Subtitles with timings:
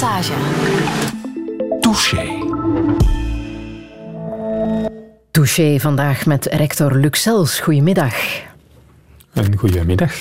[0.00, 0.32] Passage.
[1.80, 2.38] Touché.
[5.30, 7.60] Touché vandaag met rector Luxels.
[7.60, 8.14] Goedemiddag.
[9.34, 10.12] Een goedemiddag.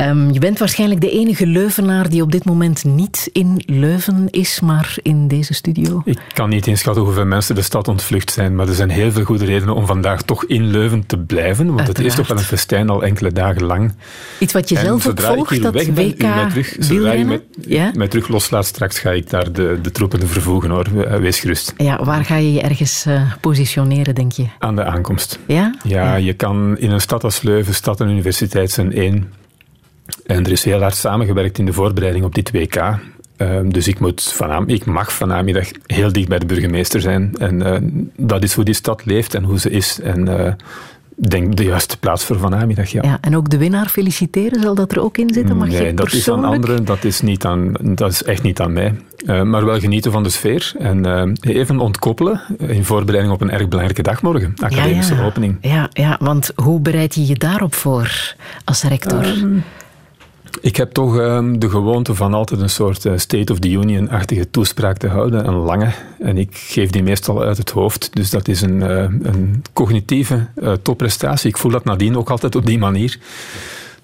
[0.00, 4.60] Um, je bent waarschijnlijk de enige Leuvenaar die op dit moment niet in Leuven is,
[4.60, 6.02] maar in deze studio.
[6.04, 9.24] Ik kan niet inschatten hoeveel mensen de stad ontvlucht zijn, maar er zijn heel veel
[9.24, 11.96] goede redenen om vandaag toch in Leuven te blijven, want Uiteraard.
[11.96, 13.94] het is toch wel een festijn al enkele dagen lang.
[14.38, 17.90] Iets wat je en zelf opvolgt, dat ben, WK mij terug, zodra je mij, Ja?
[17.94, 20.86] mij terug loslaat straks, ga ik daar de, de troepen vervoegen hoor.
[21.06, 21.74] Eh, Wees gerust.
[21.76, 24.44] Ja, waar ga je je ergens eh, positioneren, denk je?
[24.58, 25.38] Aan de aankomst.
[25.46, 25.74] Ja?
[25.82, 29.32] Ja, je kan in een stad als Leuven, stad en universiteit zijn één.
[30.26, 32.98] En er is heel hard samengewerkt in de voorbereiding op dit WK.
[33.36, 37.34] Ehm, dus ik, moet vanam, ik mag vanmiddag heel dicht bij de burgemeester zijn.
[37.38, 37.78] En eh,
[38.16, 40.00] dat is hoe die stad leeft en hoe ze is.
[40.00, 40.52] En eh,
[41.16, 43.02] denk de juiste plaats voor vanmiddag, ja.
[43.02, 45.56] Ja, en ook de winnaar feliciteren, zal dat er ook in zitten?
[45.56, 48.60] Mag nee, je dat is aan anderen, dat is, niet aan, dat is echt niet
[48.60, 48.94] aan mij.
[49.26, 53.50] Eh, maar wel genieten van de sfeer en eh, even ontkoppelen in voorbereiding op een
[53.50, 55.26] erg belangrijke dag morgen, academische ja, ja.
[55.26, 55.56] opening.
[55.60, 59.22] Ja, ja, want hoe bereid je je daarop voor als rector?
[59.22, 59.58] Ehm,
[60.60, 64.50] Ik heb toch ehm, de gewoonte van altijd een soort eh, State of the Union-achtige
[64.50, 65.90] toespraak te houden, een lange.
[66.18, 68.10] En ik geef die meestal uit het hoofd.
[68.12, 71.48] Dus dat is een, eh, een cognitieve eh, topprestatie.
[71.48, 73.18] Ik voel dat nadien ook altijd op die manier.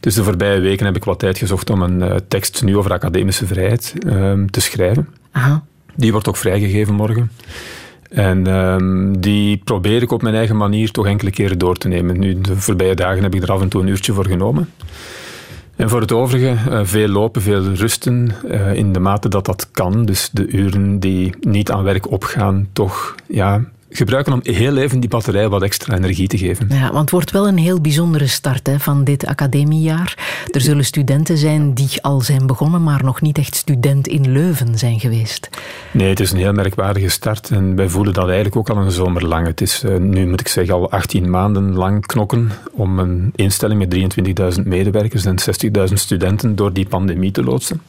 [0.00, 3.46] Dus de voorbije weken heb ik wat tijd gezocht om een tekst nu over academische
[3.46, 5.08] vrijheid ehm, te schrijven.
[5.32, 5.64] Aha.
[5.94, 7.30] Die wordt ook vrijgegeven morgen.
[8.10, 12.18] En ehm, die probeer ik op mijn eigen manier toch enkele keren door te nemen.
[12.18, 14.68] Nu, de voorbije dagen heb ik er af en toe een uurtje voor genomen.
[15.82, 19.70] En voor het overige, eh, veel lopen, veel rusten, eh, in de mate dat dat
[19.70, 20.04] kan.
[20.04, 25.08] Dus de uren die niet aan werk opgaan, toch ja, gebruiken om heel even die
[25.08, 26.66] batterij wat extra energie te geven.
[26.70, 30.14] Ja, want het wordt wel een heel bijzondere start hè, van dit academiejaar.
[30.50, 34.78] Er zullen studenten zijn die al zijn begonnen, maar nog niet echt student in Leuven
[34.78, 35.48] zijn geweest.
[35.92, 38.90] Nee, het is een heel merkwaardige start en wij voelen dat eigenlijk ook al een
[38.90, 39.46] zomer lang.
[39.46, 43.78] Het is eh, nu, moet ik zeggen, al 18 maanden lang knokken om een instelling
[43.78, 45.36] met 23.000 medewerkers en
[45.88, 47.80] 60.000 studenten door die pandemie te loodsen.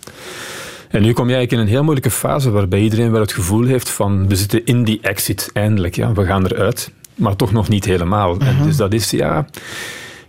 [0.93, 3.65] En nu kom je eigenlijk in een heel moeilijke fase waarbij iedereen wel het gevoel
[3.65, 5.95] heeft van we zitten in die exit eindelijk.
[5.95, 8.39] Ja, we gaan eruit, maar toch nog niet helemaal.
[8.39, 9.45] En dus dat is, ja...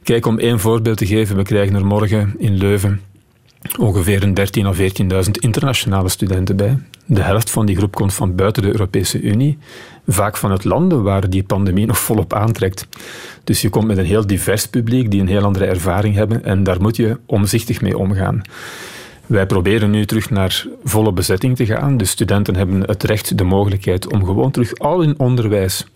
[0.02, 3.00] Kijk, om één voorbeeld te geven, we krijgen er morgen in Leuven
[3.78, 6.78] ongeveer een 13.000 of 14.000 internationale studenten bij.
[7.06, 9.58] De helft van die groep komt van buiten de Europese Unie,
[10.06, 12.86] vaak vanuit landen waar die pandemie nog volop aantrekt.
[13.44, 16.62] Dus je komt met een heel divers publiek die een heel andere ervaring hebben en
[16.62, 18.42] daar moet je omzichtig mee omgaan.
[19.26, 21.96] Wij proberen nu terug naar volle bezetting te gaan.
[21.96, 25.86] Dus studenten hebben het recht, de mogelijkheid om gewoon terug al hun onderwijs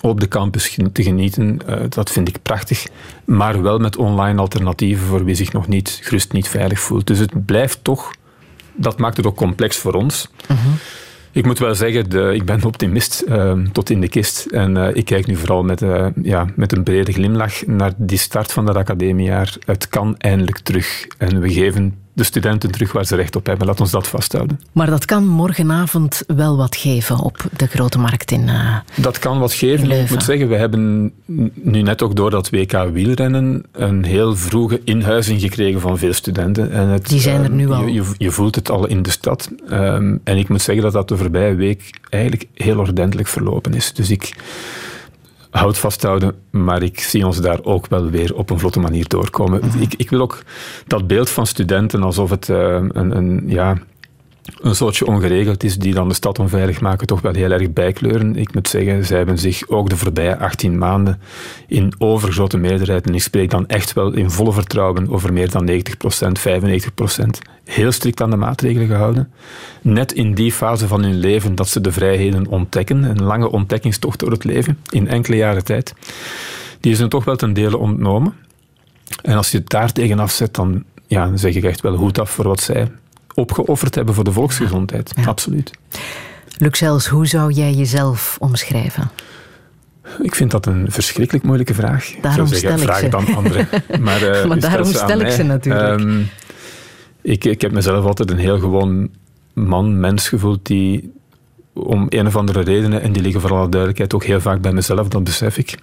[0.00, 1.58] op de campus te genieten.
[1.68, 2.86] Uh, dat vind ik prachtig.
[3.24, 7.06] Maar wel met online alternatieven voor wie zich nog niet gerust niet veilig voelt.
[7.06, 8.10] Dus het blijft toch,
[8.74, 10.28] dat maakt het ook complex voor ons.
[10.48, 10.68] Mhm.
[11.32, 14.46] Ik moet wel zeggen, de, ik ben optimist uh, tot in de kist.
[14.46, 18.18] En uh, ik kijk nu vooral met, uh, ja, met een brede glimlach naar die
[18.18, 19.56] start van dat academiejaar.
[19.64, 21.06] Het kan eindelijk terug.
[21.18, 23.66] En we geven de studenten terug waar ze recht op hebben.
[23.66, 24.60] Laat ons dat vasthouden.
[24.72, 29.38] Maar dat kan morgenavond wel wat geven op de grote markt in uh, Dat kan
[29.38, 29.90] wat geven.
[29.90, 31.12] Ik moet zeggen, we hebben
[31.54, 36.72] nu net ook door dat WK wielrennen een heel vroege inhuizing gekregen van veel studenten.
[36.72, 37.86] En het, Die zijn er nu uh, al.
[37.86, 39.50] Je, je, voelt het al in de stad.
[39.70, 43.92] Um, en ik moet zeggen dat dat de voorbije week eigenlijk heel ordentelijk verlopen is.
[43.92, 44.36] Dus ik
[45.50, 49.60] houd vasthouden, maar ik zie ons daar ook wel weer op een vlotte manier doorkomen.
[49.64, 49.82] Mhm.
[49.82, 50.42] Ik, ik, wil ook
[50.86, 53.78] dat beeld van studenten alsof het uh, een, een, ja,
[54.60, 58.36] een soortje ongeregeld is die dan de stad onveilig maken, toch wel heel erg bijkleuren.
[58.36, 61.20] Ik moet zeggen, zij hebben zich ook de voorbije 18 maanden
[61.66, 65.68] in overgrote meerderheid, en ik spreek dan echt wel in volle vertrouwen over meer dan
[65.68, 67.24] 90% 95%
[67.64, 69.32] heel strikt aan de maatregelen gehouden.
[69.82, 74.18] Net in die fase van hun leven dat ze de vrijheden ontdekken, een lange ontdekkingstocht
[74.18, 75.94] door het leven, in enkele jaren tijd,
[76.80, 78.34] die is hen toch wel ten dele ontnomen.
[79.22, 82.30] En als je het daar tegenaf zet, dan ja, zeg ik echt wel hoed af
[82.30, 82.88] voor wat zij
[83.34, 85.12] opgeofferd hebben voor de volksgezondheid.
[85.16, 85.24] Ja.
[85.24, 85.70] Absoluut.
[86.56, 89.10] Luxels, hoe zou jij jezelf omschrijven?
[90.22, 92.14] Ik vind dat een verschrikkelijk moeilijke vraag.
[92.20, 93.04] Daarom ik zeggen, stel ik vraag ze.
[93.04, 93.68] het aan anderen.
[94.00, 95.30] Maar, uh, maar daarom ze stel ik mij.
[95.30, 96.00] ze natuurlijk.
[96.00, 96.28] Um,
[97.22, 99.10] ik, ik heb mezelf altijd een heel gewoon
[99.52, 101.12] man, mens gevoeld die
[101.72, 104.72] om een of andere redenen, en die liggen voor alle duidelijkheid ook heel vaak bij
[104.72, 105.78] mezelf, dat besef ik,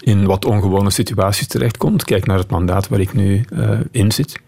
[0.00, 2.04] in wat ongewone situaties terechtkomt.
[2.04, 4.40] Kijk naar het mandaat waar ik nu uh, in zit.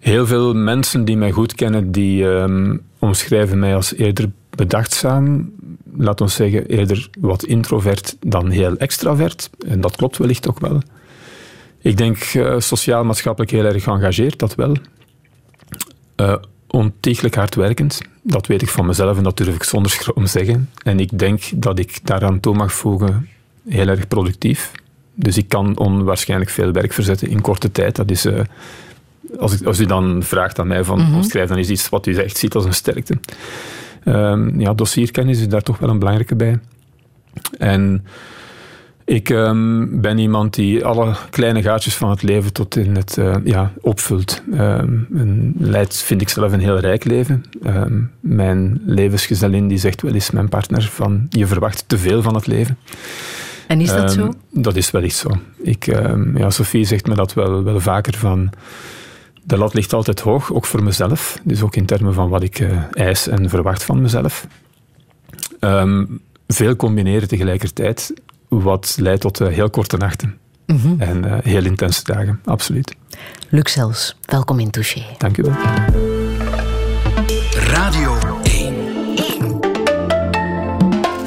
[0.00, 5.52] Heel veel mensen die mij goed kennen, die um, omschrijven mij als eerder bedachtzaam,
[5.96, 9.50] laat ons zeggen eerder wat introvert dan heel extravert.
[9.66, 10.82] En dat klopt wellicht ook wel.
[11.78, 14.76] Ik denk uh, sociaal-maatschappelijk heel erg geëngageerd, dat wel.
[16.16, 16.34] Uh,
[16.66, 18.00] ontiegelijk hardwerkend.
[18.22, 20.70] Dat weet ik van mezelf en dat durf ik zonder schroom zeggen.
[20.82, 23.28] En ik denk dat ik daaraan toe mag voegen
[23.68, 24.70] heel erg productief.
[25.14, 27.96] Dus ik kan onwaarschijnlijk veel werk verzetten in korte tijd.
[27.96, 28.40] Dat is, uh,
[29.38, 31.22] als, ik, als u dan vraagt aan mij van mm -hmm.
[31.22, 33.18] schrijf dan is iets wat u echt ziet als een sterkte.
[34.04, 36.58] Um, ja, dossierkennis is daar toch wel een belangrijke bij.
[37.58, 38.04] En
[39.04, 43.34] ik um, ben iemand die alle kleine gaatjes van het leven tot in het uh,
[43.44, 44.42] ja, opvult.
[44.52, 47.44] Um, en leidt, vind ik zelf, een heel rijk leven.
[47.66, 52.34] Um, mijn levensgezellin die zegt wel eens, mijn partner, van je verwacht te veel van
[52.34, 52.78] het leven.
[53.66, 54.32] En is dat zo?
[54.50, 55.28] Dat is wel zo.
[55.62, 55.84] Ik,
[56.34, 58.50] ja, Sophie zegt me dat wel, wel vaker van...
[59.42, 61.40] De lat ligt altijd hoog, ook voor mezelf.
[61.44, 64.46] Dus ook in termen van wat ik uh, eis en verwacht van mezelf.
[66.46, 68.12] veel combineren tegelijkertijd
[68.48, 70.38] wat leidt tot uh, heel korte nachten.
[70.66, 71.00] Mm -hmm.
[71.00, 72.94] En uh, heel intense dagen, absoluut.
[73.48, 75.02] Luc Sels, welkom in Touché.
[75.18, 75.54] Dank u wel.
[77.54, 78.74] Radio 1.
[79.16, 79.60] 1.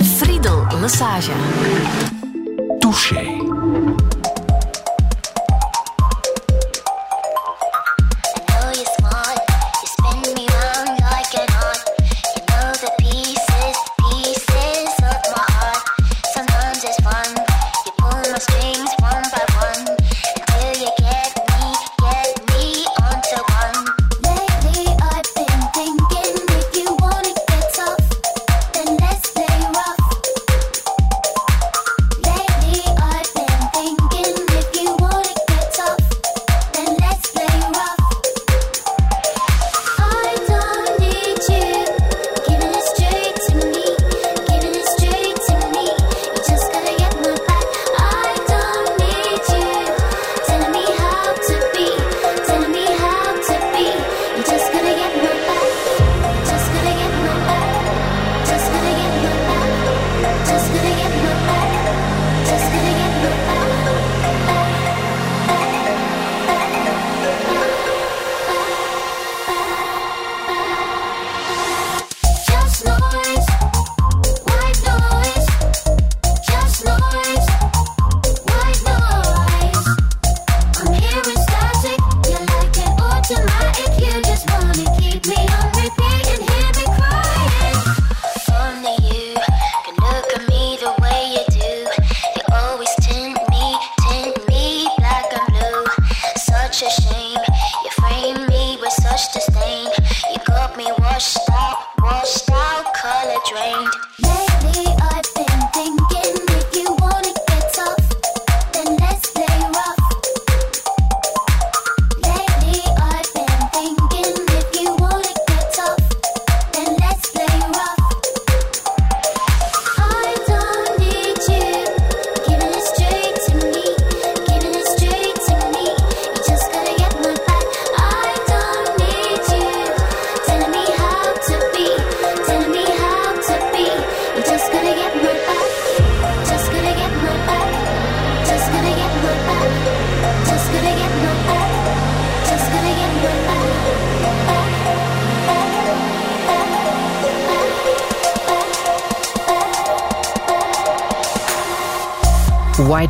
[0.03, 1.31] Friedel Massage.
[2.79, 3.42] Touché.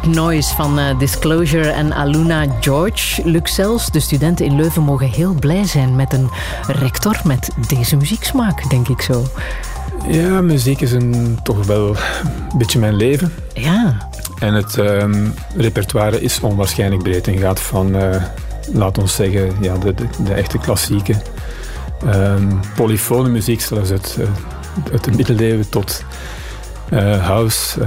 [0.08, 3.30] Noise van uh, Disclosure en Aluna George.
[3.30, 6.30] Luxels, de studenten in Leuven mogen heel blij zijn met een
[6.68, 9.26] rector met deze muzieksmaak, denk ik zo.
[10.08, 13.34] Ja, muziek is een, toch wel een beetje mijn leven.
[13.54, 14.10] Ja.
[14.40, 18.24] En het um, repertoire is onwaarschijnlijk breed en gaat van, uh,
[18.74, 21.16] laat ons zeggen, ja, de, de, de echte klassieke
[22.06, 24.28] um, polyfone muziek, zelfs uit, uh,
[24.92, 26.04] uit de middeleeuwen tot
[27.22, 27.80] house,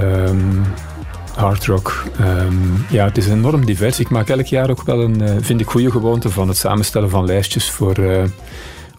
[1.37, 2.03] um, hard rock.
[2.21, 3.99] Um, ja, het is enorm divers.
[3.99, 7.09] Ik maak elk jaar ook wel een, uh, vind ik, goede gewoonte van het samenstellen
[7.09, 8.23] van lijstjes voor uh,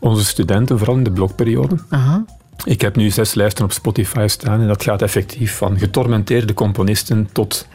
[0.01, 1.77] onze studenten, vooral in de blokperiode.
[1.89, 2.25] Aha.
[2.65, 7.29] Ik heb nu zes lijsten op Spotify staan en dat gaat effectief van getormenteerde componisten
[7.33, 7.67] tot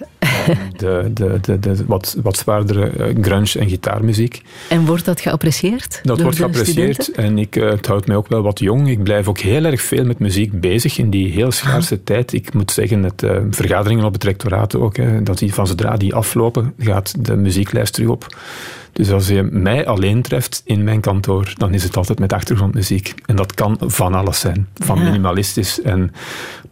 [0.77, 4.41] de, de, de, de, wat, wat zwaardere grunge- en gitaarmuziek.
[4.69, 5.99] En wordt dat geapprecieerd?
[6.03, 8.89] Dat wordt geapprecieerd en ik, uh, het houdt mij ook wel wat jong.
[8.89, 12.01] Ik blijf ook heel erg veel met muziek bezig in die heel schaarse ah.
[12.03, 12.33] tijd.
[12.33, 15.97] Ik moet zeggen, het, uh, vergaderingen op het rectoraat ook, hè, dat die, van zodra
[15.97, 18.37] die aflopen, gaat de muzieklijst terug op
[18.91, 23.13] Dus als je mij alleen treft in mijn kantoor, dan is het altijd met achtergrondmuziek.
[23.25, 24.67] En dat kan van alles zijn.
[24.73, 26.11] Van minimalistisch en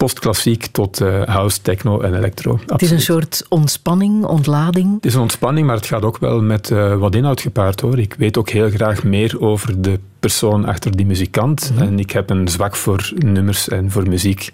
[0.02, 2.60] postklassiek tot uh, house, techno en electro.
[2.66, 4.94] Het is een soort ontspanning, ontlading?
[4.96, 8.00] Het is een ontspanning, maar het gaat ook wel met uh, wat inhoud gepaard hoor.
[8.00, 11.72] Ik weet ook heel graag meer over de persoon achter die muzikant.
[11.74, 11.84] Mhm.
[11.84, 14.52] En ik heb een zwak voor nummers en voor muziek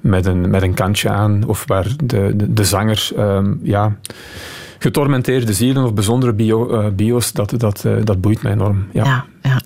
[0.00, 3.96] met een, met een kantje aan, of waar de, de, de zanger um, ja,
[4.78, 8.86] getormenteerde zielen of bijzondere bio, uh, bio's, dat, dat, uh, dat boeit mij enorm.
[8.92, 9.04] Ja.
[9.04, 9.24] ja.
[9.42, 9.60] Ja,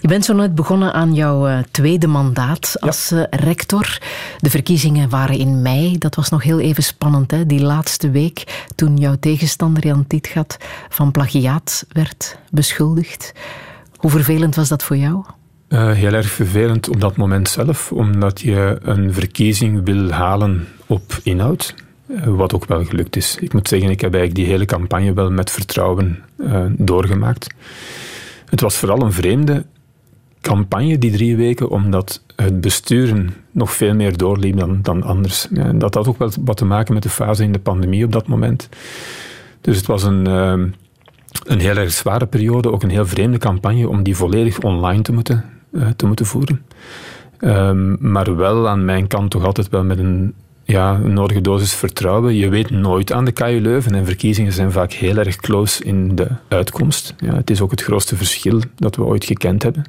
[0.00, 3.26] Je bent zo net begonnen aan jouw uh, tweede mandaat als ja.
[3.30, 3.98] rector.
[4.38, 5.98] De verkiezingen waren in mei.
[5.98, 7.46] Dat was nog heel even spannend, hè?
[7.46, 10.56] die laatste week toen jouw tegenstander Jan Tietgat
[10.88, 13.32] van plagiaat werd beschuldigd.
[13.96, 15.24] Hoe vervelend was dat voor jou?
[15.68, 21.20] Uh, heel erg vervelend op dat moment zelf, omdat je een verkiezing wil halen op
[21.22, 21.74] inhoud.
[22.24, 23.36] Wat ook wel gelukt is.
[23.40, 27.54] Ik moet zeggen, ik heb eigenlijk die hele campagne wel met vertrouwen uh, doorgemaakt.
[28.44, 29.64] Het was vooral een vreemde
[30.40, 35.48] campagne, die drie weken, omdat het besturen nog veel meer doorliep dan, dan anders.
[35.50, 38.12] Ja, dat had ook wel wat te maken met de fase in de pandemie op
[38.12, 38.68] dat moment.
[39.60, 40.26] Dus het was een
[41.44, 45.12] een heel erg zware periode, ook een heel vreemde campagne om die volledig online te
[45.12, 46.62] moeten uh, te moeten voeren.
[47.40, 50.34] Um, maar wel aan mijn kant toch altijd wel met een,
[50.72, 52.34] ja, een nodige dosis vertrouwen.
[52.34, 56.14] Je weet nooit aan de KU Leuven en verkiezingen zijn vaak heel erg close in
[56.14, 57.14] de uitkomst.
[57.18, 59.84] Ja, het is ook het grootste verschil dat we ooit gekend hebben.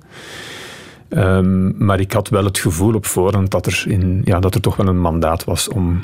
[1.09, 4.61] Um, maar ik had wel het gevoel op voorhand dat er, in, ja, dat er
[4.61, 6.01] toch wel een mandaat was om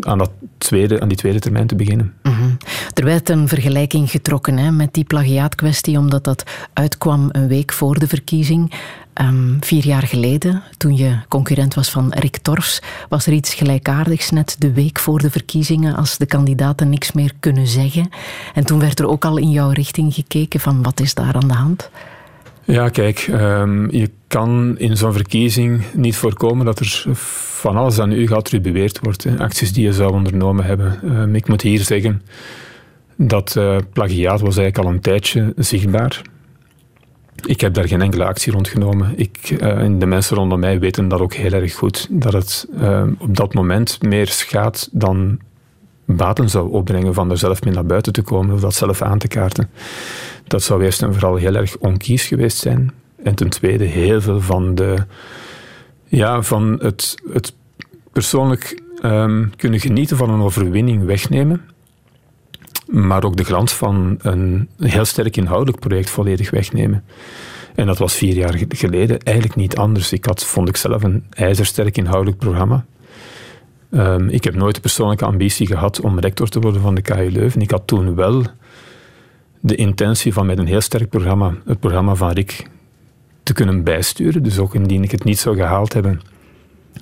[0.00, 2.14] aan, dat tweede, aan die tweede termijn te beginnen.
[2.22, 2.56] -hmm.
[2.94, 7.98] Er werd een vergelijking getrokken hè, met die plagiaatkwestie, omdat dat uitkwam een week voor
[7.98, 8.72] de verkiezing.
[9.20, 14.30] Um, vier jaar geleden, toen je concurrent was van Rick Torfs, was er iets gelijkaardigs
[14.30, 18.08] net de week voor de verkiezingen, als de kandidaten niks meer kunnen zeggen.
[18.54, 21.48] En toen werd er ook al in jouw richting gekeken van wat is daar aan
[21.48, 21.90] de hand?
[22.64, 28.12] Ja, kijk, um, je kan in zo'n verkiezing niet voorkomen dat er van alles aan
[28.12, 29.24] u geattribueerd wordt.
[29.24, 29.38] Hè.
[29.38, 30.98] Acties die je zou ondernomen hebben.
[31.04, 32.22] Um, ik moet hier zeggen
[33.16, 36.22] dat uh, plagiaat was eigenlijk al een tijdje zichtbaar.
[37.46, 39.12] Ik heb daar geen enkele actie rond genomen.
[39.16, 42.06] Ik, uh, en de mensen rondom mij weten dat ook heel erg goed.
[42.10, 45.38] Dat het uh, op dat moment meer schaadt dan
[46.04, 49.18] baten zou opbrengen van er zelf mee naar buiten te komen of dat zelf aan
[49.18, 49.70] te kaarten.
[50.46, 52.92] Dat zou eerst en vooral heel erg onkies geweest zijn.
[53.22, 54.96] En ten tweede heel veel van, de,
[56.04, 57.54] ja, van het, het
[58.12, 61.60] persoonlijk um, kunnen genieten van een overwinning wegnemen.
[62.86, 67.04] Maar ook de glans van een heel sterk inhoudelijk project volledig wegnemen.
[67.74, 70.12] En dat was vier jaar geleden eigenlijk niet anders.
[70.12, 72.84] Ik had, vond ik zelf, een ijzersterk inhoudelijk programma.
[73.90, 77.30] Um, ik heb nooit de persoonlijke ambitie gehad om rector te worden van de KU
[77.30, 77.60] Leuven.
[77.60, 78.44] Ik had toen wel
[79.60, 82.68] de intentie van met een heel sterk programma, het programma van Rick,
[83.42, 84.42] te kunnen bijsturen.
[84.42, 86.20] Dus ook indien ik het niet zou gehaald hebben,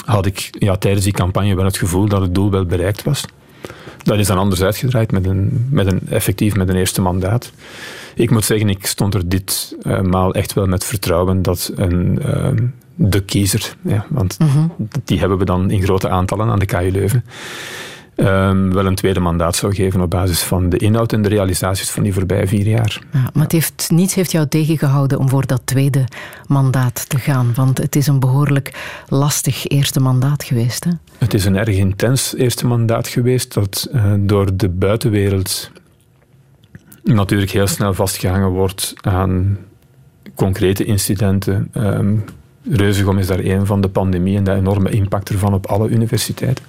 [0.05, 3.25] had ik ja, tijdens die campagne wel het gevoel dat het doel wel bereikt was.
[4.05, 7.53] Dat is dan anders uitgedraaid met een, met een effectief met een eerste mandaat.
[8.15, 12.19] Ik moet zeggen, ik stond er dit uh, maal echt wel met vertrouwen dat een,
[12.27, 12.49] uh,
[12.95, 14.73] de kiezer, ja, want -hmm.
[15.05, 17.25] die hebben we dan in grote aantallen aan de KU Leuven,
[18.17, 21.91] um, wel een tweede mandaat zou geven op basis van de inhoud en de realisaties
[21.91, 23.03] van die voorbije vier jaar.
[23.13, 26.05] Ja, maar het heeft, niets heeft jou tegengehouden om voor dat tweede
[26.47, 30.85] mandaat te gaan, want het is een behoorlijk lastig eerste mandaat geweest.
[30.85, 30.91] Hè?
[31.19, 35.71] Het is een erg intens eerste mandaat geweest dat uh, door de buitenwereld
[37.03, 39.59] natuurlijk heel snel vastgehangen wordt aan
[40.35, 41.71] concrete incidenten.
[41.77, 42.25] Um,
[42.71, 46.65] Reuzegom is daar een van de pandemie en de enorme impact ervan op alle universiteiten.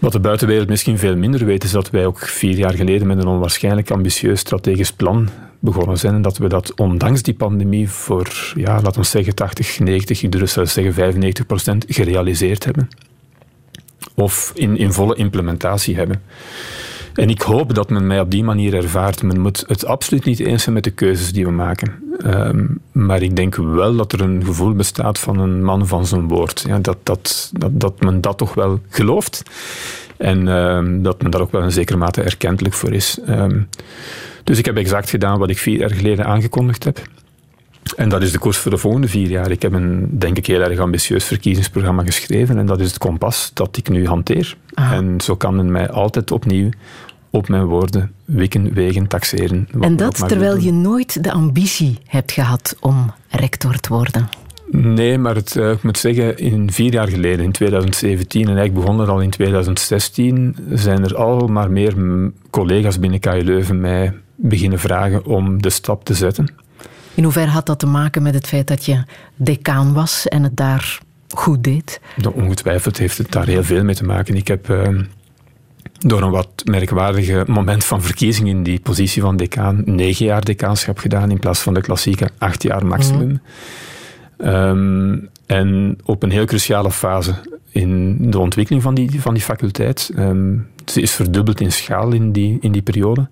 [0.00, 3.18] Wat de buitenwereld misschien veel minder weet, is dat wij ook vier jaar geleden met
[3.18, 5.28] een onwaarschijnlijk ambitieus strategisch plan
[5.58, 6.14] begonnen zijn.
[6.14, 10.32] En dat we dat ondanks die pandemie voor, ja, laten we zeggen, 80, 90, ik
[10.32, 12.88] durf zelfs zeggen 95 procent gerealiseerd hebben.
[14.14, 16.22] Of in, in volle implementatie hebben.
[17.18, 19.22] En ik hoop dat men mij op die manier ervaart.
[19.22, 21.92] Men moet het absoluut niet eens zijn met de keuzes die we maken.
[22.24, 26.28] Um, maar ik denk wel dat er een gevoel bestaat van een man van zijn
[26.28, 26.64] woord.
[26.66, 29.42] Ja, dat, dat, dat, dat men dat toch wel gelooft.
[30.16, 33.18] En um, dat men daar ook wel een zekere mate erkentelijk voor is.
[33.28, 33.68] Um,
[34.44, 37.00] dus ik heb exact gedaan wat ik vier jaar geleden aangekondigd heb.
[37.96, 39.50] En dat is de koers voor de volgende vier jaar.
[39.50, 42.58] Ik heb een, denk ik, heel erg ambitieus verkiezingsprogramma geschreven.
[42.58, 44.56] En dat is het kompas dat ik nu hanteer.
[44.74, 44.94] Aha.
[44.94, 46.68] En zo kan men mij altijd opnieuw
[47.30, 49.68] op mijn woorden wikken, wegen, taxeren.
[49.80, 54.28] En dat terwijl je nooit de ambitie hebt gehad om rector te worden?
[54.70, 58.74] Nee, maar het, uh, ik moet zeggen, in vier jaar geleden, in 2017, en eigenlijk
[58.74, 61.94] begon het al in 2016, zijn er al maar meer
[62.50, 66.54] collega's binnen KU Leuven mij beginnen vragen om de stap te zetten.
[67.14, 69.04] In hoeverre had dat te maken met het feit dat je
[69.36, 70.98] decaan was en het daar
[71.34, 72.00] goed deed?
[72.34, 74.36] ongetwijfeld heeft het daar heel veel mee te maken.
[74.36, 75.02] Ik heb ehm,
[75.98, 80.98] door een wat merkwaardige moment van verkiezing in die positie van decaan negen jaar decaanschap
[80.98, 83.40] gedaan in plaats van de klassieke acht jaar maximum.
[84.38, 85.28] Mm.
[85.46, 87.34] en op een heel cruciale fase
[87.70, 90.10] in de ontwikkeling van die, van die faculteit.
[90.16, 93.28] Um, ze is verdubbeld in schaal in die, in die periode.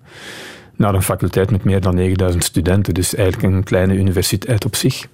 [0.75, 5.07] Naar een faculteit met meer dan 9000 studenten, dus eigenlijk een kleine universiteit op zich.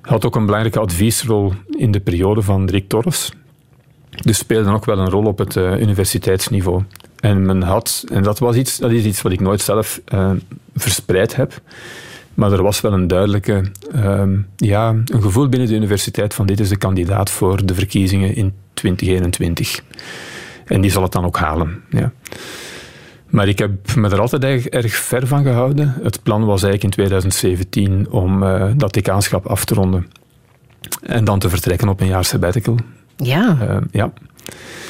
[0.00, 3.32] Had ook een belangrijke adviesrol in de periode van Rick Torres.
[4.22, 6.82] Dus speelde ook wel een rol op het uh, universiteitsniveau.
[7.20, 10.30] En men had, en dat, was iets, dat is iets wat ik nooit zelf uh,
[10.74, 11.60] verspreid heb,
[12.34, 14.22] maar er was wel een duidelijke, uh,
[14.56, 18.52] ja, een gevoel binnen de universiteit van dit is de kandidaat voor de verkiezingen in
[18.74, 19.80] 2021.
[20.64, 21.82] En die zal het dan ook halen.
[21.90, 22.12] Ja.
[23.28, 25.94] Maar ik heb me er altijd erg, ver van gehouden.
[26.02, 30.06] Het plan was eigenlijk in 2017 om uh, dat decaanschap af te ronden.
[31.02, 32.76] En dan te vertrekken op een jaar sabbatical.
[33.16, 33.58] Ja.
[33.62, 34.12] Uh, ja.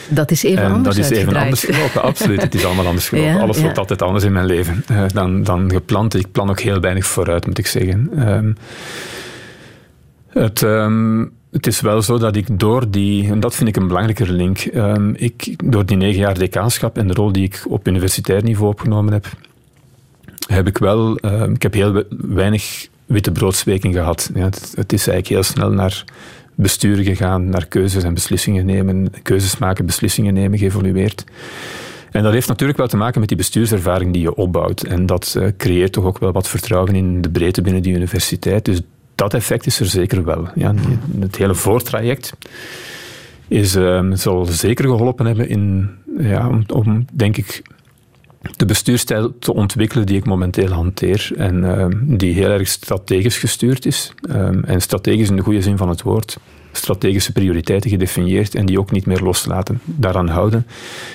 [0.08, 2.42] Dat is even en anders Dat is even anders gelopen, absoluut.
[2.42, 3.40] Het is allemaal anders gelopen.
[3.40, 6.14] Alles wordt altijd anders in mijn leven uh, dan, dan gepland.
[6.14, 8.28] Ik plan ook heel weinig vooruit, moet ik zeggen.
[8.28, 8.56] Um,
[10.28, 10.62] het...
[10.62, 14.30] Um, het is wel zo dat ik door die, en dat vind ik een belangrijker
[14.30, 18.42] link, um, ik, door die negen jaar decaanschap en de rol die ik op universitair
[18.42, 19.26] niveau opgenomen heb,
[20.46, 21.16] heb ik wel,
[21.50, 24.30] ik heb heel weinig witte broodsweken gehad.
[24.34, 26.04] Ja, het, het, is eigenlijk heel snel naar
[26.54, 31.24] besturen gegaan, naar keuzes en beslissingen nemen, keuzes maken, beslissingen nemen, geëvolueerd.
[32.10, 34.82] En dat heeft natuurlijk wel te maken met die bestuurservaring die je opbouwt.
[34.82, 38.64] En dat uh, creëert toch ook wel wat vertrouwen in de breedte binnen die universiteit.
[38.64, 38.80] Dus
[39.14, 40.48] dat effect is er zeker wel.
[40.54, 40.74] Ja,
[41.20, 42.32] het hele voortraject
[43.48, 47.62] is, uh, zal zeker geholpen hebben in, ja, om, om, denk ik,
[48.56, 53.86] de bestuurstijl te ontwikkelen die ik momenteel hanteer en uh, die heel erg strategisch gestuurd
[53.86, 54.12] is.
[54.30, 56.38] Um, en strategisch in de goede zin van het woord.
[56.72, 59.80] Strategische prioriteiten gedefinieerd en die ook niet meer loslaten.
[59.84, 60.66] Daaraan houden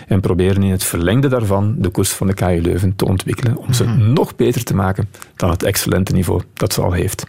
[0.07, 3.73] en proberen in het verlengde daarvan de koers van de KU Leuven te ontwikkelen om
[3.73, 4.13] ze mm.
[4.13, 7.25] nog beter te maken dan het excellente niveau dat ze al heeft.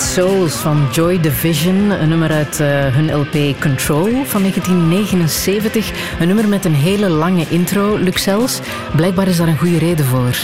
[0.00, 5.90] Souls van Joy Division, een nummer uit uh, hun LP Control van 1979.
[6.20, 8.60] Een nummer met een hele lange intro, Luxels.
[8.96, 10.36] Blijkbaar is daar een goede reden voor.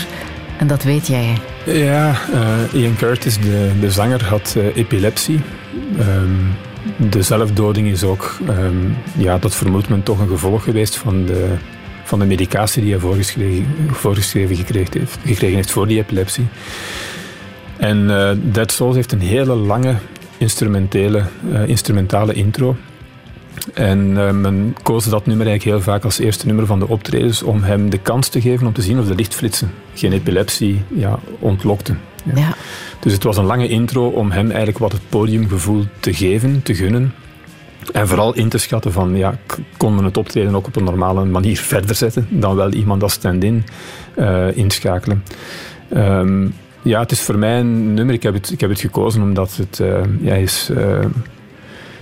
[0.59, 1.39] En dat weet jij.
[1.65, 5.41] Ja, uh, Ian Curtis, de, de zanger, had uh, epilepsie.
[5.99, 6.55] Um,
[7.11, 11.55] de zelfdoding is ook, um, ja, dat vermoedt men toch een gevolg geweest van de,
[12.05, 16.47] van de medicatie die hij voorgeschreven, voorgeschreven gekregen, heeft, gekregen heeft voor die epilepsie.
[17.77, 19.95] En uh, Dead Souls heeft een hele lange
[20.39, 22.77] instrumentele, uh, instrumentale intro.
[23.75, 27.43] En uh, men koos dat nummer eigenlijk heel vaak als eerste nummer van de optredens
[27.43, 31.19] om hem de kans te geven om te zien of de lichtflitsen geen epilepsie ja,
[31.39, 32.01] ontlokten.
[32.25, 32.37] Ja.
[32.37, 32.55] ja.
[33.01, 36.75] Dus het was een lange intro om hem eigenlijk wat het podiumgevoel te geven, te
[36.75, 37.15] gunnen.
[37.93, 39.39] En vooral in te schatten van, ja,
[39.77, 43.13] kon men het optreden ook op een normale manier verder zetten dan wel iemand als
[43.13, 43.65] stand-in
[44.55, 45.23] inschakelen.
[45.97, 46.55] Um,
[46.87, 48.15] ja, het is voor mij een nummer.
[48.15, 51.05] Ik heb het, ik heb het gekozen omdat het, uh, hij is uh,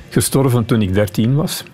[0.09, 1.65] gestorven toen ik 13 was.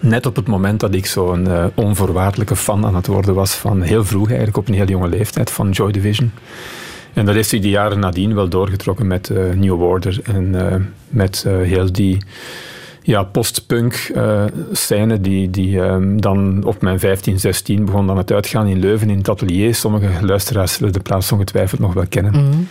[0.00, 3.82] Net op het moment dat ik zo'n uh, onvoorwaardelijke fan aan het worden was van
[3.82, 6.32] heel vroeg eigenlijk, op een heel jonge leeftijd, van Joy Division.
[7.12, 11.92] En dat heeft zich die jaren nadien wel doorgetrokken met New Order en met heel
[11.92, 12.18] die
[13.06, 18.32] ja, postpunk uh, scène die, die um, dan op mijn 15, 16 begon dan het
[18.32, 19.74] uitgaan in Leuven in het atelier.
[19.74, 22.32] Sommige luisteraars zullen de plaats ongetwijfeld nog wel kennen.
[22.34, 22.68] Mm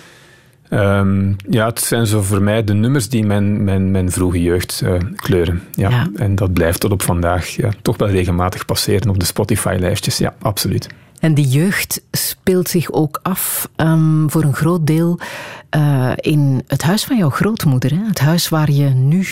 [0.69, 4.81] um, ja, het zijn zo voor mij de nummers die mijn, mijn, mijn vroege jeugd
[4.83, 5.63] uh, kleuren.
[5.71, 5.89] Ja.
[5.89, 6.07] ja.
[6.15, 10.17] En dat blijft tot op vandaag ja, toch wel regelmatig passeren op de Spotify-lijstjes.
[10.17, 10.87] Ja, absoluut.
[11.19, 15.19] En die jeugd speelt zich ook af um, voor een groot deel
[15.75, 17.91] uh, in het huis van jouw grootmoeder.
[17.91, 18.05] Hè?
[18.07, 19.27] Het huis waar je nu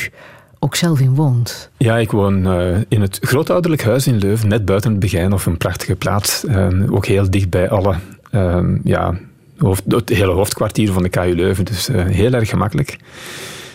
[0.63, 1.69] ook zelf in woont.
[1.77, 5.45] Ja, ik woon uh, in het grootouderlijk huis in Leuven, net buiten het Begijn, of
[5.45, 6.43] een prachtige plaats.
[6.43, 7.95] Uh, ook heel dicht bij alle,
[8.31, 9.17] uh, ja,
[9.57, 12.97] hoofd, het hele hoofdkwartier van de KU Leuven, dus eh, heel erg gemakkelijk.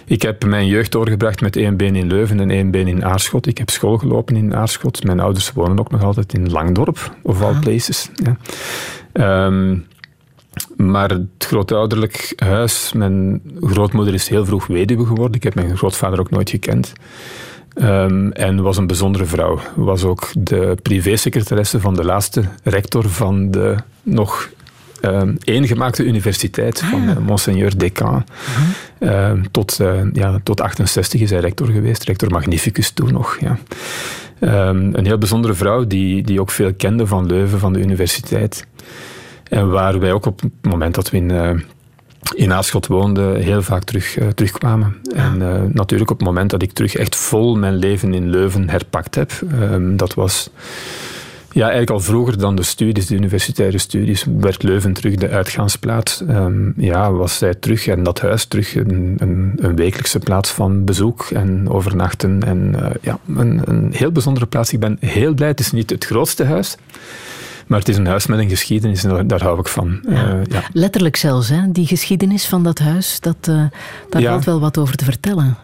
[0.05, 3.47] Ik heb mijn jeugd doorgebracht met één been in Leuven en één been in Aarschot.
[3.47, 5.05] Ik heb school gelopen in Aarschot.
[5.05, 8.11] Mijn ouders wonen ook nog altijd in Langdorp, of all places.
[8.15, 8.37] Ja.
[9.47, 9.87] Um,
[10.77, 15.37] maar het grootouderlijk huis, mijn grootmoeder is heel vroeg weduwe geworden.
[15.37, 16.93] Ik heb mijn grootvader ook nooit gekend.
[17.83, 19.61] Um, en was een bijzondere vrouw.
[19.75, 24.49] Was ook de privésecretaresse van de laatste rector van de nog
[25.03, 28.33] um, eengemaakte universiteit van uh, Monseigneur Descamps.
[29.01, 29.31] Uh -huh.
[29.31, 33.39] um, tot, uh, ja, tot 68 is hij rector geweest, rector magnificus toen nog.
[33.41, 33.59] Ja.
[34.41, 38.67] een heel bijzondere vrouw die, die ook veel kende van Leuven, van de universiteit.
[39.49, 41.51] En waar wij ook op het moment dat we in, uh,
[42.35, 44.97] in Aarschot woonden, heel vaak terug, uh, terugkwamen.
[45.15, 48.69] En uh, natuurlijk op het moment dat ik terug echt vol mijn leven in Leuven
[48.69, 50.51] herpakt heb, um, dat was
[51.53, 56.21] ja, eigenlijk al vroeger dan de studies, de universitaire studies, werd Leuven terug de uitgaansplaats.
[56.21, 60.85] Um, ja, was zij terug en dat huis terug een, een, een wekelijkse plaats van
[60.85, 62.43] bezoek en overnachten.
[62.43, 64.73] En ja, een, een heel bijzondere plaats.
[64.73, 65.49] Ik ben heel blij.
[65.49, 66.77] Het is niet het grootste huis.
[67.69, 70.01] Maar het is een huis met een geschiedenis en daar, hou ik van.
[70.09, 70.35] Ja.
[70.35, 70.63] Uh, ja.
[70.73, 71.73] Letterlijk zelfs, hè?
[71.73, 73.63] die geschiedenis van dat huis, dat, uh,
[74.11, 75.57] daar valt wel wat over te vertellen.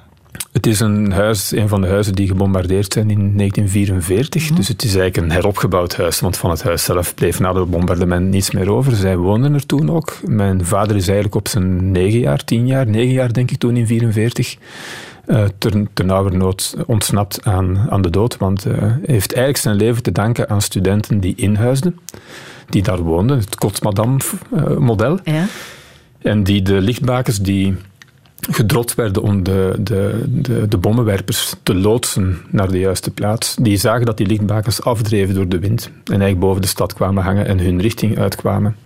[0.53, 4.51] Het is een huis, een van de huizen die gebombardeerd zijn in 1944.
[4.51, 4.57] Mm.
[4.57, 7.71] Dus het is eigenlijk een heropgebouwd huis, want van het huis zelf bleef na het
[7.71, 8.97] bombardement niets meer over.
[8.97, 10.17] Zij woonden er toen ook.
[10.25, 13.77] Mijn vader is eigenlijk op zijn negen jaar, tien jaar, negen jaar denk ik toen
[13.77, 14.57] in 1944
[15.27, 18.37] uh, ter, nood ontsnapt aan, aan de dood.
[18.37, 21.99] Want uh, hij heeft eigenlijk zijn leven te danken aan studenten die inhuisden,
[22.69, 25.19] die daar woonden, het Kotsmadam-model.
[25.25, 25.47] Ja.
[26.19, 27.77] En die de lichtbakens die
[28.51, 33.57] gedrot werden om de, de, de, de, bommenwerpers te loodsen naar de juiste plaats.
[33.61, 37.23] Die zagen dat die lichtbakens afdreven door de wind en eigenlijk boven de stad kwamen
[37.23, 38.77] hangen en hun richting uitkwamen.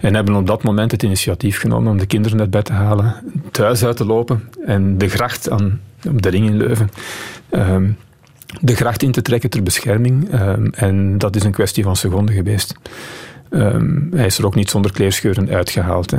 [0.00, 3.14] En hebben op dat moment het initiatief genomen om de kinderen uit bed te halen,
[3.46, 6.90] het huis uit te lopen en de gracht aan, op de ring in Leuven
[7.50, 7.96] um,
[8.60, 10.40] de gracht in te trekken ter bescherming.
[10.40, 12.74] Um, en dat is een kwestie van seconden geweest.
[13.50, 16.18] Um, hij is er ook niet zonder kleerscheuren uitgehaald hè,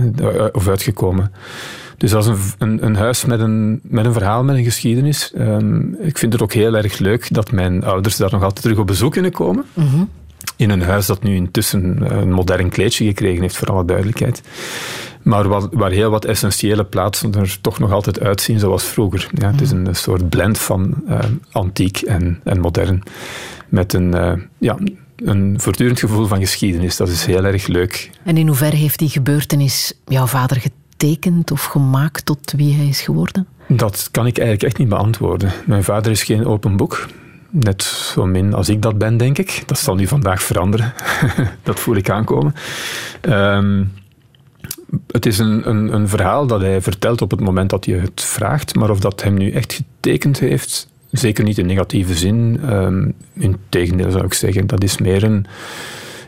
[0.51, 1.31] of uitgekomen.
[1.97, 5.33] Dus dat is een, een, een, huis met een, met een verhaal, met een geschiedenis.
[5.37, 8.77] Um, ik vind het ook heel erg leuk dat mijn ouders daar nog altijd terug
[8.77, 9.65] op bezoek kunnen komen.
[9.73, 10.09] Mm -hmm.
[10.57, 14.41] In een huis dat nu intussen een modern kleedje gekregen heeft, voor alle duidelijkheid.
[15.21, 19.29] Maar waar, waar heel wat essentiële plaatsen er toch nog altijd uitzien zoals vroeger.
[19.33, 19.85] Ja, het is mhm.
[19.85, 21.19] een soort blend van uh,
[21.51, 23.03] antiek en, en modern.
[23.69, 24.77] Met een, uh, ja,
[25.15, 26.97] een voortdurend gevoel van geschiedenis.
[26.97, 28.09] Dat is heel erg leuk.
[28.23, 30.84] En in hoeverre heeft die gebeurtenis jouw vader getekend
[31.51, 33.47] of gemaakt tot wie hij is geworden?
[33.67, 35.51] Dat kan ik eigenlijk echt niet beantwoorden.
[35.65, 37.07] Mijn vader is geen open boek.
[37.49, 39.63] Net zo min als ik dat ben, denk ik.
[39.65, 40.93] Dat zal nu vandaag veranderen.
[41.63, 42.53] dat voel ik aankomen.
[43.21, 43.91] Um,
[45.07, 48.21] het is een, een, een, verhaal dat hij vertelt op het moment dat je het
[48.21, 52.59] vraagt, maar of dat hem nu echt getekend heeft, zeker niet in negatieve zin.
[52.69, 55.45] Um, in tegendeel zou ik zeggen, dat is meer een.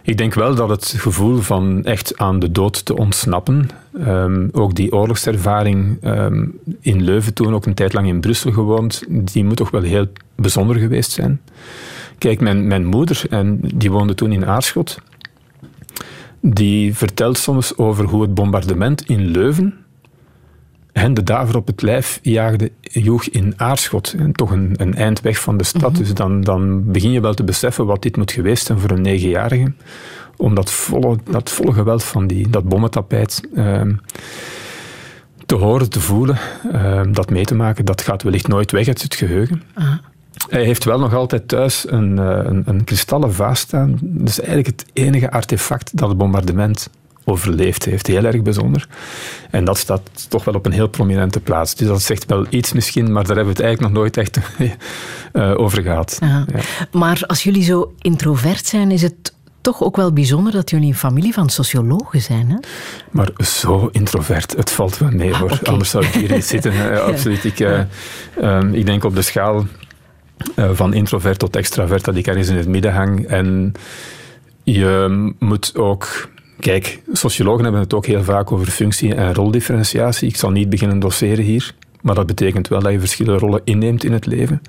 [0.08, 3.70] Ik denk wel dat het gevoel van echt aan de dood te ontsnappen,
[4.08, 9.04] um, ook die oorlogservaring um, in Leuven toen, ook een tijd lang in Brussel gewoond,
[9.10, 11.42] die moet toch wel heel bijzonder geweest zijn.
[12.18, 15.02] Kijk, mijn, mijn moeder, en die woonde toen in Aarschot,
[16.42, 19.74] die vertelt soms over hoe het bombardement in Leuven
[20.98, 24.16] hen de daver op het lijf jaagde, joeg in Aarschot.
[24.18, 25.92] En toch een, een eind weg van de stad.
[25.92, 26.00] Mhm.
[26.00, 29.02] Dus dan, dan begin je wel te beseffen wat dit moet geweest zijn voor een
[29.02, 29.74] negenjarige.
[30.36, 33.94] Om dat volle, dat volle geweld van die, dat bommentapijt ehm,
[35.46, 36.38] te horen, te voelen,
[36.72, 37.86] ehm, dat mee te maken.
[37.86, 39.64] Dat gaat wellicht nooit weg uit het geheugen.
[40.50, 43.98] Hij heeft wel nog altijd thuis een, eh, een, een kristallen vaas staan.
[44.02, 46.90] Dat is eigenlijk het enige artefact dat het bombardement
[47.30, 48.08] overleefd heeft.
[48.08, 48.88] Heel erg bijzonder.
[49.52, 51.76] En dat staat toch wel op een heel prominente plaats.
[51.76, 54.40] Dus dat zegt wel iets misschien, maar daar hebben we het eigenlijk nog nooit echt
[55.34, 56.18] uh, over gehad.
[56.20, 56.46] Ja.
[56.92, 60.96] Maar als jullie zo introvert zijn, is het toch ook wel bijzonder dat jullie een
[60.96, 62.50] familie van sociologen zijn.
[62.50, 62.58] Hè?
[63.12, 65.60] Maar zo introvert, het valt wel mee ah, hoor.
[65.64, 66.74] Anders zou ik hier niet zitten.
[67.12, 67.44] Absoluut.
[67.44, 67.80] Ik, uh,
[68.42, 69.66] um, ik denk op de schaal
[70.56, 73.26] uh, van introvert tot extravert dat ik ergens in het midden hang.
[73.26, 73.74] En
[74.64, 76.30] je moet ook.
[76.60, 80.28] Kijk, sociologen hebben het ook heel vaak over functie- en roldifferentiatie.
[80.28, 84.04] Ik zal niet beginnen doseren hier, maar dat betekent wel dat je verschillende rollen inneemt
[84.04, 84.62] in het leven.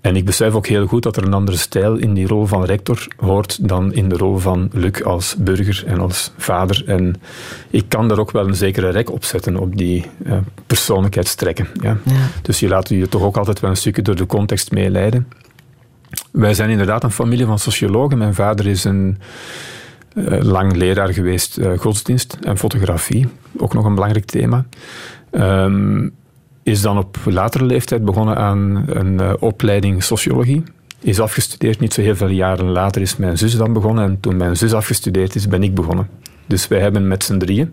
[0.00, 2.64] En ik besef ook heel goed dat er een andere stijl in die rol van
[2.64, 6.82] rector hoort dan in de rol van Luc als burger en als vader.
[6.86, 7.20] En
[7.70, 11.68] ik kan daar ook wel een zekere rek op zetten op die uh, persoonlijkheidstrekken.
[11.82, 11.96] Ja.
[12.04, 12.28] ja.
[12.42, 15.28] Dus je laat je toch ook altijd wel een stukje door de context meeleiden.
[16.30, 18.18] Wij zijn inderdaad een familie van sociologen.
[18.18, 19.18] Mijn vader is een
[20.16, 23.26] uh, lang leraar geweest uh, godsdienst en fotografie.
[23.56, 24.66] Ook nog een belangrijk thema.
[25.30, 26.14] Um,
[26.62, 30.62] is dan op latere leeftijd begonnen aan een uh, opleiding sociologie.
[31.00, 34.04] Is afgestudeerd, niet zo heel veel jaren later is mijn zus dan begonnen.
[34.04, 36.08] En toen mijn zus afgestudeerd is, ben ik begonnen.
[36.46, 37.72] Dus wij hebben met z'n drieën,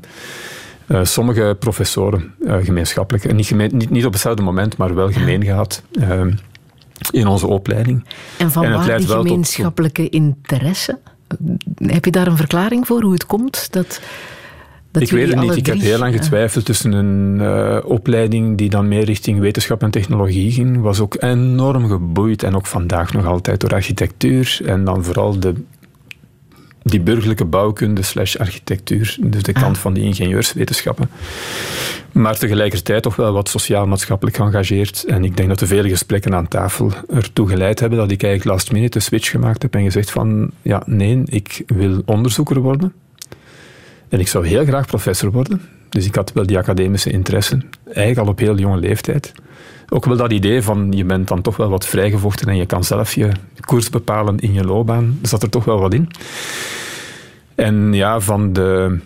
[0.88, 5.43] uh, sommige professoren uh, gemeenschappelijk, niet, gemeen, niet, niet op hetzelfde moment, maar wel gemeen
[5.43, 5.84] gehad
[7.12, 8.06] in onze opleiding.
[8.38, 10.99] En van en waar die gemeenschappelijke interesse?
[11.76, 14.00] Heb je daar een verklaring voor, hoe het komt dat
[15.02, 15.56] ik weet het niet.
[15.56, 19.91] Ik heb heel lang getwijfeld tussen een uh, opleiding die dan meer richting wetenschap en
[19.91, 20.82] technologie ging.
[20.82, 24.60] Was ook enorm geboeid en ook vandaag nog altijd door architectuur.
[24.65, 25.54] En dan vooral de,
[26.84, 29.17] die burgerlijke bouwkunde slash architectuur.
[29.19, 29.82] Dus de kant ah.
[29.82, 31.10] van die ingenieurswetenschappen.
[32.12, 35.04] Maar tegelijkertijd toch wel wat sociaal-maatschappelijk geëngageerd.
[35.08, 38.56] En ik denk dat de vele gesprekken aan tafel ertoe geleid hebben dat ik eigenlijk
[38.56, 42.93] last minute de switch gemaakt heb en gezegd van ja, nee, ik wil onderzoeker worden.
[44.10, 45.62] En ik zou heel graag professor worden.
[45.89, 49.34] Dus ik had wel die academische interesse, eigenlijk al op heel jonge leeftijd.
[49.89, 52.84] Ook wel dat idee van je bent dan toch wel wat vrijgevochten en je kan
[52.84, 55.19] zelf je koers bepalen in je loopbaan.
[55.22, 56.10] Zat er toch wel wat in.
[57.56, 58.98] En ja, van de,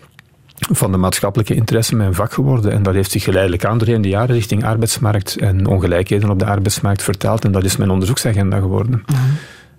[0.72, 2.72] van de maatschappelijke interesse mijn vak geworden.
[2.72, 6.46] En dat heeft zich geleidelijk aan doorheen de jaren richting arbeidsmarkt en ongelijkheden op de
[6.46, 7.46] arbeidsmarkt vertaald.
[7.46, 9.04] En dat is mijn onderzoeksagenda geworden.
[9.06, 9.20] Mhm.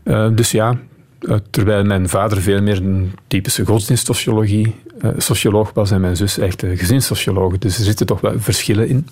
[0.02, 0.76] Eh, dus ja,
[1.20, 6.38] eh, terwijl mijn vader veel meer een typische godsdienstsociologie uh, socioloog was en mijn zus
[6.38, 7.58] echt uh, gezinssocioloog.
[7.58, 9.06] Dus er zitten toch wel verschillen in.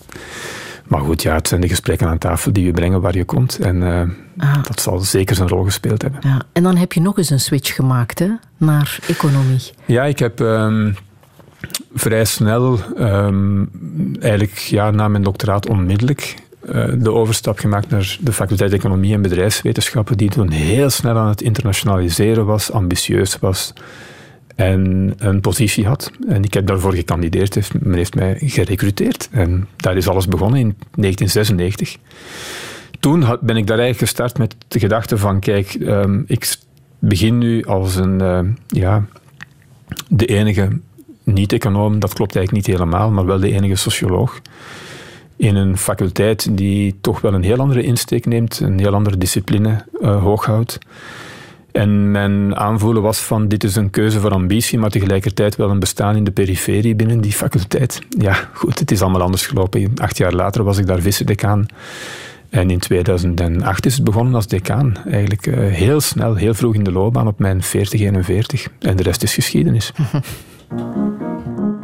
[0.88, 3.58] Maar goed, ja, het zijn de gesprekken aan tafel die je brengen waar je komt.
[3.58, 6.20] En uh, dat zal zeker zijn rol gespeeld hebben.
[6.24, 6.42] Ja.
[6.52, 9.70] En dan heb je nog eens een switch gemaakt hè, naar economie.
[9.84, 10.96] Ja, ik heb um,
[11.94, 13.70] vrij snel, um,
[14.20, 19.22] eigenlijk ja, na mijn doctoraat onmiddellijk, uh, de overstap gemaakt naar de faculteit Economie en
[19.22, 23.72] Bedrijfswetenschappen, die toen heel snel aan het internationaliseren was, ambitieus was
[24.56, 26.10] en een positie had.
[26.28, 27.82] En ik heb daarvoor gekandideerd.
[27.82, 29.28] Men heeft mij gerecruiteerd.
[29.30, 31.96] En daar is alles begonnen in 1996.
[33.00, 36.56] Toen ben ik daar eigenlijk gestart met de gedachte van, kijk, um, ik
[36.98, 39.04] begin nu als een, uh, ja,
[40.08, 40.78] de enige
[41.22, 44.40] niet-econoom, dat klopt eigenlijk niet helemaal, maar wel de enige socioloog
[45.36, 49.84] in een faculteit die toch wel een heel andere insteek neemt, een heel andere discipline
[50.00, 50.78] uh, hooghoudt.
[51.76, 55.78] En mijn aanvoelen was van dit is een keuze voor ambitie, maar tegelijkertijd wel een
[55.78, 58.00] bestaan in de periferie binnen die faculteit.
[58.08, 59.92] Ja, goed, het is allemaal anders gelopen.
[59.96, 61.66] Acht jaar later was ik daar vice-decaan.
[62.48, 64.96] En in 2008 is het begonnen als decaan.
[65.10, 68.68] Eigenlijk uh, heel snel, heel vroeg in de loopbaan op mijn 40, 41.
[68.78, 69.92] En de rest is geschiedenis.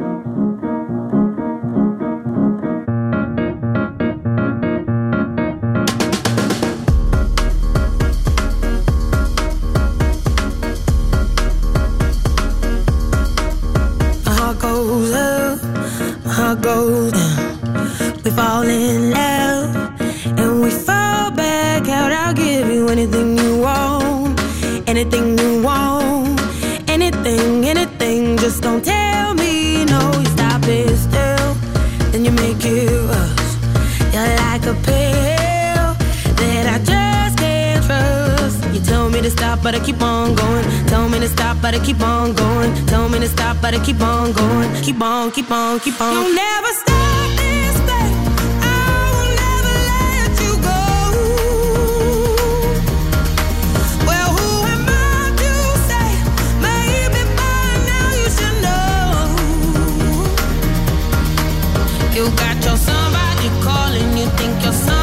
[16.85, 19.73] We fall in love
[20.25, 22.11] and we fall back out.
[22.11, 24.37] I'll give you anything you want,
[24.85, 25.32] anything
[41.63, 42.75] but I keep on going.
[42.87, 44.69] Tell me to stop, but I keep on going.
[44.83, 46.13] Keep on, keep on, keep on.
[46.13, 47.75] You'll never stop this.
[48.59, 48.75] I
[49.15, 50.81] will never let you go.
[54.09, 55.51] Well, who am I to
[55.89, 56.09] say?
[56.67, 59.07] Maybe by now you should know.
[62.15, 65.02] You got your somebody calling, you think you're somebody,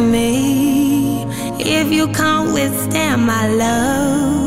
[0.00, 1.24] me.
[1.58, 4.37] If you can't withstand my love.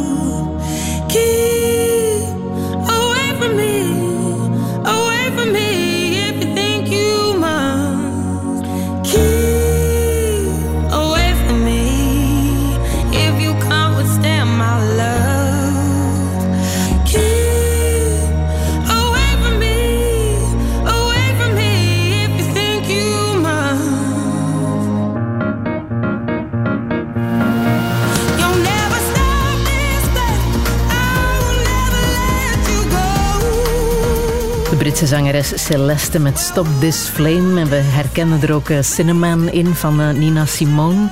[35.02, 37.60] Britse zangeres Celeste met Stop This Flame.
[37.60, 41.08] En we herkennen er ook eh, Cinnamon in van eh, Nina Simone.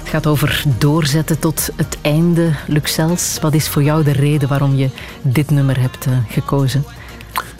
[0.00, 2.52] Het gaat over doorzetten tot het einde.
[2.66, 4.88] Luxels, wat is voor jou de reden waarom je
[5.22, 6.84] dit nummer hebt eh, gekozen?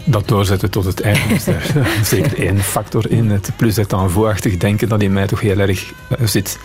[0.04, 1.72] Dat doorzetten tot het einde is daar
[2.04, 3.30] zeker één factor in.
[3.30, 5.92] Het plus het aanvoerachtig denken dat in mij toch heel erg
[6.24, 6.58] zit.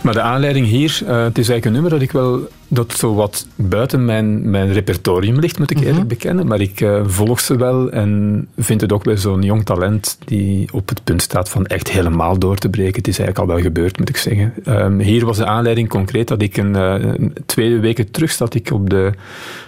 [0.00, 3.46] Maar de aanleiding hier, het is eigenlijk een nummer dat ik wel dat zo wat
[3.54, 6.46] buiten mijn, mijn repertorium ligt, moet ik eerlijk bekennen.
[6.46, 10.68] Maar ik eh, volg ze wel en vind het ook bij zo'n jong talent die
[10.72, 12.96] op het punt staat van echt helemaal door te breken.
[12.96, 14.52] Het is eigenlijk al wel gebeurd, moet ik zeggen.
[14.64, 18.54] Ehm, hier was de aanleiding concreet dat ik een, eh, een twee weken terug zat
[18.54, 19.12] ik op de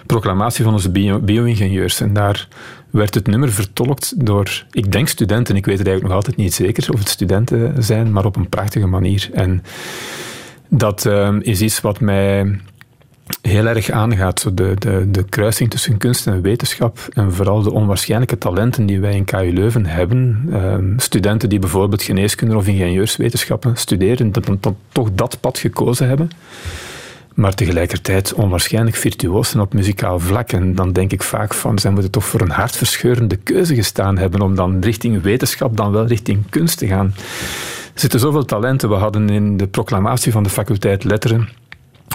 [0.05, 2.01] proclamatie van onze bio- bio-ingenieurs.
[2.01, 2.47] en daar
[2.89, 6.53] werd het nummer vertolkt door, ik denk studenten, ik weet het eigenlijk nog altijd niet
[6.53, 9.29] zeker of het studenten zijn, maar op een prachtige manier.
[9.33, 9.63] En
[10.69, 12.59] dat ehm, is iets wat mij
[13.41, 14.57] heel erg aangaat.
[14.57, 19.15] De, de, de kruising tussen kunst en wetenschap en vooral de onwaarschijnlijke talenten die wij
[19.15, 20.49] in KU Leuven hebben.
[20.51, 26.29] Ehm, studenten die bijvoorbeeld geneeskunde of ingenieurswetenschappen studeren, dat dan toch dat pad gekozen hebben.
[27.33, 30.51] Maar tegelijkertijd onwaarschijnlijk virtuoos zijn op muzikaal vlak.
[30.51, 34.41] En dan denk ik vaak van, zij moeten toch voor een hartverscheurende keuze gestaan hebben
[34.41, 37.13] om dan richting wetenschap, dan wel richting kunst te gaan.
[37.93, 38.89] Er zitten zoveel talenten.
[38.89, 41.49] We hadden in de proclamatie van de faculteit Letteren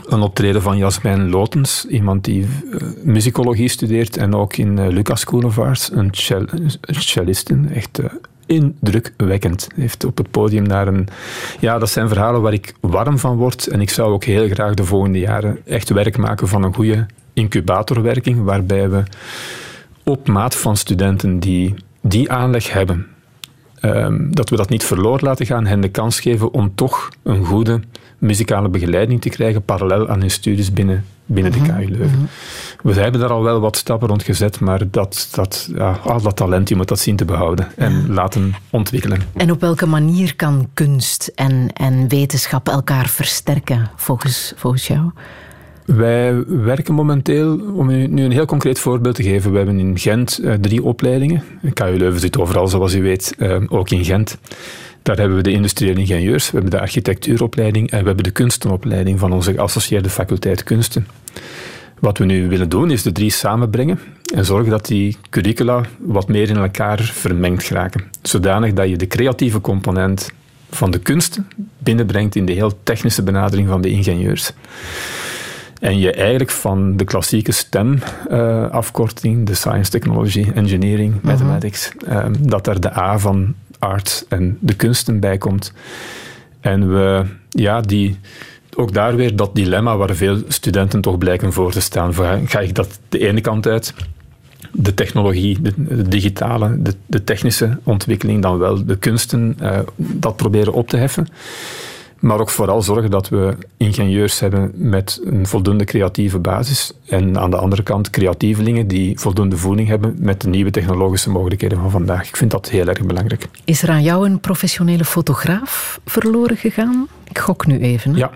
[0.07, 5.27] een optreden van Jasmijn Lotens, iemand die eh, muzikologie studeert en ook in eh, Lucas
[5.57, 8.01] Arts, een, cel, een celliste, echt
[8.47, 9.69] indrukwekkend.
[9.75, 11.09] Heeft op het podium naar een...
[11.61, 14.75] Ja, dat zijn verhalen waar ik warm van word en ik zou ook heel graag
[14.75, 19.03] de volgende jaren echt werk maken van een goede incubatorwerking, waarbij we
[20.03, 23.07] op maat van studenten die die aanleg hebben,
[23.85, 27.45] Ehm, dat we dat niet verloren laten gaan, hen de kans geven om toch een
[27.45, 27.81] goede
[28.19, 32.29] muzikale begeleiding te krijgen, parallel aan hun studies binnen, binnen de KU Leuven.
[32.83, 36.37] We hebben daar al wel wat stappen rond gezet, maar dat, dat, ja, al dat
[36.37, 39.21] talent, je moet dat zien te behouden en laten ontwikkelen.
[39.37, 45.11] En op welke manier kan kunst en, en wetenschap elkaar versterken, volgens, volgens jou?
[45.85, 49.99] Wij werken momenteel, om u nu een heel concreet voorbeeld te geven, we hebben in
[49.99, 51.43] Gent eh, drie opleidingen.
[51.73, 54.39] KU Leuven zit overal, zoals u weet, eh, ook in Gent.
[55.05, 59.19] Daar hebben we de industriële ingenieurs, we hebben de architectuuropleiding en we hebben de kunstenopleiding
[59.19, 61.07] van onze geassocieerde faculteit kunsten.
[61.99, 64.01] Wat we nu willen doen is de drie samenbrengen
[64.35, 68.05] en zorgen dat die curricula wat meer in elkaar vermengd geraken.
[68.23, 70.33] Zodanig dat je de creatieve component
[70.71, 71.49] van de kunsten
[71.79, 74.53] binnenbrengt in de heel technische benadering van de ingenieurs.
[75.81, 81.27] En je eigenlijk van de klassieke STEM-afkorting, uh, de Science, Technology, Engineering, mhm.
[81.27, 83.55] Mathematics, uh, dat er de A van
[84.29, 85.73] en de kunsten bij komt.
[86.61, 88.19] En we, ja, die,
[88.77, 92.15] ook daar weer dat dilemma waar veel studenten toch blijken voor te staan.
[92.47, 93.95] Ga ik dat de ene kant uit,
[94.73, 100.89] de technologie, de, digitale, de, technische ontwikkeling, dan wel de kunsten, uh, dat proberen op
[100.89, 101.29] te heffen.
[102.25, 106.93] Maar ook vooral zorgen dat we ingenieurs hebben met een voldoende creatieve basis.
[107.07, 111.79] En aan de andere kant creatievelingen die voldoende voeding hebben met de nieuwe technologische mogelijkheden
[111.79, 112.29] van vandaag.
[112.29, 113.49] Ik vind dat heel erg belangrijk.
[113.65, 117.09] Is er aan jou een professionele fotograaf verloren gegaan?
[117.29, 118.17] Ik gok nu even.
[118.17, 118.31] Ja.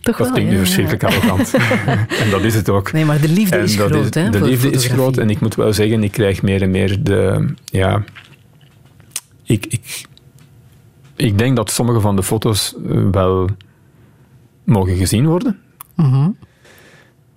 [0.00, 1.54] Toch dat klinkt nu verschrikkelijk arrogant.
[2.22, 2.92] en dat is het ook.
[2.92, 4.14] Nee, maar de liefde is groot.
[4.14, 7.02] hè, de liefde is groot en ik moet wel zeggen, ik krijg meer en meer
[7.02, 7.46] de...
[7.64, 8.02] Ja,
[9.44, 10.06] ik, ik,
[11.18, 13.48] ik denk dat sommige van de foto's eh, wel
[14.64, 15.58] mogen gezien worden.
[15.94, 16.30] Mhm.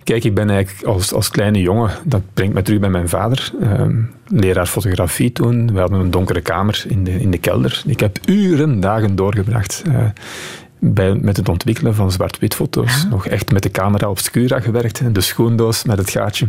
[0.04, 3.52] Kijk, ik ben eigenlijk als, als kleine jongen, dat brengt me terug bij mijn vader,
[3.60, 5.72] ehm, leraar fotografie toen.
[5.72, 7.82] We hadden een donkere kamer in de, in de kelder.
[7.86, 10.04] Ik heb uren, dagen doorgebracht uh,
[10.78, 13.06] bij, met het ontwikkelen van zwart-wit foto's.
[13.10, 16.48] Nog echt met de camera obscura gewerkt, de schoendoos met het gaatje.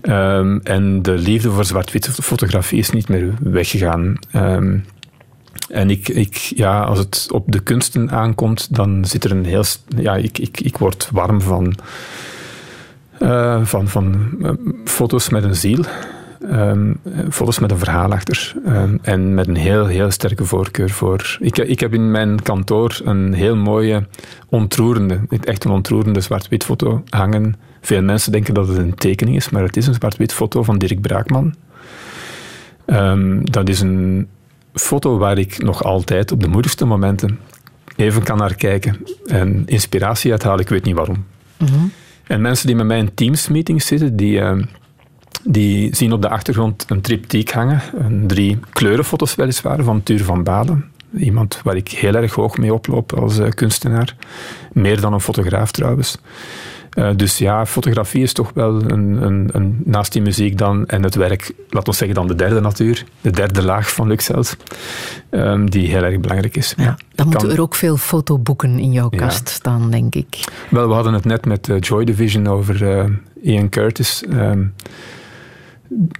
[0.00, 4.18] Ehm, en de liefde voor zwart-wit fotografie is niet meer weggegaan.
[4.36, 4.84] Um,
[5.68, 9.64] en ik, ik, ja, als het op de kunsten aankomt, dan zit er een heel.
[9.96, 11.74] Ja, ik, ik, ik word warm van,
[13.18, 14.50] uh, van, van uh,
[14.84, 15.84] foto's met een ziel.
[16.42, 18.54] Um, foto's met een verhaal achter.
[18.66, 21.36] Um, en met een heel, heel sterke voorkeur voor.
[21.40, 24.06] Ik, ik heb in mijn kantoor een heel mooie,
[24.48, 27.56] ontroerende, echt een ontroerende zwart-wit foto hangen.
[27.80, 30.78] Veel mensen denken dat het een tekening is, maar het is een zwart-wit foto van
[30.78, 31.54] Dirk Braakman.
[32.86, 34.28] Um, dat is een
[34.74, 37.38] foto waar ik nog altijd op de moedigste momenten
[37.96, 40.60] even kan naar kijken en inspiratie uithalen.
[40.60, 41.24] Ik weet niet waarom.
[41.56, 41.86] Mhm.
[42.26, 44.62] En mensen die met mij in Teams-meetings zitten, die, uh,
[45.44, 47.82] die zien op de achtergrond een triptiek hangen.
[47.98, 50.84] Een drie kleurenfoto's weliswaar van Tuur van Baden.
[51.16, 54.16] Iemand waar ik heel erg hoog mee oploop als uh, kunstenaar.
[54.72, 56.18] Meer dan een fotograaf trouwens.
[56.94, 61.02] Uh, dus ja, fotografie is toch wel een, een, een, naast die muziek dan en
[61.02, 64.56] het werk, laten we zeggen dan de derde natuur, de derde laag van Luxels,
[65.30, 66.74] um, die heel erg belangrijk is.
[66.76, 70.44] Ja, dan moeten er ook veel fotoboeken in jouw kast staan, denk ik.
[70.70, 73.04] Wel, we hadden het net met uh, Joy Division over uh,
[73.42, 74.24] Ian Curtis.
[74.32, 74.74] Um,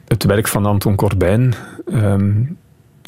[0.07, 1.55] het werk van Anton Corbijn
[1.93, 2.57] um,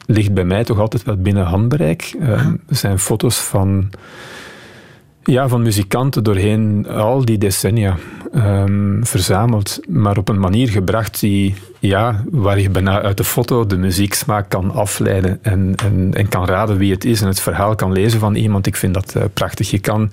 [0.07, 2.15] ligt bij mij toch altijd wel binnen handbereik.
[2.21, 3.91] Er zijn foto's van
[5.25, 7.97] ja, van muzikanten doorheen al die decennia
[8.35, 13.67] um, verzameld, maar op een manier gebracht die, ja, waar je bijna uit de foto
[13.67, 15.75] de muzieksmaak kan afleiden en,
[16.13, 18.67] en, kan raden wie het is en het verhaal kan lezen van iemand.
[18.67, 19.71] Ik vind dat uh, prachtig.
[19.71, 20.11] Je kan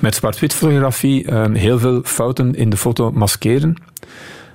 [0.00, 3.76] met zwart-wit fotografie um, heel veel fouten in de foto maskeren.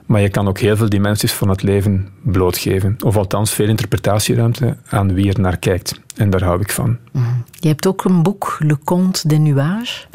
[0.06, 2.96] Maar je kan ook heel veel dimensies van het leven blootgeven.
[3.04, 6.00] Of althans veel interpretatieruimte aan wie er naar kijkt.
[6.16, 6.98] En daar hou ik van.
[7.12, 7.26] Mhm.
[7.60, 10.08] Je hebt ook een boek, Le Conte des Nuages.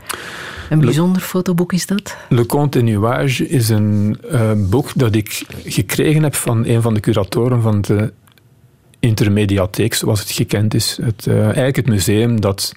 [0.70, 2.16] Een bijzonder fotoboek is dat?
[2.28, 6.94] Le Conte des Nuages is een uh, boek dat ik gekregen heb van een van
[6.94, 8.12] de curatoren van de
[9.00, 10.98] Intermediatheek, zoals het gekend is.
[11.02, 12.72] Het, uh, eigenlijk het museum dat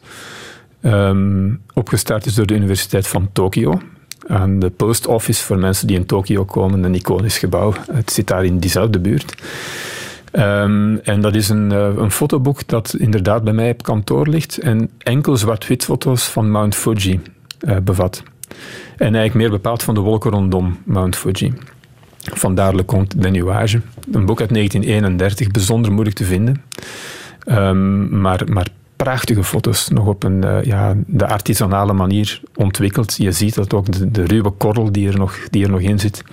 [0.81, 3.79] um, opgestart is door de Universiteit van Tokio
[4.29, 7.73] aan de post office voor mensen die in Tokio komen, een iconisch gebouw.
[7.91, 9.35] Het zit daar in diezelfde buurt.
[10.31, 14.57] Um, en dat is een, uh, een fotoboek dat inderdaad bij mij op kantoor ligt
[14.57, 17.19] en enkel zwart-wit foto's van Mount Fuji
[17.61, 18.23] uh, bevat.
[18.97, 21.53] En eigenlijk meer bepaald van de wolken rondom Mount Fuji.
[22.17, 23.81] Vandaar Le Conte de Nuage.
[24.11, 26.63] Een boek uit 1931, bijzonder moeilijk te vinden.
[27.47, 28.67] Um, maar, maar
[29.03, 33.15] prachtige foto's nog op een, uh, ja, de artisanale manier ontwikkeld.
[33.17, 35.99] Je ziet dat ook, de, de, ruwe korrel die er, nog, die er nog in
[35.99, 36.23] zit.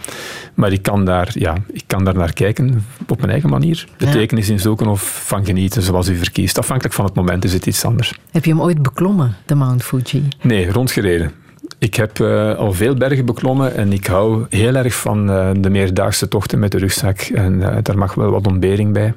[0.55, 3.89] Maar ik kan daar, ja, ik kan daar naar kijken op mijn eigen manier.
[3.99, 6.59] Betekenis in zoeken of van genieten, zoals u verkiest.
[6.59, 8.19] Afhankelijk van het moment is het iets anders.
[8.31, 10.29] Heb je hem ooit beklommen, de Mount Fuji?
[10.43, 11.33] Nee, rondgereden.
[11.79, 15.71] Ik heb uh, al veel bergen beklommen en ik hou heel erg van uh, de
[15.71, 17.21] meerdaagse tochten met de rugzak.
[17.21, 19.15] En daar mag wel wat ontbering bij.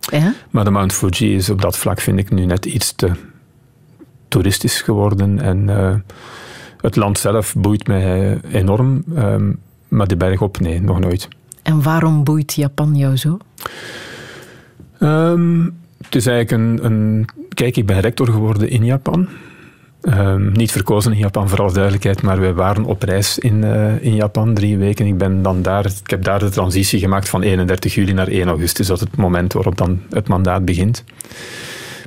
[0.00, 0.34] Ja?
[0.50, 3.10] Maar de Mount Fuji is op dat vlak, vind ik, nu net iets te
[4.28, 5.40] toeristisch geworden.
[5.40, 5.94] En uh,
[6.80, 9.04] het land zelf boeit mij enorm.
[9.16, 11.28] Um, maar de berg op, nee, nog nooit.
[11.62, 13.38] En waarom boeit Japan jou zo?
[15.00, 17.26] Um, het is eigenlijk een, een...
[17.48, 19.28] Kijk, ik ben rector geworden in Japan.
[20.00, 24.02] Ehm, niet verkozen in Japan, voor alle duidelijkheid, maar wij waren op reis in, uh,
[24.02, 25.06] in Japan drie weken.
[25.06, 28.48] Ik, ben dan daar, ik heb daar de transitie gemaakt van 31 juli naar 1
[28.48, 28.86] augustus.
[28.86, 31.04] Dat is het moment waarop dan het mandaat begint.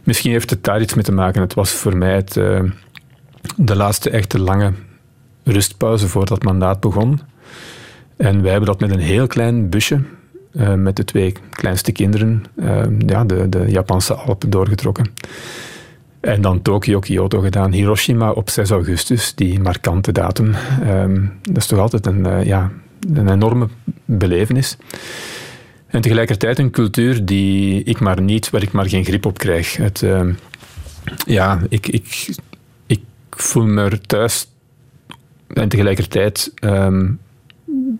[0.03, 1.41] Misschien heeft het daar iets mee te maken.
[1.41, 2.61] Het was voor mij het, uh,
[3.55, 4.73] de laatste echte lange
[5.43, 7.19] rustpauze voor dat mandaat begon.
[8.17, 10.01] En wij hebben dat met een heel klein busje,
[10.51, 12.43] uh, met de twee kleinste kinderen,
[13.05, 15.05] ja, de, de Japanse Alpen doorgetrokken.
[16.21, 17.71] En dan Tokio, Kyoto gedaan.
[17.71, 20.55] Hiroshima op 6 augustus, die markante datum.
[20.87, 22.71] Um, dat is toch altijd een, uh, ja,
[23.13, 23.67] een enorme
[24.05, 24.77] belevenis.
[25.87, 29.77] En tegelijkertijd een cultuur die ik maar niet, waar ik maar geen grip op krijg.
[29.77, 30.33] Het, uh,
[31.25, 32.35] ja, ik, ik,
[32.85, 34.47] ik voel me thuis
[35.53, 37.19] en tegelijkertijd um,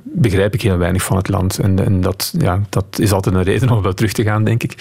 [0.03, 1.59] begrijp ik heel weinig van het land.
[1.59, 4.63] En, en, dat, ja, dat is altijd een reden om wel terug te gaan, denk
[4.63, 4.75] ik.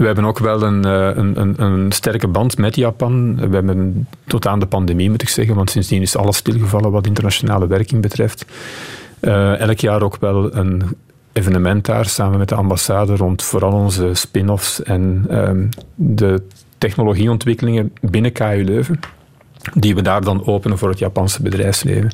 [0.00, 3.36] We hebben ook wel een, eh, een, een, een, sterke band met Japan.
[3.36, 7.06] We hebben tot aan de pandemie, moet ik zeggen, want sindsdien is alles stilgevallen wat
[7.06, 8.44] internationale werking betreft.
[9.20, 10.82] Uh, elk jaar ook wel een
[11.32, 16.42] evenement daar samen met de ambassade rond vooral onze spin-offs en um, de
[16.78, 19.00] technologieontwikkelingen binnen KU Leuven.
[19.74, 22.10] Die we daar dan openen voor het Japanse bedrijfsleven.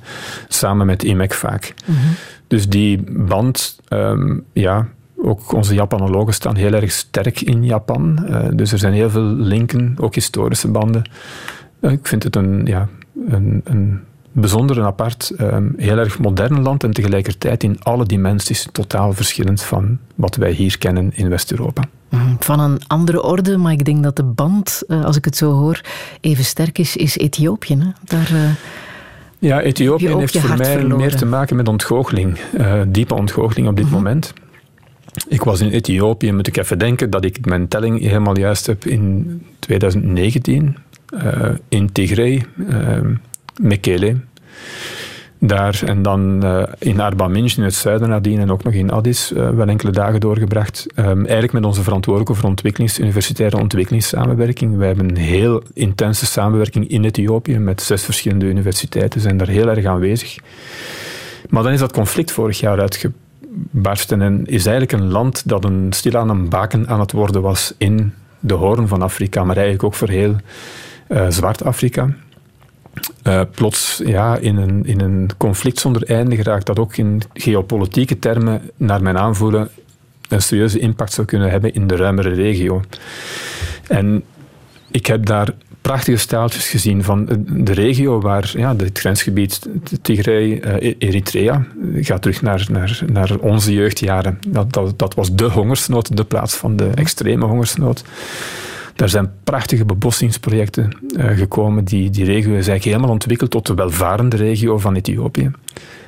[0.49, 1.75] Samen met IMEC vaak.
[1.85, 2.15] Mm -hmm.
[2.47, 4.89] Dus die band, um, ja,
[5.23, 8.27] ook onze Japanologen staan heel erg sterk in Japan.
[8.29, 11.05] Uh, dus er zijn heel veel linken, ook historische banden.
[11.81, 12.89] Uh, ik vind het een, ja,
[13.29, 14.01] een, een
[14.33, 19.63] bijzonder en apart, um, heel erg modern land en tegelijkertijd in alle dimensies totaal verschillend
[19.63, 21.83] van wat wij hier kennen in West-Europa.
[22.09, 25.37] Mhm, van een andere orde, maar ik denk dat de band, uh, als ik het
[25.37, 25.81] zo hoor,
[26.21, 27.75] even sterk is, is Ethiopië.
[27.79, 27.91] Hè?
[28.05, 28.57] Daar,
[29.39, 30.97] ja, Ethiopië heeft voor mij verloren.
[30.97, 32.39] meer te maken met ontgoocheling,
[32.89, 33.95] diepe ontgoocheling op dit -hmm.
[33.95, 34.33] moment.
[35.29, 38.85] Ik was in Ethiopië, moet ik even denken dat ik mijn telling helemaal juist heb
[38.85, 40.77] in 2019.
[41.15, 42.99] Uh, in Tigray, uh,
[43.61, 44.17] Mekele.
[45.39, 48.91] Daar en dan uh, in Arba Minj in het zuiden nadien en ook nog in
[48.91, 50.87] Addis wel enkele dagen doorgebracht.
[50.97, 54.77] Um, eigenlijk met onze verantwoordelijke voor ontwikkelings, universitaire ontwikkelingssamenwerking.
[54.77, 59.69] Wij hebben een heel intense samenwerking in Ethiopië met zes verschillende universiteiten, zijn daar heel
[59.69, 60.39] erg aanwezig.
[61.49, 63.25] Maar dan is dat conflict vorig jaar uitgebracht
[63.71, 67.75] barsten en is eigenlijk een land dat een stilaan een baken aan het worden was
[67.79, 70.37] in de hoorn van Afrika, maar eigenlijk ook voor heel
[71.09, 72.09] uh, Zwart-Afrika.
[73.27, 78.19] Uh, plots ja, in, een, in een conflict zonder einde geraakt dat ook in geopolitieke
[78.19, 79.69] termen, naar mijn aanvoelen,
[80.29, 82.83] een serieuze impact zou kunnen hebben in de ruimere regio.
[83.89, 84.25] En
[84.91, 85.55] ik heb daar
[85.87, 89.69] prachtige staaltjes gezien van de regio waar ja, het grensgebied
[90.03, 94.39] Tigray, uh, Eritrea gaat terug naar, naar, naar onze jeugdjaren.
[94.49, 98.05] Dat, dat, dat was de hongersnood, de plaats van de extreme hongersnood.
[98.95, 101.85] Daar zijn prachtige bebossingsprojecten uh, gekomen.
[101.85, 105.51] Die, die regio is eigenlijk helemaal ontwikkeld tot de welvarende regio van Ethiopië.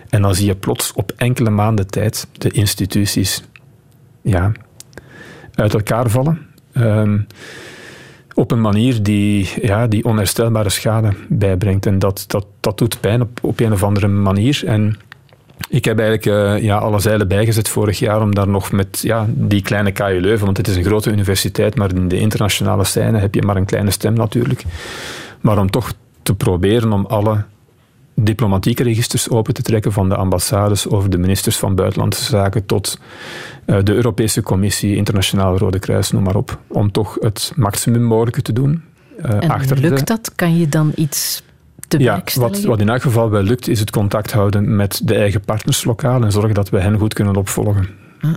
[0.08, 3.42] En dan zie je plots op enkele maanden tijd de instituties
[4.22, 4.52] ja,
[5.54, 6.46] uit elkaar vallen.
[6.74, 7.26] Um,
[8.38, 11.86] op een manier die, ja, die onherstelbare schade bijbrengt.
[11.86, 14.62] En dat, dat, dat doet pijn op, op een of andere manier.
[14.66, 14.98] En
[15.68, 16.26] ik heb eigenlijk
[16.58, 20.20] uh, ja, alle zeilen bijgezet vorig jaar om daar nog met ja, die kleine KU
[20.20, 23.56] Leuven, want het is een grote universiteit, maar in de internationale scène heb je maar
[23.56, 24.64] een kleine stem natuurlijk.
[25.40, 27.44] Maar om toch te proberen om alle
[28.24, 32.98] diplomatieke registers open te trekken van de ambassades over de ministers van Buitenlandse Zaken tot
[33.66, 38.42] uh, de Europese Commissie, Internationaal Rode Kruis, noem maar op, om toch het maximum mogelijke
[38.42, 38.82] te doen.
[39.24, 40.04] Uh, en achter lukt de...
[40.04, 40.32] dat?
[40.34, 41.42] Kan je dan iets
[41.88, 45.14] te ja, wat, wat in elk geval wel lukt, is het contact houden met de
[45.14, 47.88] eigen partners lokaal en zorgen dat we hen goed kunnen opvolgen.
[48.20, 48.32] Ah.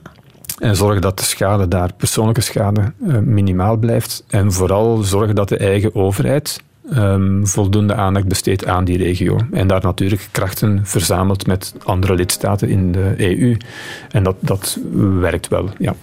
[0.59, 4.23] En zorgen dat de schade daar, persoonlijke schade, uh, minimaal blijft.
[4.27, 6.61] En vooral zorgen dat de eigen overheid
[6.97, 9.39] um, voldoende aandacht besteedt aan die regio.
[9.51, 13.57] En daar natuurlijk krachten verzamelt met andere lidstaten in de EU.
[14.09, 14.79] En dat, dat
[15.19, 15.95] werkt wel, ja.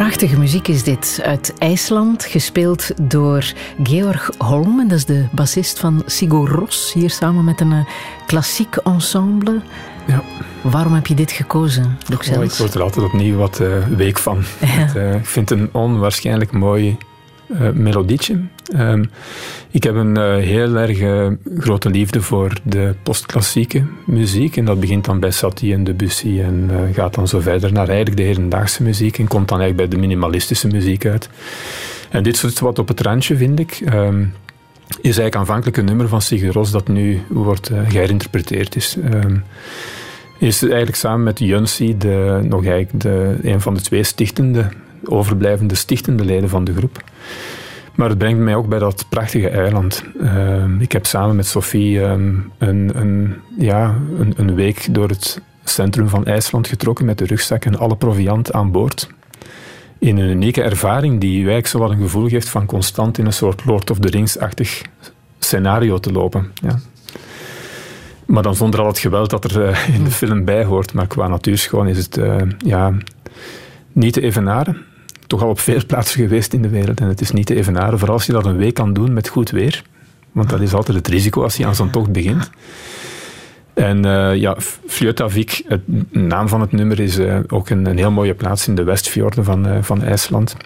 [0.00, 4.80] Prachtige muziek is dit uit IJsland, gespeeld door Georg Holm.
[4.80, 7.84] En dat is de bassist van Sigur Ros, hier samen met een eh,
[8.26, 9.60] klassiek ensemble.
[10.06, 10.22] Ja.
[10.62, 14.18] Waarom heb je dit gekozen, Luc oh, Ik word er altijd opnieuw wat uh, week
[14.18, 14.38] van.
[14.64, 16.96] Het, uh, ik vind het een onwaarschijnlijk mooi
[17.52, 18.40] uh, melodietje.
[18.76, 19.10] Um,
[19.70, 21.26] ik heb een uh, heel erg uh,
[21.58, 24.56] grote liefde voor de postklassieke muziek.
[24.56, 28.16] En dat begint dan bij Satie en Debussy en gaat dan zo verder naar eigenlijk
[28.16, 29.18] de hedendaagse muziek.
[29.18, 31.28] En komt dan eigenlijk bij de minimalistische muziek uit.
[32.10, 33.80] En dit soort wat op het randje, vind ik.
[33.94, 34.32] Um,
[34.88, 38.96] is eigenlijk aanvankelijk een nummer van Sigur dat nu wordt geïnterpreteerd is.
[39.12, 39.44] Um,
[40.38, 44.68] is eigenlijk samen met Junsi de, nog eigenlijk de, een van de twee stichtende
[45.04, 47.02] overblijvende stichtende leden van de groep.
[48.00, 50.04] Maar het brengt mij ook bij dat prachtige eiland.
[50.20, 55.40] Uh, ik heb samen met Sophie um, een, een, ja, een, een, week door het
[55.64, 59.08] centrum van IJsland getrokken met de rugzak en alle proviant aan boord.
[59.98, 63.64] In een unieke ervaring die eigenlijk zo een gevoel geeft van constant in een soort
[63.64, 64.82] Lord of the Rings-achtig
[65.38, 66.52] scenario te lopen.
[66.54, 66.78] Ja.
[68.26, 70.92] Maar dan zonder al het geweld dat er uh, in de film bij hoort.
[70.92, 72.92] Maar qua natuurschoon is het uh, ja,
[73.92, 74.88] niet te evenaren
[75.30, 77.00] toch al op veel plaatsen geweest in de wereld.
[77.00, 79.28] En het is niet te evenaren, vooral als je dat een week kan doen met
[79.28, 79.82] goed weer.
[80.32, 82.50] Want dat is altijd het risico als je aan zo'n tocht begint.
[83.74, 84.56] En uh, ja,
[84.86, 88.74] Fjötavik, de naam van het nummer, is uh, ook een, een, heel mooie plaats in
[88.74, 90.56] de Westfjorden van, uh, van IJsland.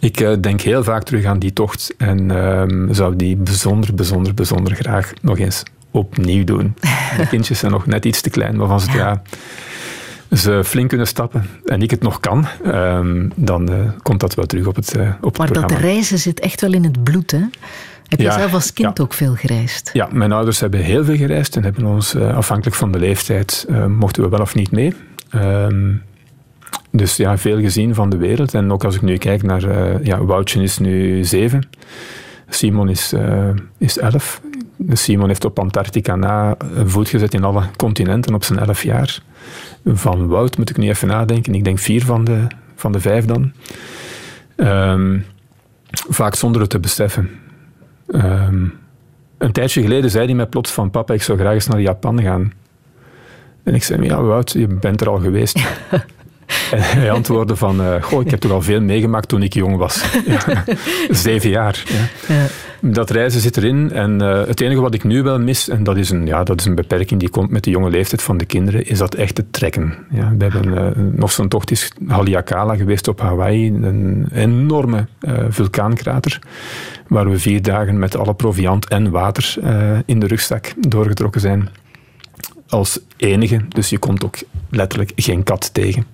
[0.00, 4.74] Ik denk heel vaak terug aan die tocht en ehm, zou die bijzonder, bijzonder, bijzonder
[4.74, 6.74] graag nog eens opnieuw doen.
[7.18, 9.22] De kindjes zijn nog net iets te klein, maar van ze ja
[10.32, 14.46] ze flink kunnen stappen en ik het nog kan, um, dan uh, komt dat wel
[14.46, 15.74] terug op het, uh, op het maar programma.
[15.74, 17.42] dat reizen zit echt wel in het bloed, hè?
[18.08, 19.04] Heb je Ja, zelf als kind ja.
[19.04, 19.90] ook veel gereisd?
[19.92, 23.66] Ja, mijn ouders hebben heel veel gereisd en hebben ons, uh, afhankelijk van de leeftijd,
[23.88, 24.94] mochten we wel of niet mee.
[25.34, 26.02] Um,
[26.90, 28.54] dus ja, veel gezien van de wereld.
[28.54, 29.62] En ook als ik nu kijk naar...
[30.04, 31.68] Ja, Woutje is nu zeven.
[32.48, 33.14] Simon is,
[33.78, 34.40] is elf.
[34.92, 39.20] Simon heeft op Antarctica na een voet gezet in alle continenten op zijn elf jaar.
[39.88, 41.54] Van Wout moet ik nu even nadenken.
[41.54, 43.52] Ik denk vier van de, van de vijf dan.
[44.56, 45.24] Um,
[45.90, 47.30] vaak zonder het te beseffen.
[48.06, 48.74] Um,
[49.38, 52.22] een tijdje geleden zei hij mij plots van papa, ik zou graag eens naar Japan
[52.22, 52.52] gaan.
[53.62, 55.58] En ik zei, ja Wout, je bent er al geweest.
[56.70, 59.76] en hij antwoordde van, uh, goh, ik heb toch al veel meegemaakt toen ik jong
[59.76, 60.04] was.
[60.26, 60.64] ja,
[61.10, 61.82] zeven jaar.
[61.88, 62.34] Ja.
[62.34, 62.46] Ja.
[62.80, 63.92] Dat reizen zit erin.
[63.92, 66.60] En uh, het enige wat ik nu wel mis, en dat is, een, ja, dat
[66.60, 69.36] is een beperking die komt met de jonge leeftijd van de kinderen, is dat echt
[69.36, 69.94] het trekken.
[70.10, 75.06] Ja, we hebben uh, nog zo'n tocht is Haleakala geweest op Hawaii, een enorme
[75.48, 76.38] vulkaanskrater,
[77.08, 79.54] waar we vier dagen met alle proviant en water
[80.06, 81.68] in de rugzak doorgetrokken zijn.
[82.68, 84.36] Als enige, dus je komt ook
[84.70, 86.06] letterlijk geen kat tegen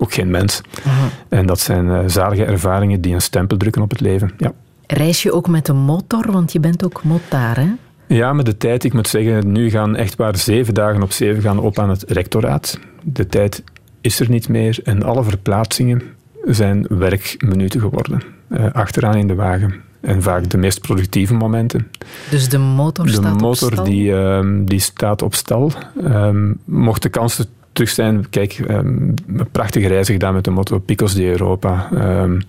[0.00, 0.60] ook geen mens.
[0.86, 1.08] Aha.
[1.28, 4.30] En dat zijn uh, zalige ervaringen die een stempel drukken op het leven.
[4.36, 4.52] Ja.
[4.86, 6.32] Reis je ook met een motor?
[6.32, 7.68] Want je bent ook motaar, hè?
[8.06, 11.42] Ja, met de tijd, ik moet zeggen, nu gaan echt waar zeven dagen op zeven
[11.42, 12.78] gaan op aan het rectoraat.
[13.02, 13.62] De tijd
[14.00, 16.02] is er niet meer en alle verplaatsingen
[16.44, 18.22] zijn werkminuten geworden.
[18.48, 19.74] Uh, achteraan in de wagen.
[20.00, 21.90] En vaak de meest productieve momenten.
[22.30, 23.84] Dus de motor de staat motor op stal?
[23.84, 25.72] Die, um, die staat op stal.
[26.04, 27.36] Um, mocht de kans
[27.72, 28.30] terug zijn.
[28.30, 29.14] Kijk, um,
[29.52, 31.88] prachtige reizen gedaan met de motor Picos di Europa.
[32.22, 32.42] Um,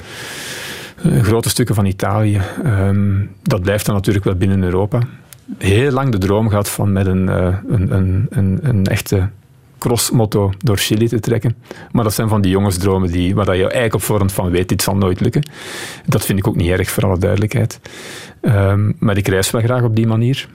[1.22, 2.42] grote stukken van Italië.
[2.66, 5.00] Um, dat blijft dan natuurlijk wel binnen Europa.
[5.58, 9.30] Heel lang de droom gehad van met een, uh, een, een, een, een echte
[9.78, 11.56] crossmotto door Chili te trekken.
[11.92, 14.82] Maar dat zijn van die jongensdromen die, waar je eigenlijk op voorhand van weet, dit
[14.82, 15.50] zal nooit lukken.
[16.06, 17.80] Dat vind ik ook niet erg, voor alle duidelijkheid.
[19.00, 20.48] Maar ik reis wel graag op die manier.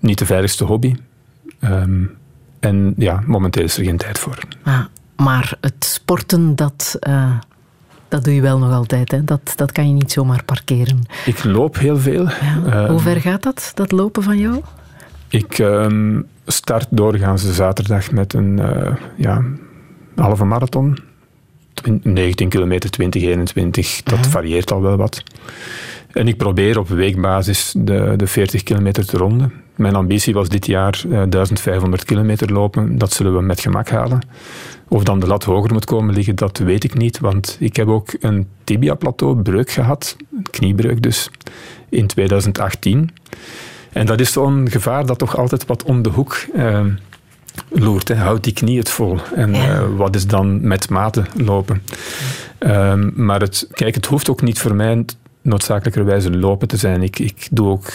[0.00, 0.94] Niet de veiligste hobby.
[2.64, 4.38] En ja, momenteel is er geen tijd voor.
[4.62, 4.84] Ah,
[5.16, 7.36] maar het sporten, dat, uh,
[8.08, 9.10] dat doe je wel nog altijd.
[9.10, 9.24] Hè?
[9.24, 11.02] Dat, dat kan je niet zomaar parkeren.
[11.24, 12.28] Ik loop heel veel.
[12.66, 12.88] Ja.
[12.88, 14.60] Hoe ver gaat dat, dat lopen van jou?
[15.28, 19.42] Ik um, start doorgaans de zaterdag met een uh, ja,
[20.16, 20.98] halve marathon.
[22.02, 24.02] 19 kilometer, 20, 21.
[24.02, 25.22] Dat varieert al wel wat.
[26.12, 29.52] En ik probeer op weekbasis de, de 40 kilometer te ronden.
[29.74, 32.98] Mijn ambitie was dit jaar uh, 1500 kilometer lopen.
[32.98, 34.26] Dat zullen we met gemak halen.
[34.88, 37.18] Of dan de lat hoger moet komen liggen, dat weet ik niet.
[37.18, 40.16] Want ik heb ook een tibia-plateau breuk gehad.
[40.50, 41.30] Kniebreuk dus.
[41.88, 43.10] In 2018.
[43.92, 46.80] En dat is zo'n gevaar dat toch altijd wat om de hoek uh,
[47.68, 48.08] loert.
[48.08, 48.14] Hè.
[48.14, 49.18] Houdt die knie het vol?
[49.34, 51.82] En uh, wat is dan met mate lopen?
[52.58, 55.04] Um, maar het, kijk, het hoeft ook niet voor mij
[55.44, 57.02] noodzakelijkerwijze lopen te zijn.
[57.02, 57.92] Ik, ik doe ook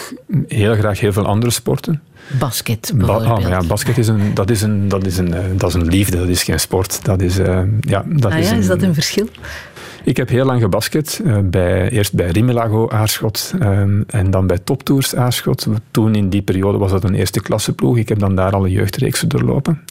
[0.47, 2.02] heel graag heel veel andere sporten.
[2.39, 3.41] Basket bijvoorbeeld.
[3.41, 6.18] ja, basket is een, dat is een, dat is een, eh, dat is een liefde,
[6.18, 7.06] dat is geen sport.
[7.06, 9.28] Dat is, uh, ja, dat ah, is, ja, is dat een verschil?
[10.04, 11.22] Ik heb heel lang gebasket.
[11.24, 15.68] Uh, bij, eerst bij Rimelago Aarschot um, en dan bij Toptours Aarschot.
[15.91, 17.97] Toen in die periode was dat een eerste klasse ploeg.
[17.97, 19.82] Ik heb dan daar alle jeugdreeksen doorlopen.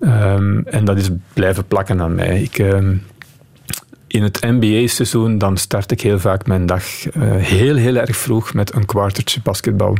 [0.00, 2.42] Um, en dat is blijven plakken aan mij.
[2.42, 3.02] Ik, um,
[4.12, 8.54] in het NBA-seizoen dan start ik heel vaak mijn dag uh, heel, heel erg vroeg
[8.54, 9.96] met een kwartertje basketbal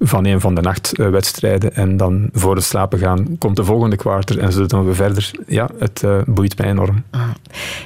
[0.00, 1.74] van een van de nachtwedstrijden.
[1.74, 5.30] En dan voor het slapen gaan komt de volgende kwarter en zo doen we verder.
[5.46, 7.02] Ja, het uh, boeit mij enorm.
[7.10, 7.20] Ah.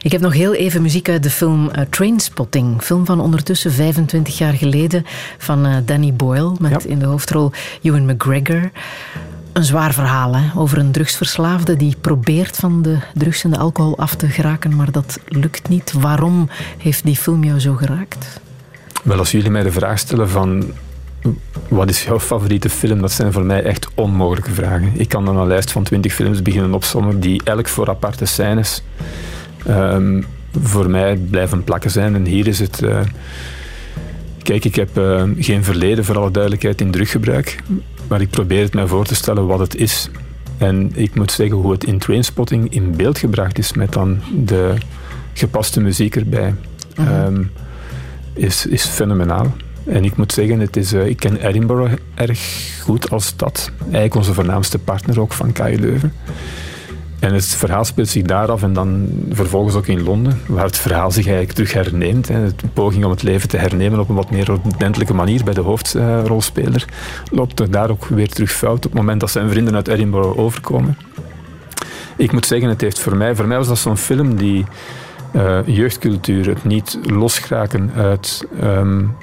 [0.02, 2.82] Ik heb nog heel even muziek uit de film uh, Trainspotting.
[2.82, 5.04] Film van ondertussen 25 jaar geleden
[5.38, 6.90] van Danny Boyle met ja.
[6.90, 7.50] in de hoofdrol
[7.82, 8.70] Ewan McGregor.
[9.54, 10.60] Een zwaar verhaal hè?
[10.60, 14.90] over een drugsverslaafde die probeert van de drugs en de alcohol af te geraken, maar
[14.90, 15.92] dat lukt niet.
[15.92, 16.48] Waarom
[16.78, 18.40] heeft die film jou zo geraakt?
[19.02, 20.72] Wel, als jullie mij de vraag stellen van
[21.68, 23.00] wat is jouw favoriete film?
[23.00, 24.92] Dat zijn voor mij echt onmogelijke vragen.
[24.94, 28.82] Ik kan dan een lijst van twintig films beginnen opzommen die elk voor aparte scènes
[29.68, 30.26] um,
[30.62, 32.14] voor mij blijven plakken zijn.
[32.14, 32.82] En hier is het...
[32.82, 33.00] Uh,
[34.44, 37.58] kijk, ik heb uh, geen verleden, voor alle duidelijkheid, in druggebruik.
[38.08, 40.10] Maar ik probeer het mij voor te stellen wat het is.
[40.58, 44.74] En ik moet zeggen hoe het in Trainspotting in beeld gebracht is met dan de
[45.32, 46.54] gepaste muziek erbij.
[46.94, 47.06] -hmm.
[47.06, 47.50] um,
[48.32, 49.54] is, is fenomenaal.
[49.86, 52.40] En ik moet zeggen, het is, uh, ik ken Edinburgh erg
[52.82, 53.70] goed als stad.
[53.80, 56.12] Eigenlijk onze voornaamste partner ook van KU Leuven.
[57.24, 60.78] En het verhaal speelt zich daar af en dan vervolgens ook in Londen, waar het
[60.78, 62.28] verhaal zich eigenlijk terug herneemt.
[62.28, 62.46] Hè.
[62.46, 65.60] De poging om het leven te hernemen op een wat meer ordentelijke manier bij de
[65.60, 66.84] hoofdrolspeler
[67.30, 70.98] loopt daar ook weer terug fout op het moment dat zijn vrienden uit Edinburgh overkomen.
[72.16, 74.64] Ik moet zeggen, het heeft voor mij, voor mij was dat zo'n film die
[75.36, 79.16] uh, jeugdcultuur, het niet losgeraken uit um,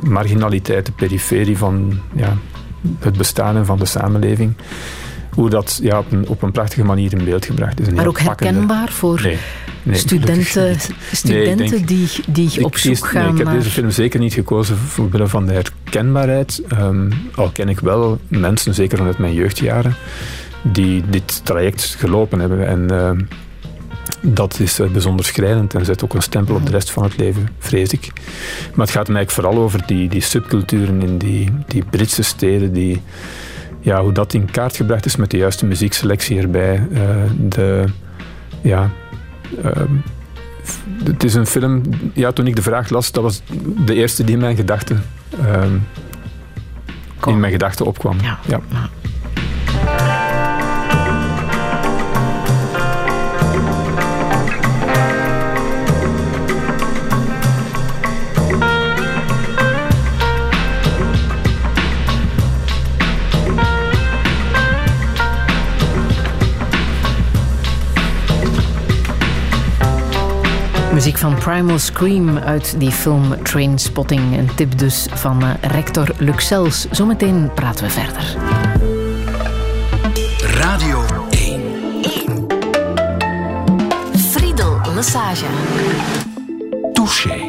[0.00, 2.36] marginaliteit, de periferie van ja,
[2.98, 4.54] het bestaan en van de samenleving.
[5.36, 7.90] Hoe dat ja, op, een, op een prachtige manier in beeld gebracht is.
[7.90, 9.38] Maar ook herkenbaar voor nee,
[9.82, 10.76] nee, studenten,
[11.12, 13.56] studenten nee, denk, die, die op zoek gaan nee, Ik heb naar...
[13.56, 16.62] deze film zeker niet gekozen voor van de herkenbaarheid.
[16.78, 19.94] Um, al ken ik wel mensen, zeker vanuit mijn jeugdjaren,
[20.62, 22.66] die dit traject gelopen hebben.
[22.66, 23.10] En uh,
[24.20, 27.16] dat is uh, bijzonder schrijnend en zet ook een stempel op de rest van het
[27.16, 28.12] leven, vrees ik.
[28.74, 32.72] Maar het gaat mij eigenlijk vooral over die, die subculturen in die, die Britse steden,
[32.72, 33.02] die,
[33.86, 36.86] ja, hoe dat in kaart gebracht is met de juiste muziekselectie erbij.
[36.90, 37.00] Uh,
[37.38, 37.84] de,
[38.60, 38.90] ja,
[39.64, 39.72] uh,
[41.04, 41.82] het is een film,
[42.12, 43.42] ja, toen ik de vraag las, dat was
[43.84, 45.02] de eerste die in mijn gedachten,
[47.26, 48.20] in mijn gedachten opkwam.
[48.20, 48.38] Ja.
[48.46, 48.60] ja.
[70.96, 74.38] Muziek van Primal Scream uit die film Trainspotting.
[74.38, 76.86] Een tip dus van uh, rector Luxels.
[76.90, 78.36] Zometeen praten we verder.
[80.40, 81.60] Radio 1.
[82.02, 82.46] 1.
[84.18, 85.44] Friedel Massage.
[86.92, 87.40] Touché.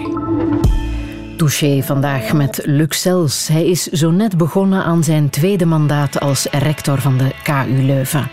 [1.37, 3.47] Touché vandaag met Luxels.
[3.47, 8.29] Hij is zo net begonnen aan zijn tweede mandaat als rector van de KU Leuven.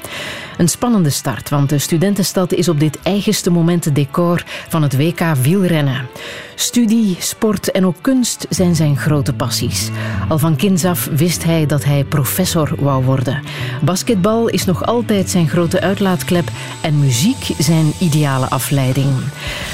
[0.56, 4.96] Een spannende start, want de studentenstad is op dit eigenste moment het decor van het
[4.96, 6.06] WK wielrennen.
[6.54, 9.90] Studie, sport en ook kunst zijn zijn grote passies.
[10.28, 13.42] Al van kinds af wist hij dat hij professor wou worden.
[13.82, 16.48] Basketbal is nog altijd zijn grote uitlaatklep
[16.82, 19.08] en muziek zijn ideale afleiding.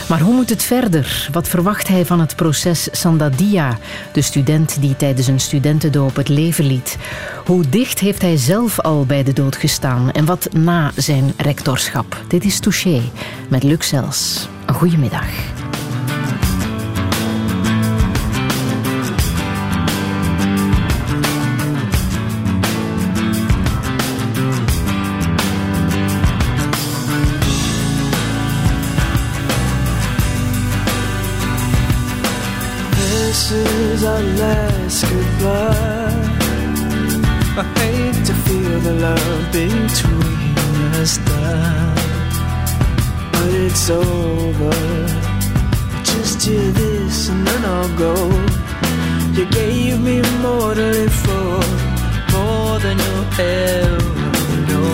[0.09, 1.29] Maar hoe moet het verder?
[1.33, 3.79] Wat verwacht hij van het proces Sandadia,
[4.13, 6.97] de student die tijdens een studentendoop het leven liet?
[7.47, 10.49] Hoe dicht heeft hij zelf al bij de dood gestaan en wat
[10.95, 12.23] zijn rectorschap?
[12.29, 13.03] Dit is Touché
[13.49, 14.49] met Luxels.
[14.67, 14.97] Een goede
[33.51, 36.21] is our last goodbye.
[37.57, 40.40] I hate to feel the love between
[41.01, 41.97] messed up,
[43.33, 44.77] but it's over.
[46.05, 48.15] Just hear this and then I'll go.
[49.33, 51.53] You gave me more to live for,
[52.35, 54.89] more than you'll ever know.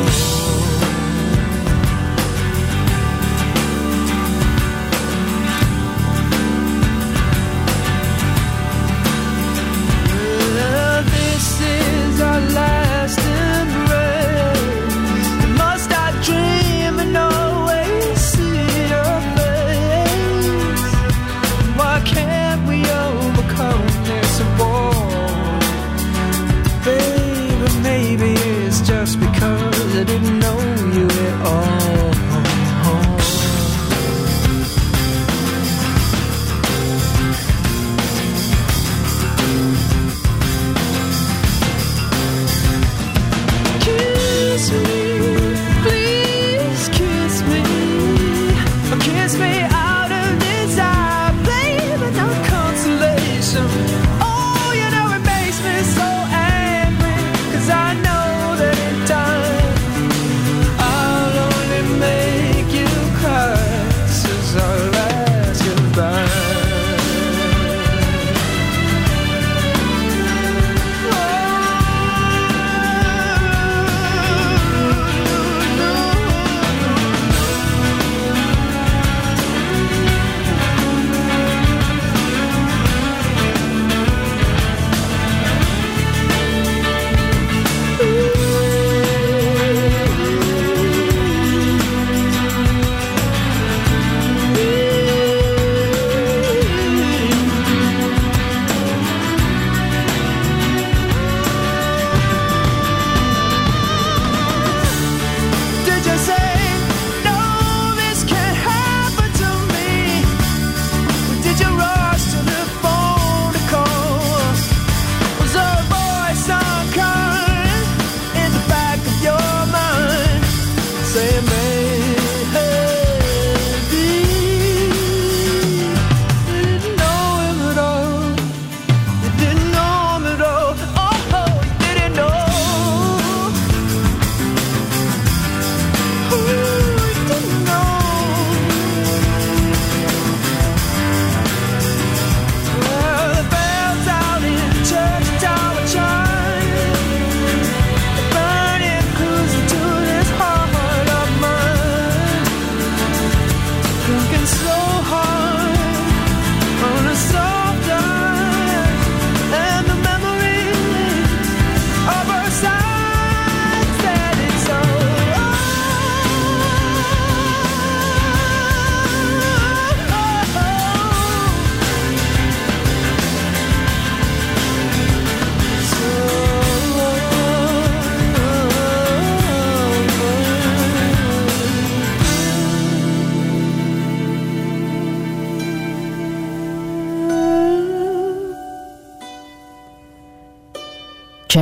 [11.16, 12.85] This is our life.
[29.96, 30.35] I didn't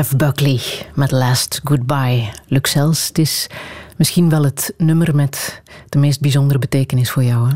[0.05, 0.61] Jeff Buckley
[0.95, 2.29] met Last Goodbye.
[2.47, 3.47] Luxels, het is
[3.97, 7.55] misschien wel het nummer met de meest bijzondere betekenis voor jou, hè?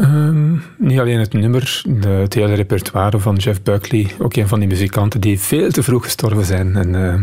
[0.00, 4.10] Um, niet alleen het nummer, de, het hele repertoire van Jeff Buckley.
[4.18, 6.76] Ook een van die muzikanten die veel te vroeg gestorven zijn.
[6.76, 7.14] En uh,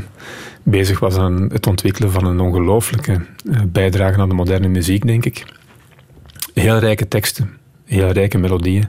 [0.63, 3.11] bezig was aan het ontwikkelen van een ongelooflijke
[3.43, 5.45] uh, bijdrage aan de moderne muziek, denk ik.
[6.53, 8.87] Heel rijke teksten, heel rijke melodieën.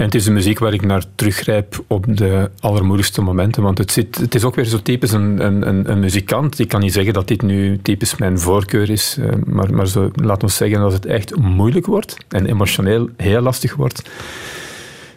[0.00, 3.62] En het is de muziek waar ik naar teruggrijp op de allermoedigste momenten.
[3.62, 6.58] Want het, zit, het is ook weer zo typisch een, een, muzikant.
[6.58, 9.16] Ik kan niet zeggen dat dit nu typisch mijn voorkeur is.
[9.18, 13.40] Uh, maar, maar zo, laat ons zeggen dat het echt moeilijk wordt en emotioneel heel
[13.40, 14.10] lastig wordt.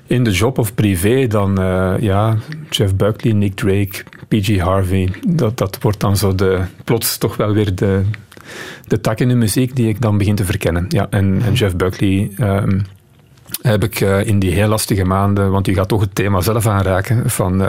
[0.08, 2.38] In de job of privé, dan uh, ja,
[2.70, 5.10] Jeff Buckley, Nick Drake, PG Harvey.
[5.28, 8.02] Dat, dat wordt dan zo de, plots toch wel weer de,
[8.88, 10.86] de tak in de muziek die ik dan begin te verkennen.
[10.90, 12.32] Ja, en, en Jeff Buckley.
[12.40, 12.86] Um,
[13.62, 16.68] heb ik uh, in die heel lastige maanden, want u gaat toch het thema zelf
[16.68, 17.68] aanraken van uh,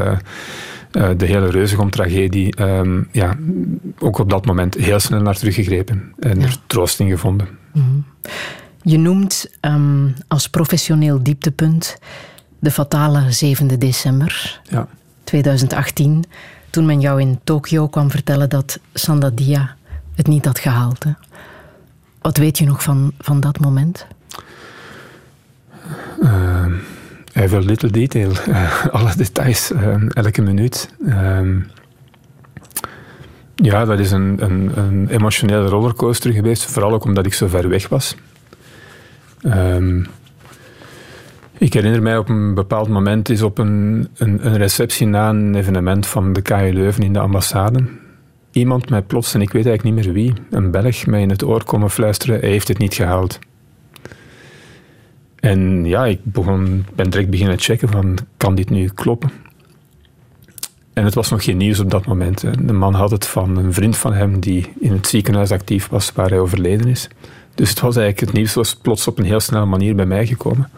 [0.92, 3.36] uh, de hele Reuzegom-tragedie, um, ja,
[3.98, 6.46] ook op dat moment heel snel naar teruggegrepen en ja.
[6.46, 7.48] er troost in gevonden.
[7.72, 8.04] -hmm.
[8.82, 11.98] Je noemt um, als professioneel dieptepunt
[12.58, 14.88] de fatale 7 december ja.
[15.24, 16.24] 2018,
[16.70, 19.76] toen men jou in Tokio kwam vertellen dat Sandadia
[20.14, 21.04] het niet had gehaald.
[21.04, 21.10] Hè?
[22.20, 24.06] Wat weet je nog van, van dat moment?
[27.34, 30.94] Every little detail, uh, alle details, uh, elke minuut.
[33.54, 34.36] ja, dat is een,
[34.76, 38.16] een, emotionele rollercoaster geweest, vooral ook omdat ik zo ver weg was.
[41.58, 45.54] Ik herinner mij op een bepaald moment is op een, een, een, receptie na een
[45.54, 47.84] evenement van de KU Leuven in de ambassade.
[48.50, 51.44] Iemand mij plots, en ik weet eigenlijk niet meer wie, een Belg, mij in het
[51.44, 53.38] oor komen fluisteren: hij heeft het niet gehaald.
[55.44, 59.30] En ja, ik begon, ben direct beginnen checken van, kan dit nu kloppen?
[60.92, 62.40] En het was nog geen nieuws op dat moment.
[62.66, 66.12] De man had het van een vriend van hem die in het ziekenhuis actief was
[66.12, 67.08] waar hij overleden is.
[67.54, 70.26] Dus het was eigenlijk, het nieuws was plots op een heel snelle manier bij mij
[70.26, 70.70] gekomen.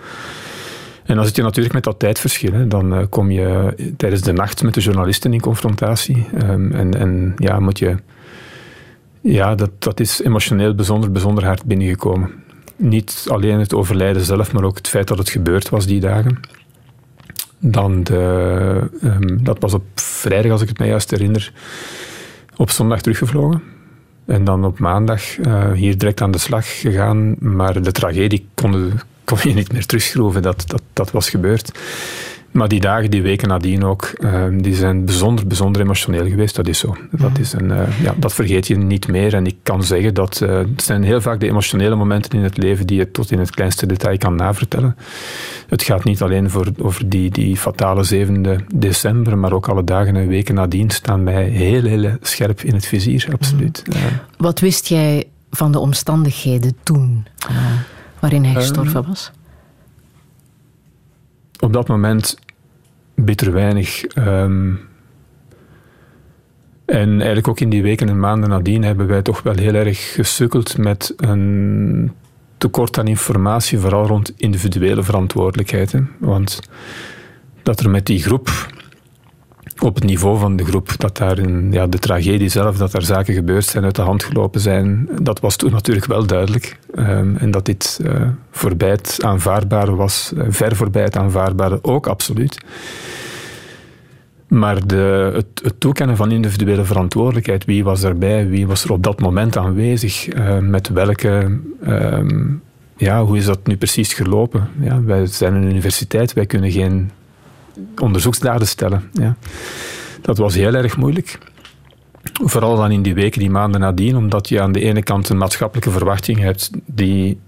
[1.04, 2.52] En dan zit je natuurlijk met dat tijdverschil.
[2.52, 2.68] Hè.
[2.68, 6.26] Dan kom je tijdens de nacht met de journalisten in confrontatie.
[6.42, 7.96] Um, en, en ja, moet je...
[9.20, 12.44] Ja, dat, dat is emotioneel bijzonder, bijzonder hard binnengekomen
[12.76, 16.40] niet alleen het overlijden zelf, maar ook het feit dat het gebeurd was die dagen.
[17.58, 21.52] Dan de, um, dat was op vrijdag, als ik het mij juist herinner,
[22.56, 23.62] op zondag teruggevlogen.
[24.26, 27.36] En dan op maandag uh, hier direct aan de slag gegaan.
[27.38, 28.92] Maar de tragedie kon,
[29.24, 30.42] kon je niet meer terugschroeven.
[30.42, 31.78] Dat, dat, dat was gebeurd.
[32.56, 36.56] Maar die dagen, die weken nadien ook, uh, die zijn bijzonder, bijzonder emotioneel geweest.
[36.56, 36.96] Dat is zo.
[37.10, 39.34] Dat, is een, uh, ja, dat vergeet je niet meer.
[39.34, 42.56] En ik kan zeggen dat uh, het zijn heel vaak de emotionele momenten in het
[42.56, 44.96] leven die je tot in het kleinste detail kan navertellen.
[45.68, 50.16] Het gaat niet alleen voor, over die, die fatale 7 december, maar ook alle dagen
[50.16, 53.28] en weken nadien staan mij heel, heel scherp in het vizier.
[53.32, 53.82] Absoluut.
[53.86, 53.94] Mm.
[54.36, 57.26] Wat wist jij van de omstandigheden toen
[58.18, 59.30] waarin hij gestorven um, was?
[61.60, 62.36] Op dat moment
[63.16, 64.04] bitter weinig.
[64.18, 64.80] Um,
[66.84, 70.12] en eigenlijk ook in die weken en maanden nadien hebben wij toch wel heel erg
[70.12, 72.12] gesukkeld met een
[72.58, 76.10] tekort aan informatie, vooral rond individuele verantwoordelijkheden.
[76.18, 76.60] Want
[77.62, 78.74] dat er met die groep,
[79.82, 83.02] op het niveau van de groep, dat daar een, ja, de tragedie zelf, dat er
[83.02, 86.78] zaken gebeurd zijn, uit de hand gelopen zijn, dat was toen natuurlijk wel duidelijk.
[86.98, 92.06] Um, en dat dit uh, voorbij het aanvaardbare was, uh, ver voorbij het aanvaardbare ook
[92.06, 92.64] absoluut.
[94.48, 99.02] Maar de, het, het, toekennen van individuele verantwoordelijkheid, wie was erbij, wie was er op
[99.02, 102.62] dat moment aanwezig, uh, met welke, um,
[102.96, 104.68] ja, hoe is dat nu precies gelopen?
[104.80, 107.10] Ja, wij zijn een universiteit, wij kunnen geen
[107.98, 109.10] onderzoeksdaden stellen.
[109.12, 109.36] Ja.
[110.20, 111.38] Dat was heel erg moeilijk.
[112.32, 115.38] Vooral dan in die weken, die maanden nadien, omdat je aan de ene kant een
[115.38, 117.38] maatschappelijke verwachting hebt die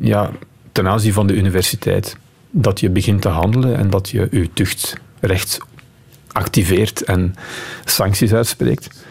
[0.00, 0.30] ja,
[0.72, 2.16] ten aanzien van de universiteit,
[2.50, 5.58] dat je begint te handelen en dat je je tuchtrecht
[6.32, 7.34] activeert en
[7.84, 9.04] sancties uitspreekt.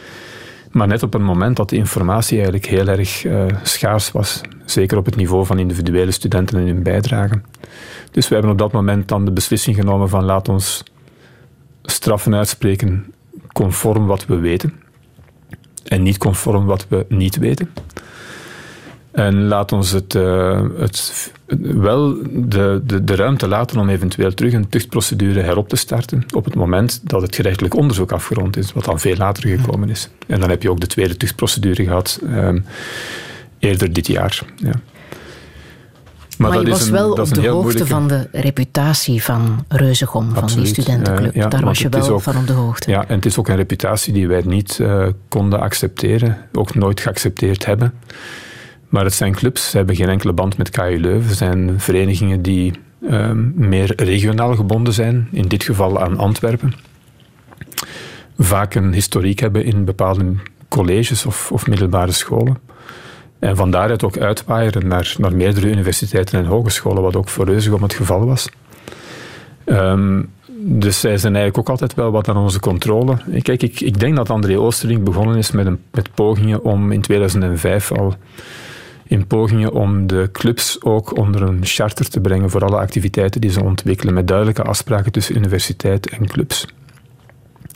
[0.71, 4.97] Maar net op een moment dat de informatie eigenlijk heel erg uh, schaars was, zeker
[4.97, 7.41] op het niveau van individuele studenten en hun bijdrage.
[8.13, 10.83] Dus we hebben op dat moment dan de beslissing genomen van laat ons
[11.83, 13.13] straffen uitspreken
[13.53, 14.73] conform wat we weten
[15.83, 17.69] en niet conform wat we niet weten.
[19.11, 24.53] En laat ons het, uh, het wel de, de, de ruimte laten om eventueel terug
[24.53, 28.85] een tuchtprocedure herop te starten op het moment dat het gerechtelijk onderzoek afgerond is, wat
[28.85, 30.09] dan veel later gekomen is.
[30.27, 32.65] En dan heb je ook de tweede tuchtprocedure gehad um,
[33.59, 34.39] eerder dit jaar.
[34.55, 34.73] Ja.
[36.37, 41.35] Maar, je was wel op de hoogte van de reputatie van Reuzegom, van die studentenclub.
[41.35, 42.89] ja, Daar was je wel van op de hoogte.
[42.91, 46.99] Ja, en het is ook een reputatie die wij niet uh, konden accepteren, ook nooit
[46.99, 47.93] geaccepteerd hebben.
[48.89, 51.27] Maar het zijn clubs, ze hebben geen enkele band met KU Leuven.
[51.27, 52.73] Het zijn verenigingen die
[53.09, 56.73] um, meer regionaal gebonden zijn, in dit geval aan Antwerpen.
[58.37, 60.35] Vaak een historiek hebben in bepaalde
[60.67, 62.57] colleges of, of middelbare scholen.
[63.43, 67.83] En van daaruit ook uitwaaieren naar, naar meerdere universiteiten en hogescholen, wat ook voor Reuzegom
[67.83, 68.49] het geval was.
[69.65, 73.17] Um, dus zij zijn eigenlijk ook altijd wel wat aan onze controle.
[73.41, 77.01] Kijk, ik, ik denk dat André Oosterling begonnen is met, een, met pogingen om in
[77.01, 78.15] 2005 al
[79.07, 83.51] in pogingen om de clubs ook onder een charter te brengen voor alle activiteiten die
[83.51, 86.65] ze ontwikkelen, met duidelijke afspraken tussen universiteit en clubs.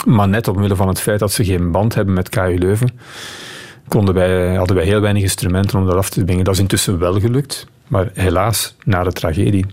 [0.05, 2.89] Maar net omwille van het feit dat ze geen band hebben met KU Leuven,
[3.87, 6.43] konden wij, hadden wij heel weinig instrumenten om dat af te dwingen.
[6.43, 9.65] Dat is intussen wel gelukt, maar helaas na de tragedie.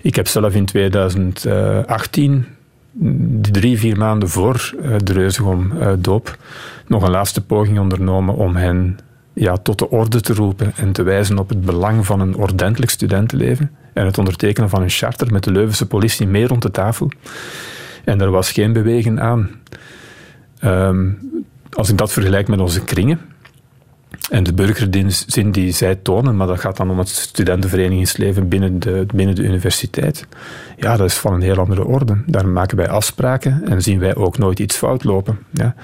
[0.00, 2.46] Ik heb zelf in 2018,
[3.40, 6.36] drie, vier maanden voor eh, de Reuzegom eh, doop,
[6.86, 8.98] nog een laatste poging ondernomen om hen
[9.32, 12.90] ja, tot de orde te roepen en te wijzen op het belang van een ordentelijk
[12.90, 17.10] studentenleven en het ondertekenen van een charter met de Leuvense politie mee rond de tafel.
[18.04, 19.50] En er was geen beweging aan.
[20.58, 21.08] Ehm,
[21.72, 23.20] als ik dat vergelijk met onze kringen
[24.30, 29.06] en de burgerzin die zij tonen, maar dat gaat dan om het studentenverenigingsleven binnen de,
[29.14, 30.26] binnen de universiteit,
[30.76, 32.22] ja, dat is van een heel andere orde.
[32.26, 35.38] Daar maken wij afspraken en zien wij ook nooit iets fout lopen.
[35.50, 35.74] Ja.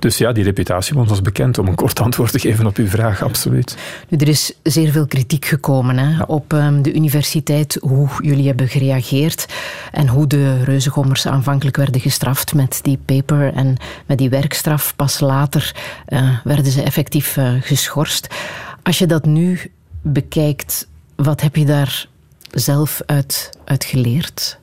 [0.00, 2.86] Dus ja, die reputatie was ons bekend, om een kort antwoord te geven op uw
[2.86, 3.76] vraag, absoluut.
[4.08, 8.68] Nu, er is zeer veel kritiek gekomen hè, op um, de universiteit, hoe jullie hebben
[8.68, 9.46] gereageerd
[9.92, 13.76] en hoe de reuzegommers aanvankelijk werden gestraft met die paper en
[14.06, 14.96] met die werkstraf.
[14.96, 15.74] Pas later
[16.08, 18.34] uh, werden ze effectief uh, geschorst.
[18.82, 19.72] Als je dat nu
[20.02, 22.06] bekijkt, wat heb je daar
[22.50, 24.58] zelf uit, uit geleerd?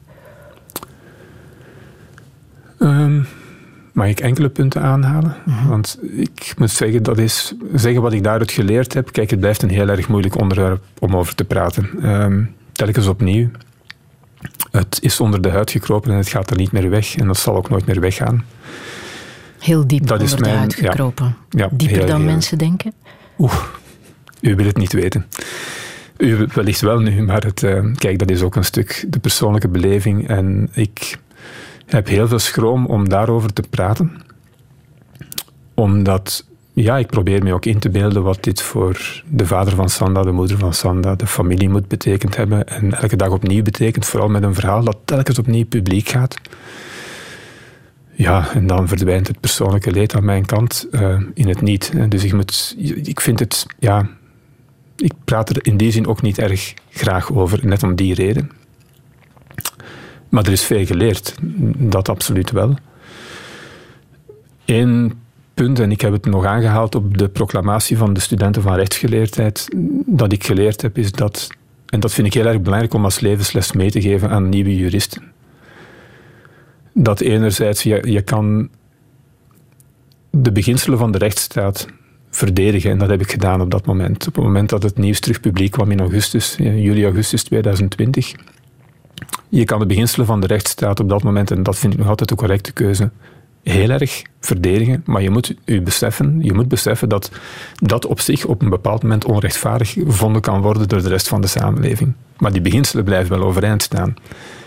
[2.80, 3.28] Um,
[3.98, 5.36] Mag ik enkele punten aanhalen?
[5.46, 5.68] Mhm.
[5.68, 9.12] Want ik moet zeggen, dat is, zeggen wat ik daaruit geleerd heb.
[9.12, 12.10] Kijk, het blijft een heel erg moeilijk onderwerp om over te praten.
[12.10, 13.50] Um, telkens opnieuw.
[14.72, 17.16] Het is onder de huid gekropen en het gaat er niet meer weg.
[17.16, 18.46] En dat zal ook nooit meer weggaan.
[19.60, 21.36] Heel diep dat onder is mijn, de huid gekropen.
[21.50, 22.94] Ja, Dieper dan mensen denken?
[23.38, 23.64] Oeh,
[24.42, 25.26] u wil het niet weten.
[26.18, 29.68] U wellicht wel nu, maar het, uh, kijk, dat is ook een stuk de persoonlijke
[29.68, 30.28] beleving.
[30.28, 31.18] En ik
[31.88, 34.12] heb heel veel schroom om daarover te praten.
[35.74, 39.90] Omdat, ja, ik probeer me ook in te beelden wat dit voor de vader van
[39.90, 42.68] Sanda, de moeder van Sanda, de familie moet betekend hebben.
[42.68, 46.36] En elke dag opnieuw betekent, vooral met een verhaal dat telkens opnieuw publiek gaat.
[48.12, 51.92] Ja, en dan verdwijnt het persoonlijke leed aan mijn kant uh, in het niet.
[52.10, 54.10] Dus ik, moet, ik vind het, ja,
[54.96, 58.52] ik praat er in die zin ook niet erg graag over, net om die reden.
[60.30, 61.36] Maar er is veel geleerd,
[61.78, 62.76] dat absoluut wel.
[64.66, 65.14] Eén
[65.54, 69.68] punt, en ik heb het nog aangehaald op de proclamatie van de studenten van rechtsgeleerdheid,
[70.06, 71.48] dat ik geleerd heb, is dat,
[71.86, 74.76] en dat vind ik heel erg belangrijk om als levensles mee te geven aan nieuwe
[74.76, 75.24] juristen.
[76.94, 78.70] Dat enerzijds, je, je kan
[80.30, 81.88] de beginselen van de rechtsstaat
[82.30, 82.92] verdedigen.
[82.92, 84.28] En dat heb ik gedaan op dat moment.
[84.28, 88.34] Op het moment dat het nieuws terug publiek kwam in augustus, juli, augustus 2020,
[89.50, 92.08] je kan de beginselen van de rechtsstaat op dat moment, en dat vind ik nog
[92.08, 93.12] altijd de correcte keuze,
[93.64, 95.04] heel erg verdedigen.
[95.06, 97.32] Maar je moet u beseffen, je moet beseffen dat
[97.76, 101.42] dat op zich op een bepaald moment onrechtvaardig gevonden kan worden door de rest van
[101.42, 102.14] de samenleving.
[102.38, 104.16] Maar die beginselen blijven wel overeind staan.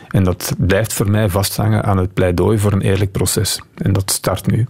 [0.08, 3.62] En dat blijft voor mij vasthangen aan het pleidooi voor een eerlijk proces.
[3.74, 4.66] En dat start nu.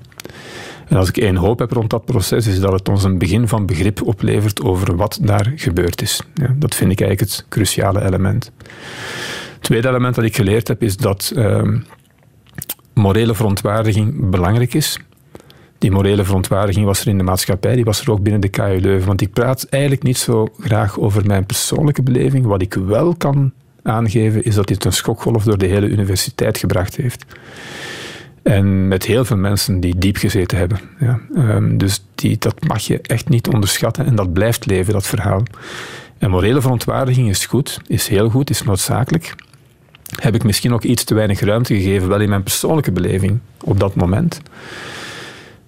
[0.88, 3.48] En als ik één hoop heb rond dat proces, is dat het ons een begin
[3.48, 6.22] van begrip oplevert over wat daar gebeurd is.
[6.34, 8.52] Ja, dat vind ik eigenlijk het cruciale element.
[9.60, 11.62] Tweede element dat ik geleerd heb is dat uh,
[12.94, 14.98] morele verontwaardiging belangrijk is.
[15.78, 18.80] Die morele verontwaardiging was er in de maatschappij, die was er ook binnen de KU
[18.80, 19.06] Leuven.
[19.06, 22.46] Want ik praat eigenlijk niet zo graag over mijn persoonlijke beleving.
[22.46, 26.96] Wat ik wel kan aangeven, is dat dit een schokgolf door de hele universiteit gebracht
[26.96, 27.24] heeft.
[28.42, 30.80] En met heel veel mensen die diep gezeten hebben.
[30.98, 31.20] Ja.
[31.34, 35.42] Um, dus die, dat mag je echt niet onderschatten en dat blijft leven, dat verhaal.
[36.18, 39.34] En morele verontwaardiging is goed, is heel goed, is noodzakelijk
[40.16, 43.80] heb ik misschien ook iets te weinig ruimte gegeven, wel in mijn persoonlijke beleving op
[43.80, 44.40] dat moment.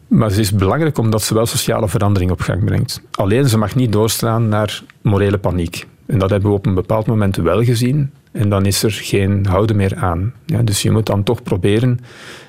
[0.07, 3.03] Maar het is belangrijk omdat ze wel sociale verandering op gang brengt.
[3.11, 5.87] Alleen ze mag niet doorslaan naar morele paniek.
[6.07, 8.11] En dat hebben we op een bepaald moment wel gezien.
[8.33, 10.33] En dan is er geen houden meer aan.
[10.47, 12.01] Ja, dus je moet dan toch proberen,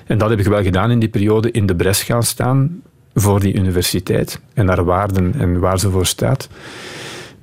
[0.06, 2.82] en dat heb ik wel gedaan in die periode, in de bres gaan staan
[3.14, 6.48] voor die universiteit en naar waarden en waar ze voor staat.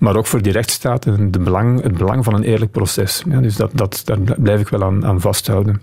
[0.02, 3.24] Maar ook voor die rechtsstaat en de belang, het belang van een eerlijk proces.
[3.30, 5.82] Ja, dus dat, dat, daar blijf ik wel aan, aan vasthouden.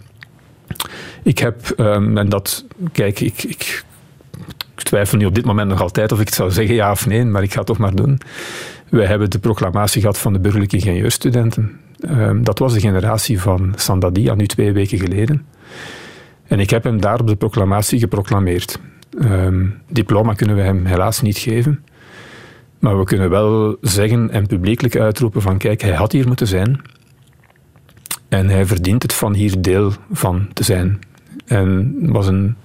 [1.22, 3.84] Ik heb, um, en dat, kijk, ik, ik,
[4.74, 7.24] twijfel nu op dit moment nog altijd of ik het zou zeggen ja of nee,
[7.24, 8.20] maar ik ga het toch maar doen.
[8.88, 11.80] Wij hebben de proclamatie gehad van de burgerlijke ingenieurstudenten.
[12.10, 15.46] Um, dat was de generatie van Sandadi, nu twee weken geleden.
[16.46, 18.78] En ik heb hem daar op de proclamatie geproclameerd.
[19.20, 21.84] Um, diploma kunnen we hem helaas niet geven.
[22.78, 26.80] Maar we kunnen wel zeggen en publiekelijk uitroepen van kijk, hij had hier moeten zijn.
[28.28, 30.98] En hij verdient het van hier deel van te zijn.
[31.46, 32.56] En het was een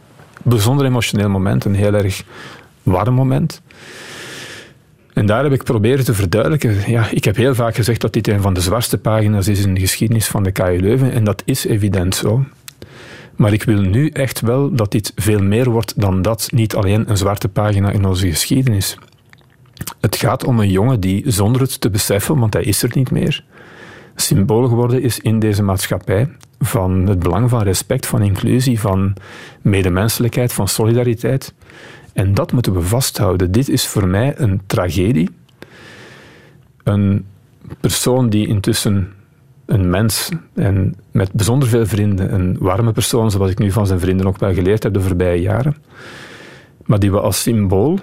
[0.44, 2.23] bijzonder emotioneel moment, een heel erg
[2.84, 3.61] warm moment.
[5.14, 6.76] En daar heb ik proberen te verduidelijken.
[6.91, 9.73] Ja, ik heb heel vaak gezegd dat dit een van de zwartste pagina's is in
[9.73, 11.11] de geschiedenis van de KU Leuven.
[11.11, 12.45] En dat is evident zo.
[13.35, 16.48] Maar ik wil nu echt wel dat dit veel meer wordt dan dat.
[16.52, 18.98] Niet alleen een zwarte pagina in onze geschiedenis.
[19.99, 23.11] Het gaat om een jongen die zonder het te beseffen, want hij is er niet
[23.11, 23.43] meer,
[24.15, 26.30] symbool geworden is in deze maatschappij
[26.60, 29.14] van het belang van respect, van inclusie, van
[29.61, 31.53] medemenselijkheid, van solidariteit.
[32.14, 33.51] En dat moeten we vasthouden.
[33.51, 35.30] Dit is voor mij een tragedie.
[36.84, 37.26] Een
[37.80, 39.14] persoon die intussen
[39.65, 43.99] een mens en met bijzonder veel vrienden, een warme persoon, zoals ik nu van zijn
[43.99, 45.76] vrienden ook wel geleerd heb de voorbije jaren,
[46.85, 47.99] maar die we als symbool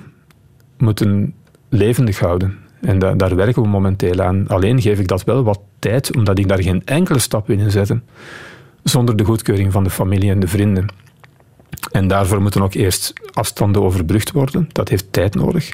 [0.79, 1.35] moeten
[1.71, 2.59] levendig houden.
[2.81, 4.49] En da daar werken we momenteel aan.
[4.49, 8.03] Alleen geef ik dat wel wat tijd, omdat ik daar geen enkele stap in zetten
[8.83, 10.87] zonder de goedkeuring van de familie en de vrienden.
[11.93, 14.69] En daarvoor moeten ook eerst afstanden overbrugd worden.
[14.73, 15.71] Dat heeft tijd nodig.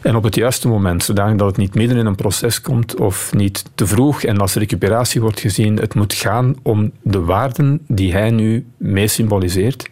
[0.00, 3.32] En op het juiste moment, zodanig dat het niet midden in een proces komt of
[3.34, 5.76] niet te vroeg en als recuperatie wordt gezien.
[5.76, 9.88] Het moet gaan om de waarden die hij nu mee symboliseert.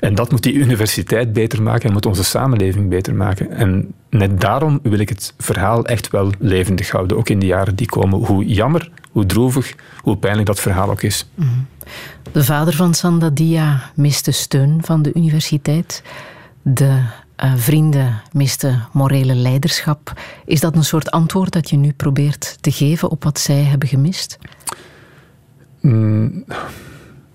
[0.00, 3.50] En dat moet die universiteit beter maken en moet onze samenleving beter maken.
[3.50, 7.76] En net daarom wil ik het verhaal echt wel levendig houden, ook in de jaren
[7.76, 8.24] die komen.
[8.24, 11.26] Hoe jammer, hoe droevig, hoe pijnlijk dat verhaal ook is.
[11.34, 11.48] Mhm.
[12.32, 16.02] De vader van Sandadia miste steun van de universiteit.
[16.62, 17.00] De
[17.44, 20.12] uh, vrienden misten morele leiderschap.
[20.44, 23.88] Is dat een soort antwoord dat je nu probeert te geven op wat zij hebben
[23.88, 24.38] gemist?
[25.80, 26.44] Mm,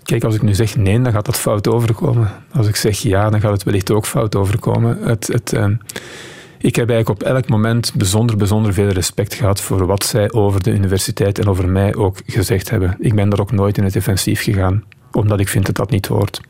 [0.06, 2.32] kijk, als ik nu zeg nee, dan gaat dat fout overkomen.
[2.52, 4.98] Als ik zeg ja, dan gaat het wellicht ook fout overkomen.
[5.02, 5.66] Het, het, uh,
[6.58, 10.64] ik heb eigenlijk op elk moment bijzonder, bijzonder veel respect gehad voor wat zij over
[10.64, 12.96] de universiteit en over mij ook gezegd hebben.
[13.00, 16.08] Ik ben daar ook nooit in het defensief gegaan, omdat ik vind dat dat niet
[16.08, 16.42] hoort.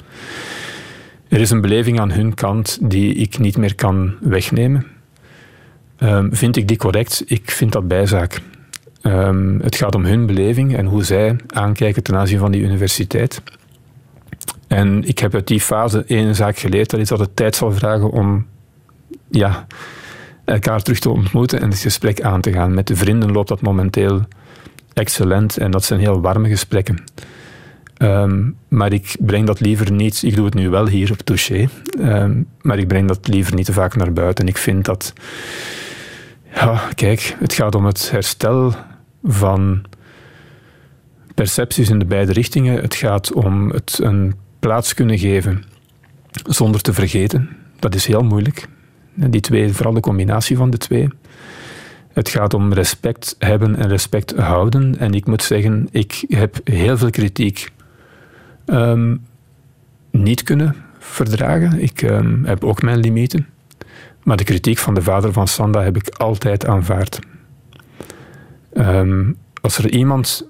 [1.28, 4.86] Er is een beleving aan hun kant die ik niet meer kan wegnemen.
[6.00, 7.24] Um, vind ik die correct?
[7.26, 8.42] Ik vind dat bijzaak.
[9.08, 13.42] Um, het gaat om hun beleving en hoe zij aankijken ten aanzien van die universiteit.
[14.68, 17.72] En ik heb uit die fase één zaak geleerd, dat is dat het tijd zal
[17.72, 18.46] vragen om
[19.30, 19.68] ja,
[20.46, 22.74] elkaar terug te ontmoeten en het gesprek aan te gaan.
[22.74, 24.22] Met de vrienden loopt dat momenteel
[24.94, 27.04] excellent en dat zijn heel warme gesprekken.
[27.98, 31.68] Um, maar ik breng dat liever niet, ik doe het nu wel hier op Touché,
[32.00, 34.48] um, maar ik breng dat liever niet te vaak naar buiten.
[34.48, 35.14] Ik vind dat,
[36.54, 38.74] ja, kijk, het gaat om het herstel
[39.26, 39.84] van
[41.36, 42.82] percepties in de beide richtingen.
[42.82, 45.64] Het gaat om het een plaats kunnen geven
[46.32, 47.50] zonder te vergeten.
[47.80, 48.68] Dat is heel moeilijk.
[49.14, 51.08] Die twee, vooral de combinatie van de twee.
[52.14, 54.98] Het gaat om respect hebben en respect houden.
[55.00, 57.72] En ik moet zeggen, ik heb heel veel kritiek
[58.66, 59.26] um,
[60.12, 61.82] niet kunnen verdragen.
[61.82, 63.48] Ik um, heb ook mijn limieten.
[64.24, 67.20] Maar de kritiek van de vader van Sanda heb ik altijd aanvaard.
[68.78, 70.48] Um, als er iemand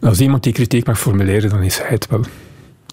[0.00, 2.20] Als iemand die kritiek mag formuleren, dan is hij het wel.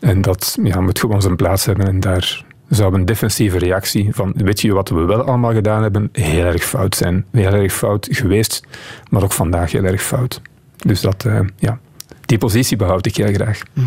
[0.01, 1.88] En dat ja, moet gewoon zijn plaats hebben.
[1.88, 6.09] En daar zou een defensieve reactie van, weet je wat we wel allemaal gedaan hebben,
[6.11, 7.25] heel erg fout zijn.
[7.31, 8.63] Heel erg fout geweest,
[9.09, 10.41] maar ook vandaag heel erg fout.
[10.77, 11.80] Dus dat, uh, ja,
[12.25, 13.59] die positie behoud ik heel graag.
[13.73, 13.85] Mm.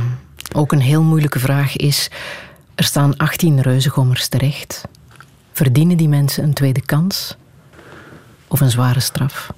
[0.54, 2.10] Ook een heel moeilijke vraag is,
[2.74, 4.82] er staan 18 reuzengommers terecht.
[5.52, 7.36] Verdienen die mensen een tweede kans?
[8.48, 9.52] Of een zware straf?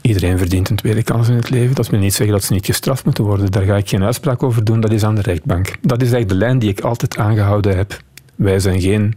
[0.00, 1.74] Iedereen verdient een tweede kans in het leven.
[1.74, 3.50] Dat wil niet zeggen dat ze niet gestraft moeten worden.
[3.50, 4.80] Daar ga ik geen uitspraak over doen.
[4.80, 5.66] Dat is aan de rechtbank.
[5.80, 8.00] Dat is eigenlijk de lijn die ik altijd aangehouden heb.
[8.34, 9.16] Wij zijn geen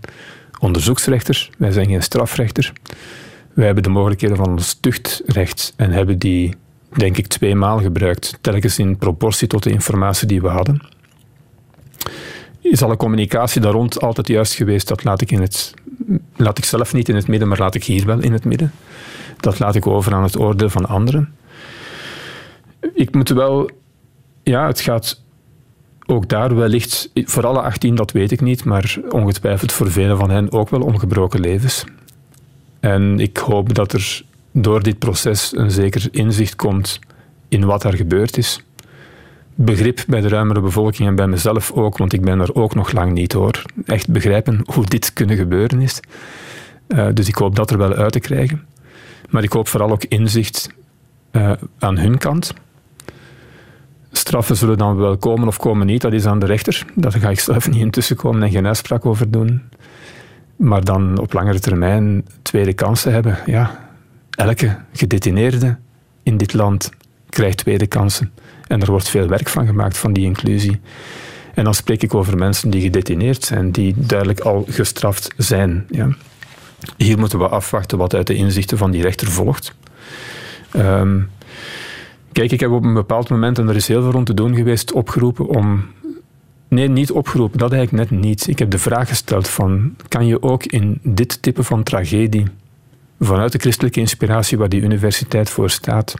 [0.62, 2.74] onderzoeksrechter, wij zijn geen strafrechter.
[3.54, 6.56] Wij hebben de mogelijkheden van ons tuchtrecht en hebben die,
[6.96, 10.82] denk ik, twee maal gebruikt, telkens in proportie tot de informatie die we hadden.
[12.62, 14.88] Is alle communicatie daar rond altijd juist geweest?
[14.88, 15.74] Dat laat ik, in het,
[16.36, 18.72] laat ik zelf niet in het midden, maar laat ik hier wel in het midden.
[19.40, 21.34] Dat laat ik over aan het oordeel van anderen.
[22.94, 23.70] Ik moet wel
[24.44, 25.22] ja, het gaat
[26.06, 30.30] ook daar wellicht, voor alle 18 dat weet ik niet, maar ongetwijfeld voor velen van
[30.30, 31.84] hen ook wel om gebroken levens.
[32.80, 37.00] En ik hoop dat er door dit proces een zeker inzicht komt
[37.48, 38.64] in wat er gebeurd is.
[39.56, 42.92] Begrip bij de ruimere bevolking en bij mezelf ook, want ik ben er ook nog
[42.92, 43.62] lang niet hoor.
[43.86, 46.00] Echt begrijpen hoe dit kunnen gebeuren is.
[46.88, 48.66] Uh, dus ik hoop dat er wel uit te krijgen.
[49.30, 50.70] Maar ik hoop vooral ook inzicht
[51.32, 52.54] uh, aan hun kant.
[54.12, 56.86] Straffen zullen dan wel komen of komen niet, dat is aan de rechter.
[56.96, 59.62] Daar ga ik zelf niet intussen komen en geen uitspraak over doen.
[60.56, 63.38] Maar dan op langere termijn tweede kansen hebben.
[63.46, 63.91] Ja,
[64.42, 65.78] elke gedetineerde
[66.24, 66.90] in dit land
[67.30, 68.32] krijgt tweede kansen.
[68.68, 70.80] En er wordt veel werk van gemaakt van die inclusie.
[71.54, 75.86] En dan spreek ik over mensen die gedetineerd zijn, die duidelijk al gestraft zijn.
[75.90, 76.10] Ja.
[76.98, 79.76] Hier moeten we afwachten wat uit de inzichten van die rechter volgt.
[80.76, 81.30] Um,
[82.32, 84.56] kijk, ik heb op een bepaald moment, en er is heel veel rond te doen
[84.56, 85.86] geweest, opgeroepen om.
[86.68, 88.48] Nee, niet opgeroepen, dat eigenlijk net niet.
[88.48, 92.46] Ik heb de vraag gesteld van, kan je ook in dit type van tragedie,
[93.26, 96.14] vanuit de christelijke inspiratie waar die universiteit voor staat,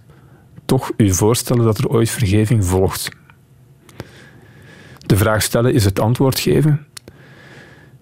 [0.66, 3.10] toch u voorstellen dat er ooit vergeving volgt?
[5.06, 6.86] De vraag stellen is het antwoord geven.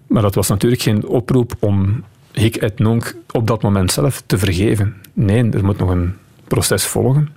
[0.06, 4.38] Maar dat was natuurlijk geen oproep om hic et nunc op dat moment zelf te
[4.38, 4.96] vergeven.
[5.12, 6.14] Nee, er moet nog een
[6.44, 7.28] proces volgen.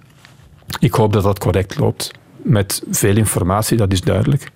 [0.80, 2.12] Ik hoop dat dat correct loopt.
[2.42, 4.52] Met veel informatie, dat is duidelijk.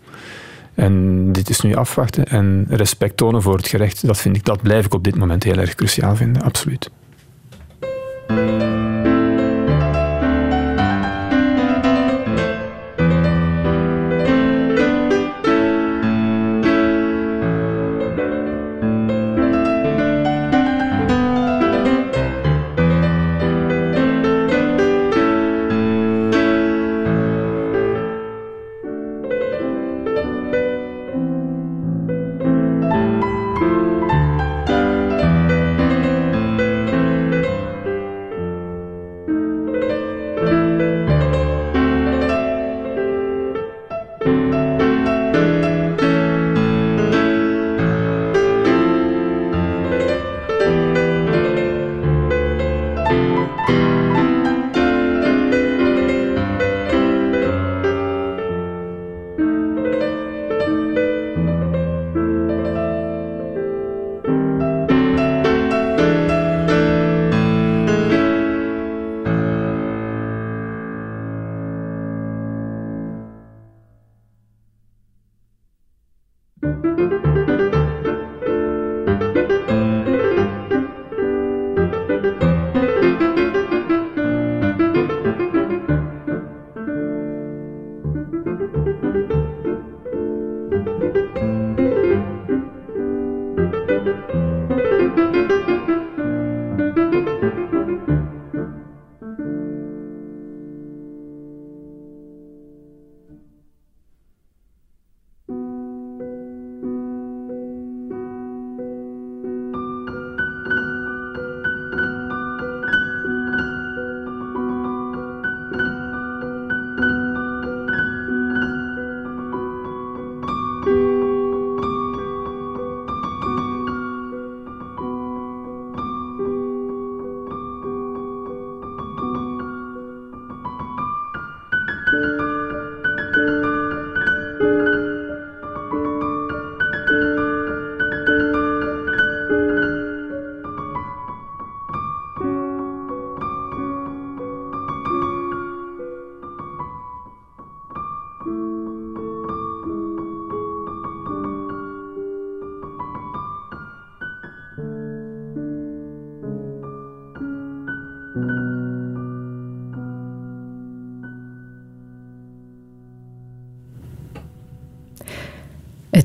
[0.77, 4.07] En dit is nu afwachten en respect tonen voor het gerecht.
[4.07, 6.89] Dat, vind ik, dat blijf ik op dit moment heel erg cruciaal vinden, absoluut.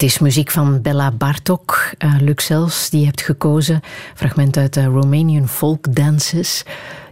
[0.03, 3.81] Het is muziek van Bella Bartok, uh, Luxels, die je hebt gekozen.
[4.15, 6.65] Fragment uit de Romanian Folk Dances.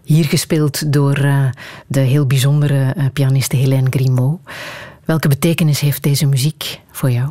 [0.05, 1.45] Hier gespeeld door uh,
[1.87, 4.39] de heel bijzondere pianiste Hélène Grimaud.
[5.05, 7.31] Welke betekenis heeft deze muziek voor jou?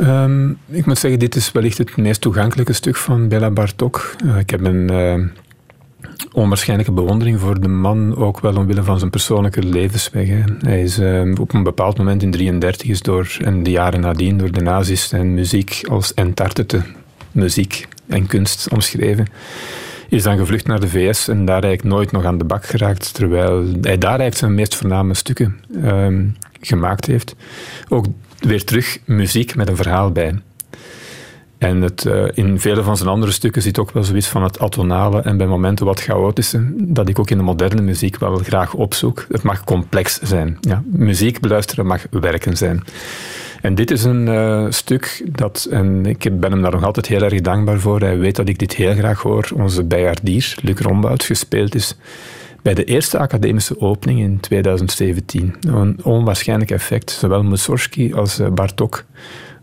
[0.00, 4.16] Um, ik moet zeggen, dit is wellicht het meest toegankelijke stuk van Bella Bartok.
[4.38, 4.90] ik heb een
[6.32, 10.28] onwaarschijnlijke bewondering voor de man, ook wel omwille van zijn persoonlijke levensweg.
[10.60, 14.38] Hij is uh, op een bepaald moment in 33 is door, en de jaren nadien
[14.38, 16.82] door de nazi's en muziek als entartete
[17.32, 19.26] muziek en kunst omschreven.
[20.08, 23.14] is dan gevlucht naar de VS en daar eigenlijk nooit nog aan de bak geraakt,
[23.14, 26.26] terwijl hij daar eigenlijk zijn meest voorname stukken ehm,
[26.60, 27.34] gemaakt heeft.
[27.88, 28.06] Ook
[28.38, 30.34] weer terug muziek met een verhaal bij.
[31.58, 35.20] En uh, in vele van zijn andere stukken zit ook wel zoiets van het atonale
[35.20, 39.26] en bij momenten wat chaotische, dat ik ook in de moderne muziek wel graag opzoek.
[39.28, 40.58] Het mag complex zijn.
[40.60, 42.84] Ja, muziek beluisteren mag werken zijn.
[43.60, 47.22] En dit is een uh, stuk dat, en ik ben hem daar nog altijd heel
[47.22, 48.00] erg dankbaar voor.
[48.00, 49.48] Hij weet dat ik dit heel graag hoor.
[49.54, 51.96] Onze bijaardier, Luc Rombout, gespeeld is
[52.62, 55.54] bij de eerste academische opening in 2017.
[55.60, 57.10] Een onwaarschijnlijk effect.
[57.10, 59.04] Zowel Mussorgsky als uh, Bartok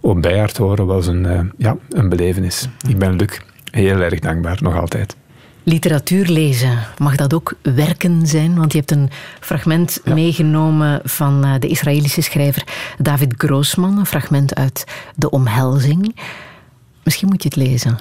[0.05, 2.67] op bijaard horen was een, uh, ja, een belevenis.
[2.87, 3.39] Ik ben Luc
[3.71, 5.15] heel erg dankbaar, nog altijd.
[5.63, 8.55] Literatuur lezen, mag dat ook werken zijn?
[8.55, 9.09] Want je hebt een
[9.39, 10.13] fragment ja.
[10.13, 12.63] meegenomen van uh, de Israëlische schrijver
[12.97, 16.15] David Grossman, een fragment uit De Omhelzing.
[17.03, 17.97] Misschien moet je het lezen.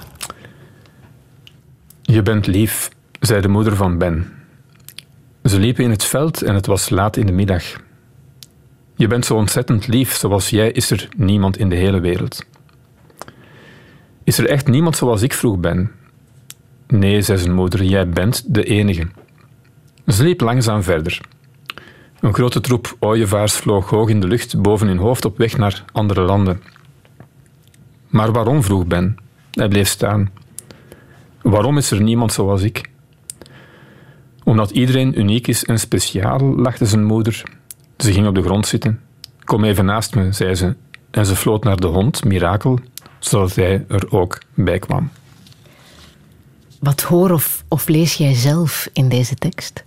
[2.02, 2.88] Je bent lief,
[3.20, 4.32] zei de moeder van Ben.
[5.44, 7.64] Ze liepen in het veld en het was laat in de middag.
[8.96, 12.44] Je bent zo ontzettend lief, zoals jij is er niemand in de hele wereld.
[14.24, 15.90] Is er echt niemand zoals ik vroeg ben?
[16.86, 19.06] Nee, zei zijn moeder, jij bent de enige.
[20.06, 21.20] Ze liep langzaam verder.
[22.20, 25.84] Een grote troep ooievaars vloog hoog in de lucht boven hun hoofd op weg naar
[25.92, 26.62] andere landen.
[28.08, 28.62] Maar waarom?
[28.62, 29.16] vroeg Ben.
[29.50, 30.30] Hij bleef staan.
[31.42, 32.90] Waarom is er niemand zoals ik?
[34.44, 37.42] Omdat iedereen uniek is en speciaal, lachte zijn moeder.
[37.96, 39.00] Ze ging op de grond zitten.
[39.44, 40.74] Kom even naast me, zei ze.
[41.10, 42.78] En ze floot naar de hond, Mirakel,
[43.18, 45.10] zodat hij er ook bij kwam.
[46.80, 49.84] Wat hoor of, of lees jij zelf in deze tekst?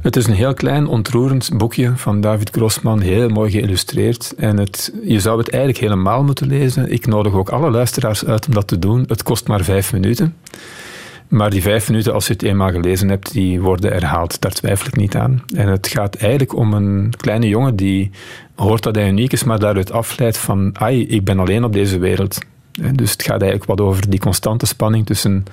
[0.00, 4.34] Het is een heel klein, ontroerend boekje van David Grossman, heel mooi geïllustreerd.
[4.36, 6.92] En het, je zou het eigenlijk helemaal moeten lezen.
[6.92, 9.04] Ik nodig ook alle luisteraars uit om dat te doen.
[9.06, 10.36] Het kost maar vijf minuten.
[11.28, 14.40] Maar die vijf minuten, als je het eenmaal gelezen hebt, die worden herhaald.
[14.40, 15.42] Daar twijfel ik niet aan.
[15.54, 18.10] En het gaat eigenlijk om een kleine jongen die
[18.54, 21.98] hoort dat hij uniek is, maar daaruit afleidt van, ai, ik ben alleen op deze
[21.98, 22.38] wereld.
[22.92, 25.44] Dus het gaat eigenlijk wat over die constante spanning tussen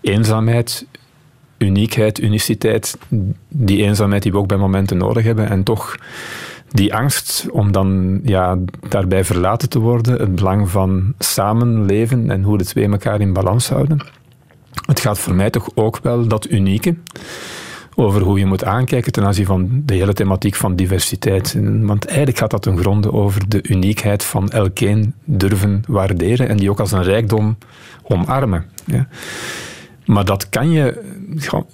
[0.00, 0.86] eenzaamheid,
[1.58, 2.98] uniekheid, uniciteit,
[3.48, 5.96] die eenzaamheid die we ook bij momenten nodig hebben, en toch
[6.68, 8.58] die angst om dan ja,
[8.88, 13.68] daarbij verlaten te worden, het belang van samenleven en hoe de twee elkaar in balans
[13.68, 14.00] houden.
[14.92, 16.96] Het gaat voor mij toch ook wel dat unieke
[17.94, 21.56] over hoe je moet aankijken ten aanzien van de hele thematiek van diversiteit.
[21.80, 26.70] Want eigenlijk gaat dat ten gronde over de uniekheid van elkeen durven waarderen en die
[26.70, 27.56] ook als een rijkdom
[28.02, 28.64] omarmen.
[28.84, 29.08] Ja.
[30.04, 31.04] Maar dat kan je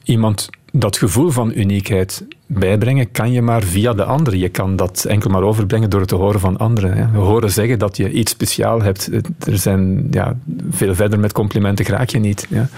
[0.02, 4.38] iemand dat gevoel van uniekheid bijbrengen, kan je maar via de anderen.
[4.38, 6.92] Je kan dat enkel maar overbrengen door het te horen van anderen.
[6.96, 7.18] Hè.
[7.18, 9.10] Horen zeggen dat je iets speciaal hebt.
[9.46, 10.36] Er zijn ja,
[10.70, 12.46] veel verder met complimenten graag je niet.
[12.48, 12.68] Ja.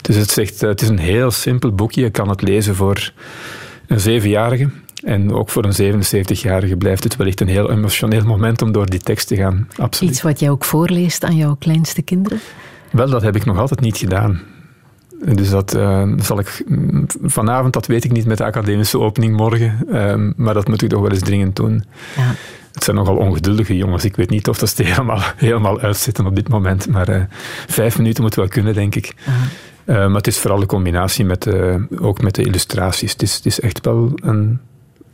[0.00, 2.00] Dus het, zegt, het is een heel simpel boekje.
[2.00, 3.12] Je kan het lezen voor
[3.86, 4.68] een zevenjarige.
[5.04, 9.00] En ook voor een 77-jarige blijft het wellicht een heel emotioneel moment om door die
[9.00, 9.68] tekst te gaan.
[9.76, 10.12] Absoluut.
[10.12, 12.40] Iets wat jij ook voorleest aan jouw kleinste kinderen?
[12.90, 14.40] Wel, dat heb ik nog altijd niet gedaan.
[15.24, 16.64] Dus dat uh, zal ik
[17.22, 20.88] vanavond, dat weet ik niet met de academische opening morgen, uh, maar dat moet ik
[20.88, 21.84] toch wel eens dringend doen.
[22.16, 22.34] Ja.
[22.72, 24.04] Het zijn nogal ongeduldige jongens.
[24.04, 27.22] Ik weet niet of dat ze helemaal, helemaal uitzitten op dit moment, maar uh,
[27.66, 29.14] vijf minuten moet wel kunnen, denk ik.
[29.84, 31.48] maar het is vooral de combinatie met,
[32.00, 33.12] ook met de illustraties.
[33.12, 34.60] Het is, het is echt wel een,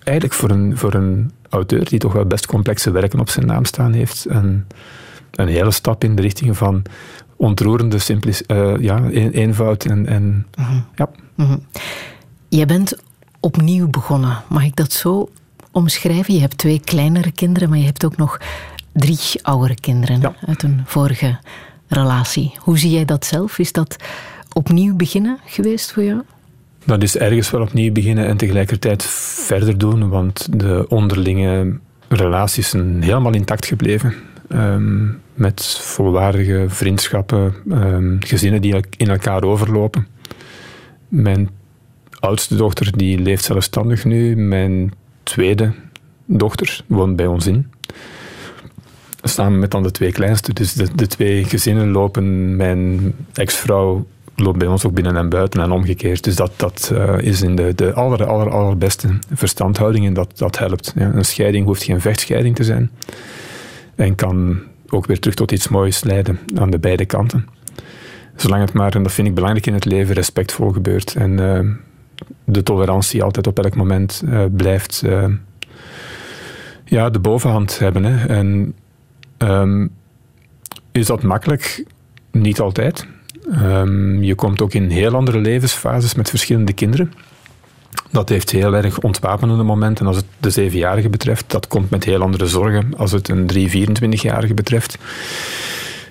[0.03, 3.65] eigenlijk voor een, voor een auteur die toch wel best complexe werken op zijn naam
[3.65, 4.67] staan heeft, een,
[5.35, 6.83] een hele stap in de richting van
[7.39, 9.85] ontroerende simplic, uh, ja, eenvoud.
[9.85, 10.79] En, en, mhm.
[10.95, 11.09] ja.
[11.35, 11.57] Mhm.
[12.49, 12.97] Jij bent
[13.41, 14.43] opnieuw begonnen.
[14.49, 15.29] Mag ik dat zo
[15.73, 16.35] omschrijven?
[16.35, 18.41] Je hebt twee kleinere kinderen, maar je hebt ook nog
[18.93, 21.39] drie oudere kinderen uit een vorige
[21.89, 22.55] relatie.
[22.59, 23.59] Hoe zie jij dat zelf?
[23.59, 23.97] Is dat
[24.53, 26.23] opnieuw beginnen geweest voor jou?
[26.85, 29.03] Dat is ergens wel opnieuw beginnen en tegelijkertijd
[29.47, 31.79] verder doen, want de onderlinge
[32.09, 34.15] relaties zijn helemaal intact gebleven.
[34.49, 40.07] Um, met volwaardige vriendschappen, um, gezinnen die in elkaar overlopen.
[41.09, 41.49] Mijn
[42.21, 44.37] oudste dochter die leeft zelfstandig nu.
[44.37, 44.93] Mijn
[45.23, 45.73] tweede
[46.25, 47.71] dochter woont bij ons in.
[49.23, 50.53] Samen met dan de twee kleinste.
[50.53, 52.57] Dus de, de twee gezinnen lopen.
[52.57, 56.25] Mijn ex-vrouw loopt bij ons ook binnen en buiten en omgekeerd.
[56.25, 60.59] Dus dat, dat uh, is in de, de aller, aller, allerbeste verstandhouding en dat, dat
[60.59, 60.93] helpt.
[60.97, 62.91] Een scheiding hoeft geen vechtscheiding te zijn.
[63.95, 64.61] En kan
[64.91, 67.47] ook weer terug tot iets moois leiden aan de beide kanten.
[68.37, 71.15] Zolang het maar, en dat vind ik belangrijk in het leven, respectvol gebeurt.
[71.15, 71.61] En uh,
[72.45, 75.25] de tolerantie altijd op elk moment uh, blijft uh,
[76.85, 78.05] ja, de bovenhand hebben.
[78.05, 78.27] Hè.
[78.27, 78.75] En
[79.39, 79.91] um,
[80.93, 81.85] is dat makkelijk?
[82.31, 83.07] Niet altijd.
[83.53, 87.13] Ehm, je komt ook in heel andere levensfases met verschillende kinderen.
[88.11, 91.45] Dat heeft heel erg ontwapenende momenten als het de zevenjarige betreft.
[91.47, 94.99] Dat komt met heel andere zorgen als het een 3, 24-jarige betreft.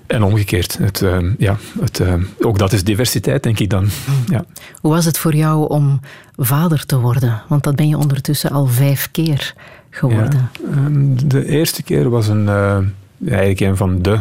[0.08, 0.78] En omgekeerd.
[0.78, 3.88] Het, uh, ja, het, uh, ook dat is diversiteit, denk ik dan.
[4.30, 4.46] Ja.
[4.82, 6.00] Hoe was het voor jou om
[6.36, 7.42] vader te worden?
[7.48, 9.54] Want dat ben je ondertussen al vijf keer
[9.90, 10.50] geworden.
[10.64, 12.78] Ja, um, de eerste keer was een, uh,
[13.26, 14.20] eigenlijk een van de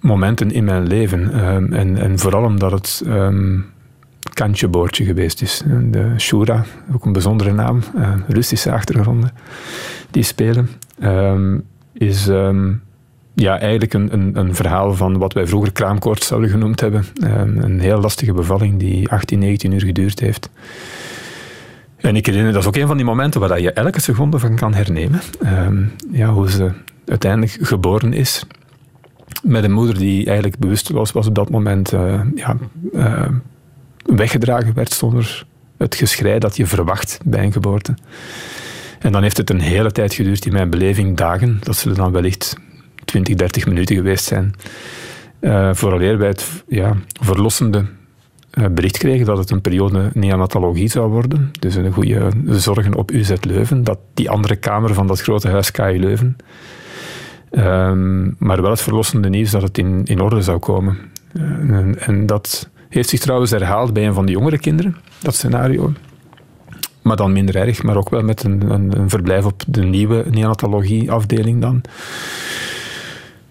[0.00, 1.44] momenten in mijn leven.
[1.44, 3.66] Um, en, en vooral omdat het um,
[4.38, 5.62] kantjeboordje geweest is.
[5.90, 7.82] De Shura, ook een bijzondere naam,
[8.28, 9.30] Russische achtergronden
[10.10, 10.68] die spelen,
[11.92, 12.26] is
[13.34, 17.04] ja, eigenlijk een, een, een, verhaal van wat wij vroeger kraamkoorts zouden genoemd hebben.
[17.14, 20.50] Een, een heel lastige bevalling die 18, 19 uur geduurd heeft.
[21.96, 24.56] En ik herinner, dat is ook een van die momenten waar je elke seconde van
[24.56, 25.20] kan hernemen.
[26.12, 26.70] Ja, hoe ze
[27.06, 28.44] uiteindelijk geboren is.
[29.42, 31.92] Met een moeder die eigenlijk bewusteloos was op dat moment.
[31.92, 32.56] Uh, ja,
[32.92, 33.26] uh,
[34.04, 35.46] weggedragen werd zonder
[35.76, 37.94] het geschrei dat je verwacht bij een geboorte.
[38.98, 41.58] En dan heeft het een hele tijd geduurd, in mijn beleving dagen.
[41.62, 42.56] Dat zullen dan wellicht
[43.04, 44.54] 20, 30 minuten geweest zijn.
[45.40, 47.84] Uh, vooraleer wij het ja, verlossende
[48.54, 51.50] uh, bericht kregen dat het een periode neonatologie zou worden.
[51.58, 53.84] Dus een goede zorgen op UZ Leuven.
[53.84, 56.36] Dat die andere kamer van dat grote huis KU Leuven.
[57.50, 60.98] Um, maar wel het verlossende nieuws dat het in, orde zou komen.
[61.32, 65.34] Uh, en, en, dat heeft zich trouwens herhaald bij een van de jongere kinderen, dat
[65.34, 65.92] scenario.
[67.02, 70.24] Maar dan minder erg, maar ook wel met een, een, een verblijf op de nieuwe
[70.30, 71.82] neonatologie afdeling dan.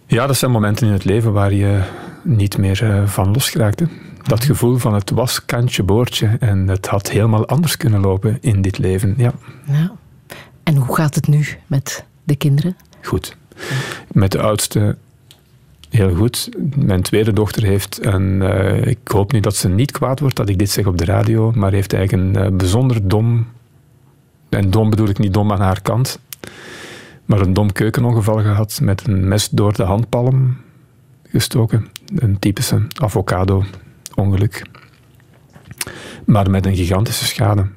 [0.06, 1.82] Ja, dat zijn momenten in het leven waar je
[2.24, 3.88] niet meer uh, van losgeraakte.
[4.24, 8.62] Dat gevoel van het was kantje boordje en het had helemaal anders kunnen lopen in
[8.62, 9.14] dit leven.
[9.18, 9.34] Ja.
[9.66, 9.92] ja.
[10.64, 12.78] En hoe gaat het nu met de kinderen?
[13.02, 13.38] Goed.
[14.12, 14.98] Met de oudste
[15.90, 16.50] heel goed.
[16.76, 18.42] Mijn tweede dochter heeft een.
[18.42, 21.06] Uh, ik hoop nu dat ze niet kwaad wordt dat ik dit zeg op de
[21.06, 23.48] radio, maar heeft eigenlijk een uh, bijzonder dom.
[24.50, 26.20] En dom bedoel ik niet dom aan haar kant
[27.28, 30.58] maar een dom keukenongeval gehad met een mes door de handpalm
[31.24, 31.88] gestoken.
[32.16, 34.66] Een typische avocado-ongeluk.
[36.26, 37.68] Maar met een gigantische schade.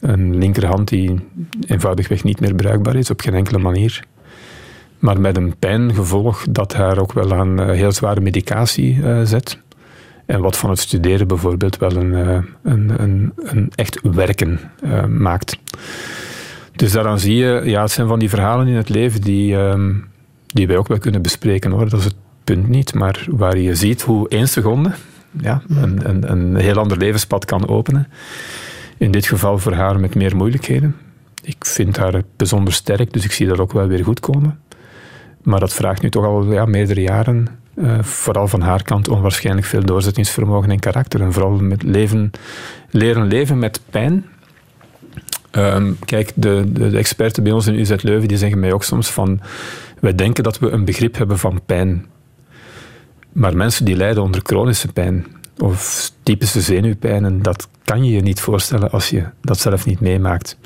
[0.00, 1.20] Een linkerhand die
[1.66, 4.06] eenvoudigweg niet meer bruikbaar is op geen enkele manier.
[4.98, 9.58] Maar met een pijngevolg dat haar ook wel aan uh, heel zware medicatie uh, zet.
[10.26, 14.60] En wat van het studeren bijvoorbeeld wel een, uh, een, een, een echt werken
[15.08, 15.58] maakt.
[16.76, 20.08] Dus daaraan zie je, ja, het zijn van die verhalen in het leven die, um,
[20.46, 21.88] die wij ook wel kunnen bespreken hoor.
[21.88, 22.14] Dat is het
[22.44, 22.94] punt niet.
[22.94, 24.90] Maar waar je ziet hoe één seconde
[25.40, 28.08] ja, een, een, een heel ander levenspad kan openen.
[28.96, 30.96] In dit geval voor haar met meer moeilijkheden.
[31.42, 34.58] Ik vind haar bijzonder sterk, dus ik zie dat ook wel weer goed komen.
[35.42, 39.66] Maar dat vraagt nu toch al ja, meerdere jaren, uh, vooral van haar kant, onwaarschijnlijk
[39.66, 41.20] veel doorzettingsvermogen en karakter.
[41.20, 42.30] En vooral met leven,
[42.90, 44.24] leren leven met pijn
[45.52, 48.84] Um, kijk, de, de, de, experten bij ons in UZ Leuven die zeggen mij ook
[48.84, 49.40] soms van
[50.00, 52.06] wij denken dat we een begrip hebben van pijn.
[53.32, 55.26] Maar mensen die lijden onder chronische pijn
[55.58, 60.58] of typische zenuwpijnen, dat kan je je niet voorstellen als je dat zelf niet meemaakt.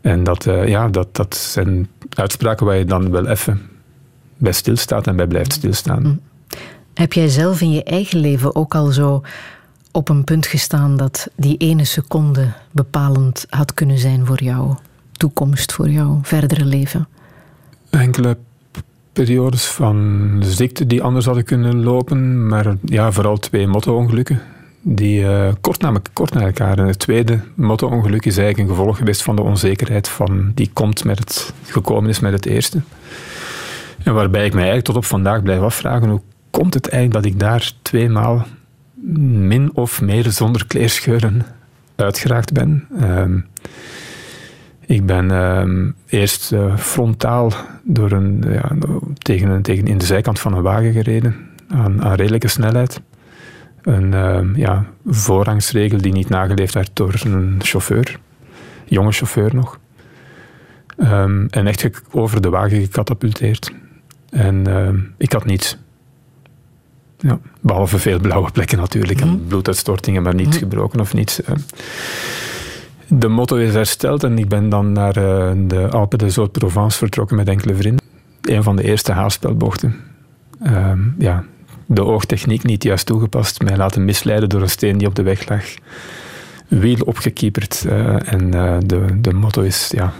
[0.00, 3.62] En dat, uh, ja, dat, dat zijn uitspraken waar je dan wel even
[4.36, 6.02] bij stilstaat en bij blijft stilstaan.
[6.02, 6.14] Hm.
[6.94, 9.22] Heb jij zelf in je eigen leven ook al zo
[9.92, 14.78] op een punt gestaan dat die ene seconde bepalend had kunnen zijn voor jouw
[15.12, 17.08] toekomst, voor jouw verdere leven?
[17.90, 18.36] Enkele
[19.12, 24.40] periodes van ziekte die anders hadden kunnen lopen, maar ja, vooral twee motto-ongelukken.
[24.82, 26.78] Die uh, kort, na, kort na elkaar.
[26.78, 31.04] En het tweede motto-ongeluk is eigenlijk een gevolg geweest van de onzekerheid van, die komt
[31.04, 32.80] met het, gekomen is met het eerste.
[34.06, 36.20] En waarbij ik mij eigenlijk tot op vandaag blijf afvragen, hoe
[36.50, 38.46] komt het eigenlijk dat ik daar tweemaal
[39.48, 41.42] min of meer zonder kleerscheuren
[41.96, 42.86] uitgeraakt ben.
[43.00, 43.46] Um,
[44.80, 47.52] ik ben um, eerst uh, frontaal
[47.82, 48.70] door een, ja,
[49.18, 51.36] tegen, tegen in de zijkant van een wagen gereden,
[51.68, 53.00] aan, aan redelijke snelheid.
[53.82, 58.18] Een uh, ja, voorrangsregel die niet nageleefd werd door een chauffeur,
[58.84, 59.78] jonge chauffeur nog.
[61.50, 63.72] En echt over de wagen gecatapulteerd.
[64.36, 65.76] En ik had niets.
[67.18, 69.46] Ja, behalve veel blauwe plekken natuurlijk en mhm.
[69.48, 70.58] bloeduitstortingen, maar niets mhm.
[70.58, 71.40] gebroken of niets.
[73.08, 77.36] De motto is hersteld en ik ben dan naar eh, de Alpen de Zuid-Provence vertrokken
[77.36, 78.04] met enkele vrienden.
[78.42, 79.96] Een van de eerste haarspelbochten.
[80.62, 81.44] Ehm, ja,
[81.86, 85.48] de oogtechniek niet juist toegepast, mij laten misleiden door een steen die op de weg
[85.48, 85.64] lag.
[86.68, 88.50] Wiel opgekieperd uh, en
[88.86, 90.12] de, de motto is ja,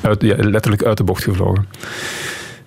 [0.00, 1.66] uit, ja, letterlijk uit de bocht gevlogen.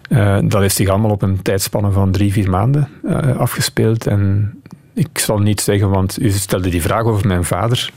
[0.09, 4.07] Uh, dat heeft zich allemaal op een tijdspanne van drie, vier maanden uh, afgespeeld.
[4.07, 4.53] En
[4.93, 7.91] ik zal niet zeggen, want u stelde die vraag over mijn vader.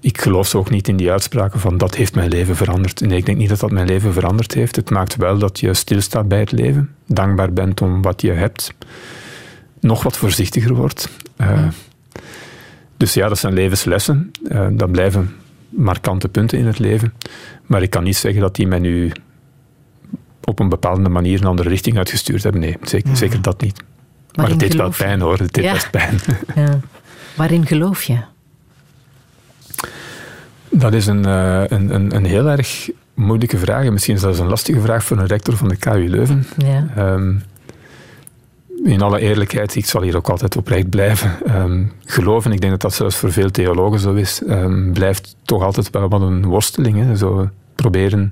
[0.00, 3.00] Ik geloof zo ook niet in die uitspraken van dat heeft mijn leven veranderd.
[3.00, 4.76] Nee, ik denk niet dat dat mijn leven veranderd heeft.
[4.76, 8.74] Het maakt wel dat je stilstaat bij het leven, dankbaar bent om wat je hebt,
[9.80, 11.08] nog wat voorzichtiger wordt.
[11.40, 11.68] Uh,
[12.96, 14.30] dus ja, dat zijn levenslessen.
[14.72, 15.34] dat blijven
[15.68, 17.12] markante punten in het leven.
[17.66, 19.12] Maar ik kan niet zeggen dat die mij nu
[20.46, 22.60] op een bepaalde manier een andere richting uitgestuurd hebben.
[22.60, 23.82] Nee, zeker, zeker dat niet.
[24.34, 25.72] Maar het deed wel pijn hoor, het deed ja.
[25.72, 26.18] best pijn.
[26.54, 26.80] Ja.
[27.36, 28.18] Waarin geloof je?
[30.70, 33.90] Dat is een, uh, een, een, een, heel erg moeilijke vraag.
[33.90, 36.46] misschien zelfs een lastige vraag voor een rector van de KU Leuven.
[36.56, 36.86] Ja.
[36.98, 37.42] Um,
[38.84, 41.56] in alle eerlijkheid, ik zal hier ook altijd oprecht blijven.
[41.56, 45.62] Um, geloven, ik denk dat dat zelfs voor veel theologen zo is, um, blijft toch
[45.62, 46.98] altijd wel wat een worsteling.
[46.98, 47.16] Hè.
[47.16, 48.30] Zo proberen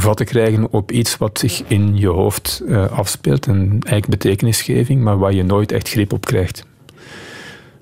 [0.00, 3.46] vat te krijgen op iets wat zich in je hoofd uh, afspeelt.
[3.46, 6.64] Een eigenlijk betekenisgeving, maar waar je nooit echt grip op krijgt.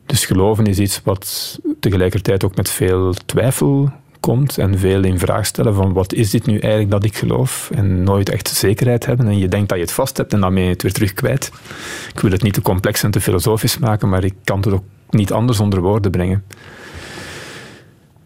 [0.06, 5.46] Dus geloven is iets wat tegelijkertijd ook met veel twijfel komt en veel in vraag
[5.46, 9.26] stellen van wat is dit nu eigenlijk dat ik geloof en nooit echt zekerheid hebben
[9.26, 11.12] en je denkt dat je het vast hebt en dan ben je het weer terug
[11.12, 11.50] kwijt.
[12.14, 14.84] Ik wil het niet te complex en te filosofisch maken, maar ik kan het ook
[15.10, 16.44] niet anders onder woorden brengen.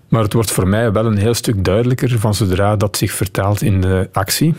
[0.09, 3.63] Maar het wordt voor mij wel een heel stuk duidelijker van zodra dat zich vertaalt
[3.63, 4.55] in de actie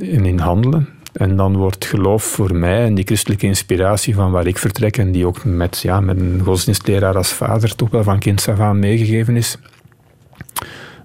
[0.00, 0.88] en in handelen.
[1.12, 5.12] En dan wordt geloof voor mij en die christelijke inspiratie van waar ik vertrek en
[5.12, 8.78] die ook met, ja, met een godsdienstleraar als vader toch wel van kind af aan
[8.78, 9.56] meegegeven is,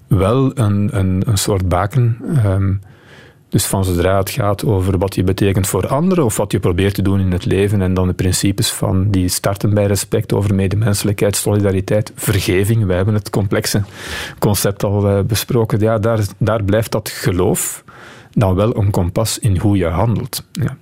[0.06, 2.16] wel een, een, een soort baken.
[2.36, 2.74] Ehm,
[3.48, 6.94] dus van zodra het gaat over wat je betekent voor anderen of wat je probeert
[6.94, 10.54] te doen in het leven en dan de principes van die starten bij respect over
[10.54, 12.86] medemenselijkheid, solidariteit, vergeving.
[12.86, 13.82] We hebben het complexe
[14.38, 15.80] concept al uh, besproken.
[15.80, 17.84] Ja, daar, daar blijft dat geloof
[18.32, 20.44] dan wel een kompas in hoe je handelt.
[20.52, 20.76] Ja.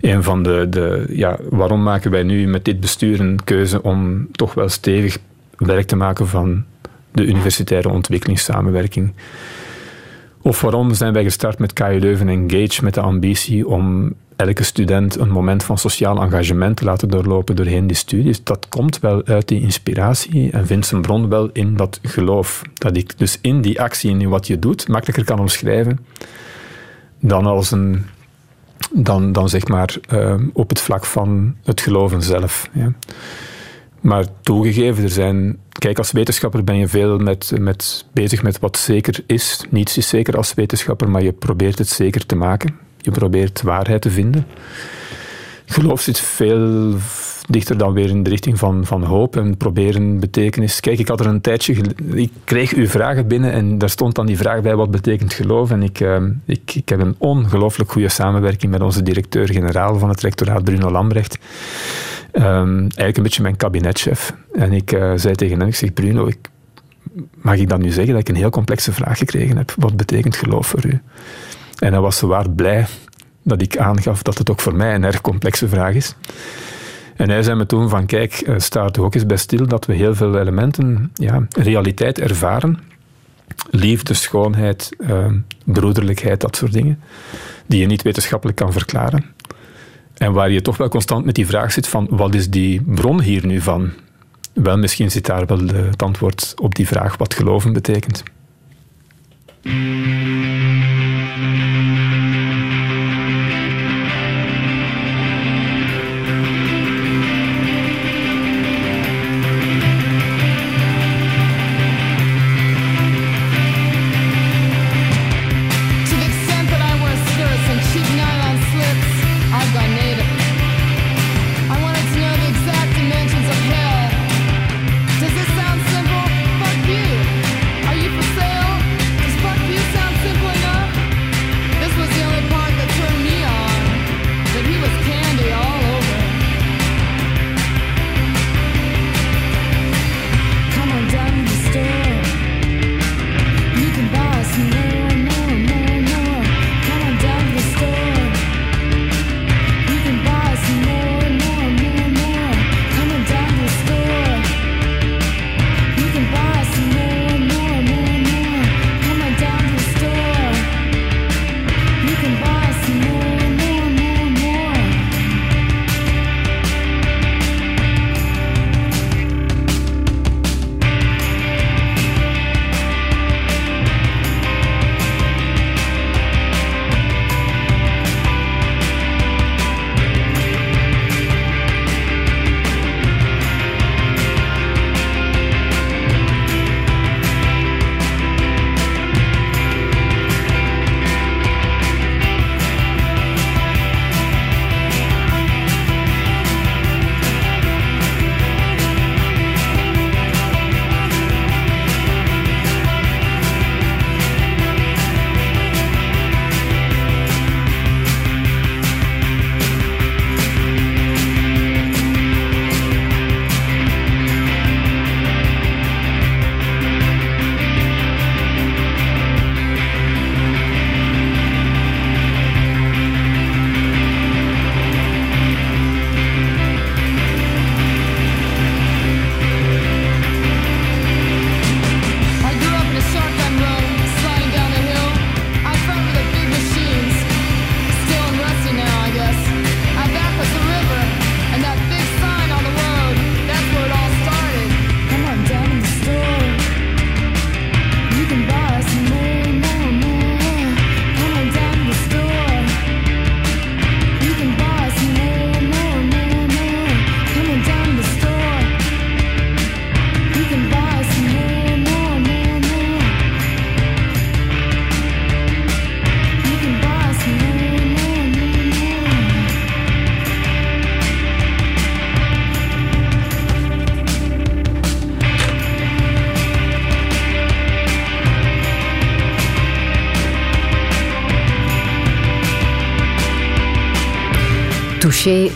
[0.00, 4.28] Een van de, de ja, waarom maken wij nu met dit bestuur een keuze om
[4.32, 5.18] toch wel stevig
[5.56, 6.64] werk te maken van
[7.12, 9.12] de universitaire ontwikkelingssamenwerking?
[10.42, 15.18] Of waarom zijn wij gestart met KU Leuven Engage met de ambitie om elke student
[15.18, 18.44] een moment van sociaal engagement te laten doorlopen doorheen die studies?
[18.44, 22.62] Dat komt wel uit die inspiratie en vindt zijn bron wel in dat geloof.
[22.74, 25.98] Dat ik dus in die actie en in wat je doet makkelijker kan omschrijven
[27.20, 28.04] dan als een
[28.92, 32.68] dan, dan zeg maar uh, op het vlak van het geloven zelf.
[32.72, 32.92] Ja.
[34.00, 35.58] Maar toegegeven, er zijn.
[35.68, 39.64] Kijk, als wetenschapper ben je veel met, met, bezig met wat zeker is.
[39.70, 42.78] Niets is zeker als wetenschapper, maar je probeert het zeker te maken.
[42.98, 44.46] Je probeert waarheid te vinden.
[45.70, 46.94] Geloof zit veel
[47.48, 50.80] dichter dan weer in de richting van, van hoop en proberen betekenis.
[50.80, 51.76] Kijk, ik had er een tijdje.
[52.12, 55.70] Ik kreeg uw vragen binnen en daar stond dan die vraag bij: wat betekent geloof?
[55.70, 60.20] En ik, uh, ik, ik heb een ongelooflijk goede samenwerking met onze directeur-generaal van het
[60.20, 61.38] rectoraat, Bruno Lambrecht.
[62.32, 64.34] Um, eigenlijk een beetje mijn kabinetchef.
[64.52, 66.38] En ik uh, zei tegen hem: Ik zeg, Bruno, ik,
[67.34, 69.74] mag ik dan nu zeggen dat ik een heel complexe vraag gekregen heb?
[69.76, 71.00] Wat betekent geloof voor u?
[71.78, 72.86] En hij was zwaar blij
[73.42, 76.14] dat ik aangaf dat het ook voor mij een erg complexe vraag is.
[77.16, 79.86] En hij zei me toen van, kijk, eh, sta er ook eens bij stil dat
[79.86, 82.78] we heel veel elementen, ja, realiteit ervaren.
[83.70, 85.26] Liefde, schoonheid, uh,
[85.64, 87.00] broederlijkheid, dat soort dingen.
[87.66, 89.24] Die je niet wetenschappelijk kan verklaren.
[90.16, 93.20] En waar je toch wel constant met die vraag zit van, wat is die bron
[93.20, 93.90] hier nu van?
[94.52, 98.22] Wel, misschien zit daar wel het antwoord op die vraag wat geloven betekent.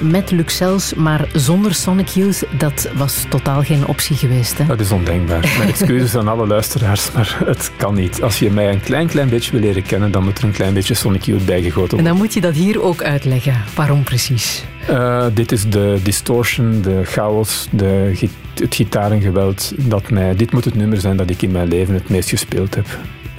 [0.01, 4.59] Met Luxels, maar zonder Sonic Youth, dat was totaal geen optie geweest.
[4.59, 4.67] Hè?
[4.67, 5.55] Dat is ondenkbaar.
[5.59, 8.23] Mijn excuses aan alle luisteraars, maar het kan niet.
[8.23, 10.75] Als je mij een klein, klein beetje wil leren kennen, dan moet er een klein
[10.75, 11.99] beetje Sonic Youth bijgegoten worden.
[11.99, 13.63] En dan moet je dat hier ook uitleggen.
[13.75, 14.65] Waarom precies?
[14.91, 18.13] Uh, dit is de distortion, de chaos, de,
[18.55, 19.73] het gitaarengeweld.
[19.77, 22.75] Dat mij, dit moet het nummer zijn dat ik in mijn leven het meest gespeeld
[22.75, 22.87] heb.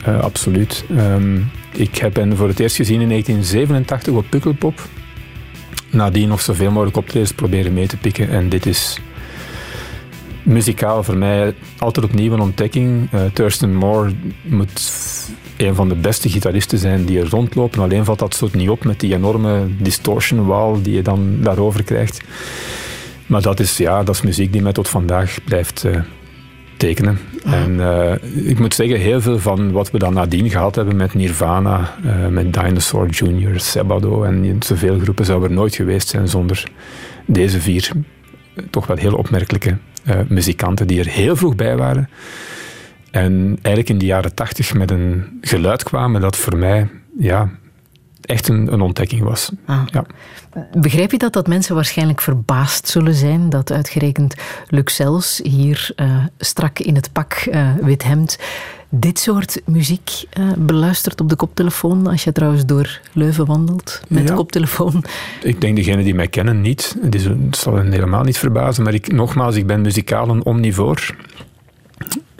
[0.07, 0.85] Uh, absoluut.
[0.97, 4.81] Um, ik heb hen voor het eerst gezien in 1987 op Pukkelpop
[5.95, 8.29] nadien nog zoveel mogelijk optredens proberen mee te pikken.
[8.29, 8.99] En dit is
[10.43, 13.11] muzikaal voor mij altijd opnieuw een ontdekking.
[13.13, 14.11] Uh, Thurston Moore
[14.43, 14.81] moet
[15.57, 17.81] een van de beste gitaristen zijn die er rondlopen.
[17.81, 21.83] Alleen valt dat soort niet op met die enorme distortion wall die je dan daarover
[21.83, 22.21] krijgt.
[23.25, 25.99] Maar dat is, ja, dat is muziek die mij tot vandaag blijft uh,
[26.77, 27.19] tekenen.
[27.43, 28.13] En uh,
[28.49, 32.27] ik moet zeggen, heel veel van wat we dan nadien gehad hebben met Nirvana, uh,
[32.27, 36.63] met Dinosaur Jr., Sabado en zoveel groepen zou er nooit geweest zijn zonder
[37.25, 37.91] deze vier
[38.69, 39.77] toch wel heel opmerkelijke
[40.07, 42.09] uh, muzikanten die er heel vroeg bij waren.
[43.11, 47.49] En eigenlijk in de jaren tachtig met een geluid kwamen dat voor mij ja,
[48.25, 49.51] echt een, een ontdekking was.
[49.65, 49.81] Ah.
[49.85, 50.05] Ja.
[50.77, 54.35] Begrijp je dat, dat mensen waarschijnlijk verbaasd zullen zijn dat uitgerekend
[54.67, 58.37] Luxels hier uh, strak in het pak uh, wit hemd
[58.89, 64.27] dit soort muziek uh, beluistert op de koptelefoon als je trouwens door Leuven wandelt met
[64.27, 64.35] ja.
[64.35, 65.03] koptelefoon?
[65.43, 66.97] Ik denk degenen die mij kennen niet.
[67.01, 70.45] Het, is, het zal hen helemaal niet verbazen, maar ik, nogmaals, ik ben muzikaal een
[70.45, 71.15] omnivoor.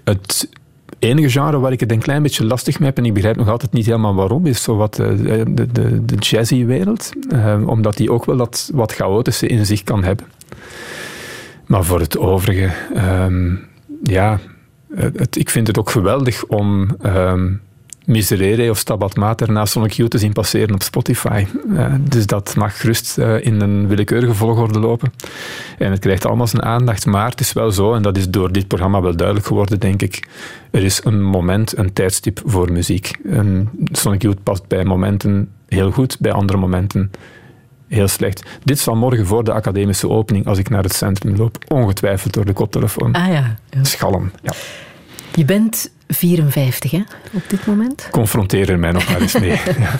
[0.03, 0.49] Het
[1.05, 3.49] enige genre waar ik het een klein beetje lastig mee heb, en ik begrijp nog
[3.49, 7.11] altijd niet helemaal waarom, is zo wat eh, de, de, de, jazzy-wereld.
[7.29, 10.25] Uh, omdat die ook wel dat wat chaotische in zich kan hebben.
[11.65, 12.69] Maar voor het overige,
[13.23, 13.67] um,
[14.03, 14.39] ja,
[15.31, 17.61] ik vind het ook geweldig om um,
[18.05, 21.45] Miserere of Stabat Mater naast Sonic Youth te zien passeren op Spotify.
[21.69, 25.13] Uh, dus dat mag gerust uh, in een willekeurige volgorde lopen.
[25.77, 27.05] En het krijgt allemaal zijn aandacht.
[27.05, 30.01] Maar het is wel zo, en dat is door dit programma wel duidelijk geworden, denk
[30.01, 30.27] ik.
[30.71, 33.11] Er is een moment, een tijdstip voor muziek.
[33.91, 37.11] Sonic Youth past bij momenten heel goed, bij andere momenten
[37.87, 38.43] heel slecht.
[38.63, 42.45] Dit zal morgen voor de academische opening, als ik naar het centrum loop, ongetwijfeld door
[42.45, 43.13] de koptelefoon.
[43.13, 43.55] Ah ja.
[43.69, 43.83] ja.
[43.83, 44.53] Schallen, ja.
[45.35, 47.01] Je bent 54 hè,
[47.31, 48.07] op dit moment.
[48.11, 49.49] Confronteer er mij nog maar eens mee.
[49.79, 49.97] ja.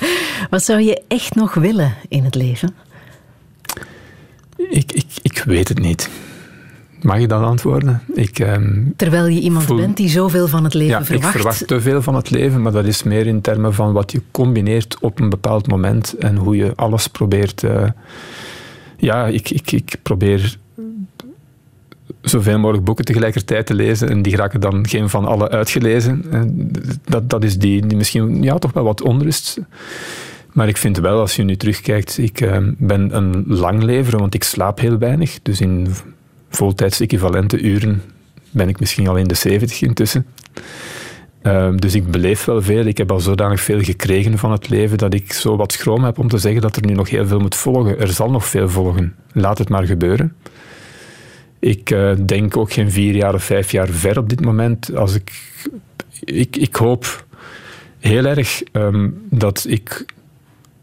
[0.49, 2.76] Wat zou je echt nog willen in het leven?
[4.57, 6.10] Ik, ik, ik weet het niet.
[7.02, 8.02] Mag je dat antwoorden?
[8.14, 11.26] Ik, um, Terwijl je iemand voel, bent die zoveel van het leven ja, verwacht.
[11.26, 14.12] Ik verwacht te veel van het leven, maar dat is meer in termen van wat
[14.12, 17.64] je combineert op een bepaald moment en hoe je alles probeert.
[17.64, 17.84] Uh,
[18.98, 20.57] ja, ik, ik, ik probeer
[22.26, 24.10] zoveel mogelijk boeken tegelijkertijd te lezen.
[24.10, 26.26] En die raken dan geen van alle uitgelezen.
[27.06, 29.60] Dat, dat is die, die misschien ja, toch wel wat onrust.
[30.54, 34.44] Maar ik vind wel, als je nu terugkijkt, ik uh, ben een langlever, want ik
[34.44, 35.40] slaap heel weinig.
[35.42, 35.88] Dus in
[36.50, 38.02] voltijds equivalente uren
[38.52, 40.26] ben ik misschien al in de 70 intussen.
[41.44, 42.86] Uh, dus ik beleef wel veel.
[42.86, 46.20] Ik heb al zodanig veel gekregen van het leven dat ik zo wat schroom heb
[46.20, 48.00] om te zeggen dat er nu nog heel veel moet volgen.
[48.00, 49.16] Er zal nog veel volgen.
[49.32, 50.36] Laat het maar gebeuren.
[51.66, 54.96] Ik uh, denk ook geen vier jaar of vijf jaar ver op dit moment.
[54.96, 55.32] Als ik,
[56.20, 57.26] ik, ik hoop
[58.00, 60.06] heel erg um, dat ik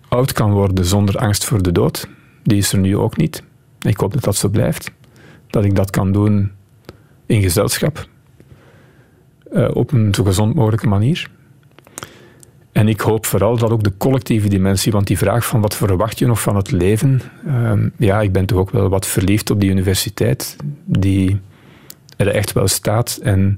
[0.09, 2.09] oud kan worden zonder angst voor de dood.
[2.43, 3.43] Die is er nu ook niet.
[3.81, 4.91] Ik hoop dat dat zo blijft.
[5.47, 6.51] Dat ik dat kan doen
[7.27, 8.07] in gezelschap.
[9.53, 11.31] Uh, op een zo gezond mogelijke manier.
[12.73, 16.19] En ik hoop vooral dat ook de collectieve dimensie, want die vraag van wat verwacht
[16.19, 19.61] je nog van het leven, uh, ja, ik ben toch ook wel wat verliefd op
[19.61, 21.41] die universiteit, die
[22.17, 23.57] er echt wel staat en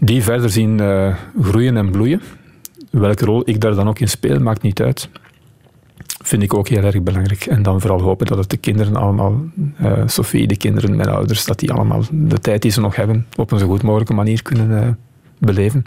[0.00, 2.20] die verder zien uh, groeien en bloeien.
[2.90, 5.08] Welke rol ik daar dan ook in speel, maakt niet uit.
[6.22, 7.46] Vind ik ook heel erg belangrijk.
[7.46, 9.44] En dan vooral hopen dat het de kinderen allemaal,
[9.82, 13.26] uh, Sophie, de kinderen, mijn ouders, dat die allemaal de tijd die ze nog hebben
[13.36, 14.98] op een zo goed mogelijke manier kunnen
[15.44, 15.84] beleven.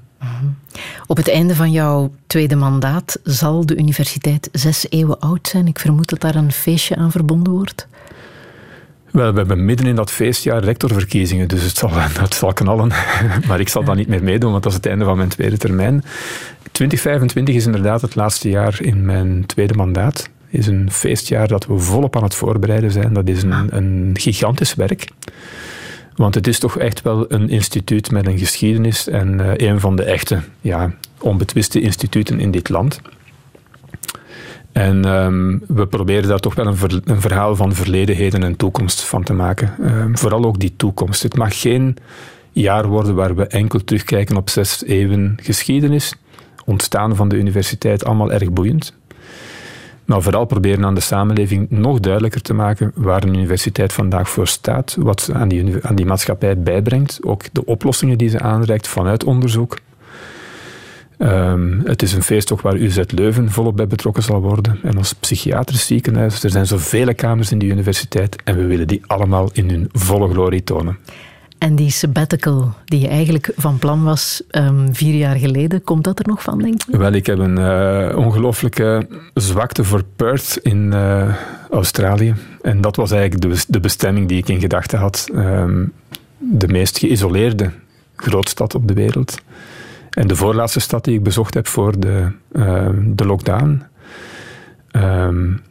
[1.08, 5.68] Op het einde van jouw tweede mandaat zal de universiteit zes eeuwen oud zijn.
[5.68, 7.88] Ik vermoed dat daar een feestje aan verbonden wordt.
[9.12, 11.90] Wel, we hebben midden in dat feestjaar rectorverkiezingen, dus het zal,
[12.24, 12.92] het zal knallen.
[13.48, 15.58] Maar ik zal dan niet meer meedoen, want dat is het einde van mijn tweede
[15.58, 16.04] termijn.
[16.72, 20.30] 2025 is inderdaad het laatste jaar in mijn tweede mandaat.
[20.50, 23.14] Het is een feestjaar dat we volop aan het voorbereiden zijn.
[23.14, 25.08] Dat is een, een gigantisch werk.
[26.18, 29.96] Want het is toch echt wel een instituut met een geschiedenis en uh, een van
[29.96, 33.02] de echte, ja, onbetwiste instituten in dit land.
[34.72, 39.02] En um, we proberen daar toch wel een, een, verhaal van verleden, heden en toekomst
[39.02, 39.74] van te maken.
[39.82, 41.24] Um, vooral ook die toekomst.
[41.24, 41.98] Het mag geen
[42.52, 46.14] jaar worden waar we enkel terugkijken op zes eeuwen geschiedenis.
[46.66, 48.94] Ontstaan van de universiteit, allemaal erg boeiend.
[50.08, 54.48] Maar vooral proberen aan de samenleving nog duidelijker te maken waar een universiteit vandaag voor
[54.48, 58.88] staat, wat ze aan die, aan die maatschappij bijbrengt, ook de oplossingen die ze aanreikt
[58.88, 59.78] vanuit onderzoek.
[61.20, 64.80] Um, het is een feest waar UZ Leuven volop bij betrokken zal worden.
[64.84, 66.44] En ons psychiatrisch ziekenhuis.
[66.44, 70.30] Er zijn zoveel kamers in die universiteit en we willen die allemaal in hun volle
[70.30, 70.98] glorie tonen.
[71.58, 76.20] En die sabbatical die je eigenlijk van plan was um, vier jaar geleden, komt dat
[76.20, 76.98] er nog van, denk je?
[76.98, 81.36] Wel, ik heb een uh, ongelooflijke zwakte voor Perth in uh,
[81.72, 82.36] Australië.
[82.62, 85.28] En dat was eigenlijk de, de bestemming die ik in gedachten had.
[85.36, 85.94] Um,
[86.38, 87.72] de meest geïsoleerde
[88.16, 89.38] grootstad op de wereld.
[90.10, 93.84] En de voorlaatste stad die ik bezocht heb voor de, uh, de lockdown.
[94.92, 95.62] Um,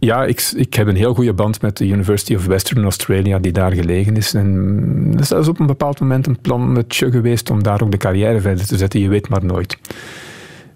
[0.00, 3.52] ja, ik, ik heb een heel goede band met de University of Western Australia, die
[3.52, 4.34] daar gelegen is.
[4.34, 7.90] En dat is op een bepaald moment een plan met je geweest om daar ook
[7.90, 9.00] de carrière verder te zetten.
[9.00, 9.78] Je weet maar nooit.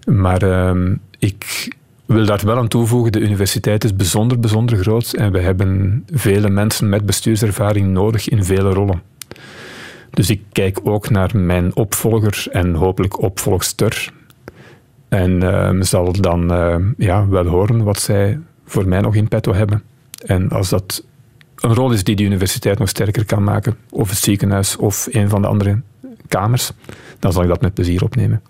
[0.05, 1.67] Maar uh, ik
[2.05, 5.13] wil daar wel aan toevoegen, de universiteit is bijzonder, bijzonder groot.
[5.13, 9.01] En we hebben vele mensen met bestuurservaring nodig in vele rollen.
[10.09, 14.13] Dus ik kijk ook naar mijn opvolger en hopelijk opvolgster.
[15.09, 19.53] En uh, zal dan uh, ja, wel horen wat zij voor mij nog in petto
[19.53, 19.83] hebben.
[20.25, 21.03] En als dat
[21.55, 25.29] een rol is die de universiteit nog sterker kan maken, of het ziekenhuis of een
[25.29, 25.81] van de andere
[26.27, 26.71] kamers,
[27.19, 28.41] dan zal ik dat met plezier opnemen.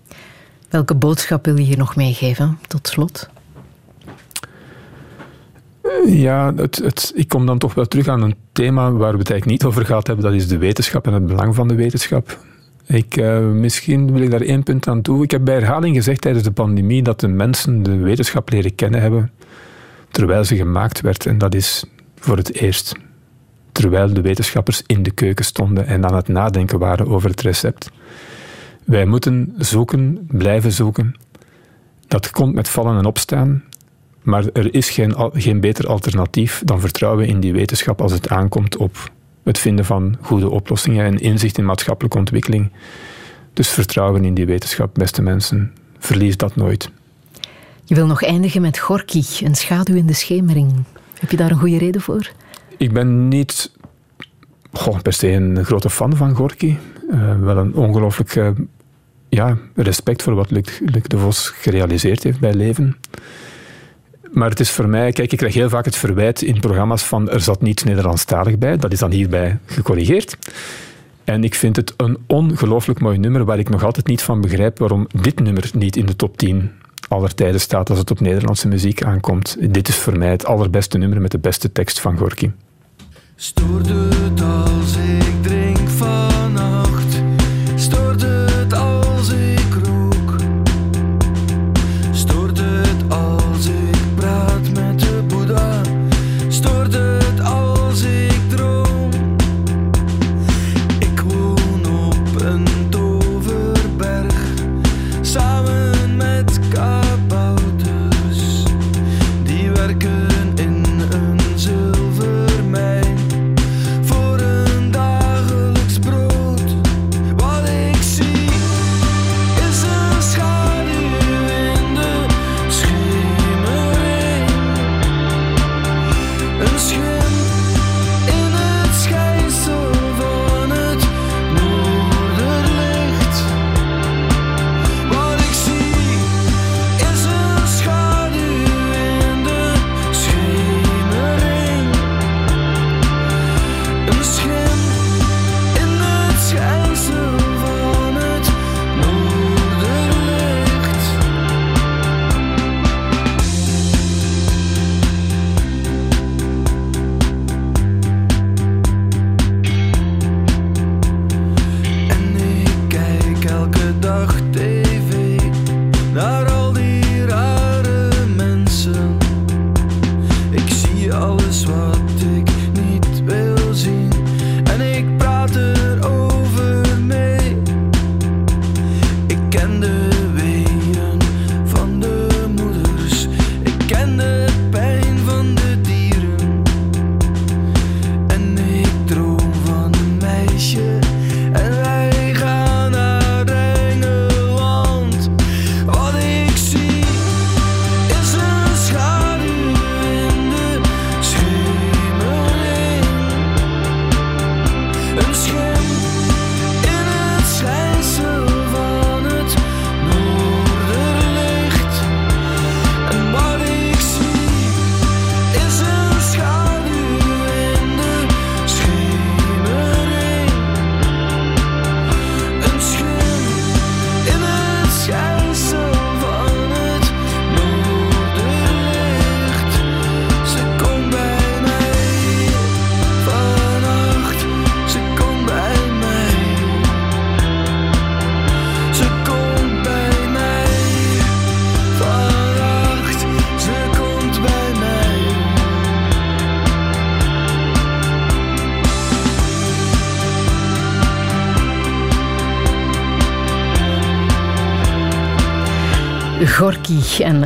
[0.68, 3.28] Welke boodschap wil je hier nog meegeven, tot slot?
[6.06, 9.30] Ja, het, het, ik kom dan toch wel terug aan een thema waar we het
[9.30, 10.24] eigenlijk niet over gehad hebben.
[10.24, 12.38] Dat is de wetenschap en het belang van de wetenschap.
[12.86, 15.22] Ik, uh, misschien wil ik daar één punt aan toe.
[15.22, 19.00] Ik heb bij herhaling gezegd tijdens de pandemie dat de mensen de wetenschap leren kennen
[19.00, 19.30] hebben
[20.10, 21.26] terwijl ze gemaakt werd.
[21.26, 21.84] En dat is
[22.18, 22.94] voor het eerst
[23.72, 27.90] terwijl de wetenschappers in de keuken stonden en aan het nadenken waren over het recept.
[28.84, 31.14] Wij moeten zoeken, blijven zoeken.
[32.08, 33.64] Dat komt met vallen en opstaan.
[34.22, 38.76] Maar er is geen, geen beter alternatief dan vertrouwen in die wetenschap als het aankomt
[38.76, 39.10] op
[39.42, 42.72] het vinden van goede oplossingen en inzicht in maatschappelijke ontwikkeling.
[43.52, 45.72] Dus vertrouwen in die wetenschap, beste mensen.
[45.98, 46.90] Verlies dat nooit.
[47.88, 50.72] Je wil nog eindigen met Gorky, een schaduw in de schemering.
[51.18, 52.30] Heb je daar een goede reden voor?
[52.76, 53.72] Ik ben niet
[55.02, 56.76] per se een grote fan van Gorky.
[57.10, 58.54] Uh, wel een ongelooflijk
[59.28, 62.96] ja, respect voor wat Luc, Luc de Vos gerealiseerd heeft bij Leven.
[64.32, 67.30] Maar het is voor mij, kijk, ik krijg heel vaak het verwijt in programma's van
[67.30, 68.76] er zat niets Nederlandstalig bij.
[68.76, 70.36] Dat is dan hierbij gecorrigeerd.
[71.24, 74.78] En ik vind het een ongelooflijk mooi nummer waar ik nog altijd niet van begrijp
[74.78, 76.72] waarom dit nummer niet in de top 10
[77.08, 79.56] aller tijden staat als het op Nederlandse muziek aankomt.
[79.60, 82.50] Dit is voor mij het allerbeste nummer met de beste tekst van Gorky.
[83.36, 86.35] Stoorde het als ik drink vannacht?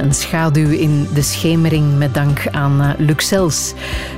[0.03, 3.75] Een schaduw in de schemering met dank aan uh, Luxels,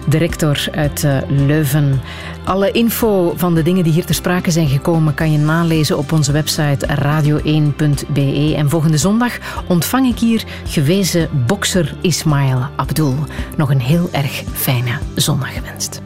[0.08, 2.00] de rector uit uh, Leuven.
[2.44, 6.12] Alle info van de dingen die hier ter sprake zijn gekomen kan je nalezen op
[6.12, 8.54] onze website radio1.be.
[8.56, 9.38] En volgende zondag
[9.68, 13.16] ontvang ik hier gewezen bokser Ismail Abdul.
[13.56, 15.91] Nog een heel erg fijne zondag gewenst.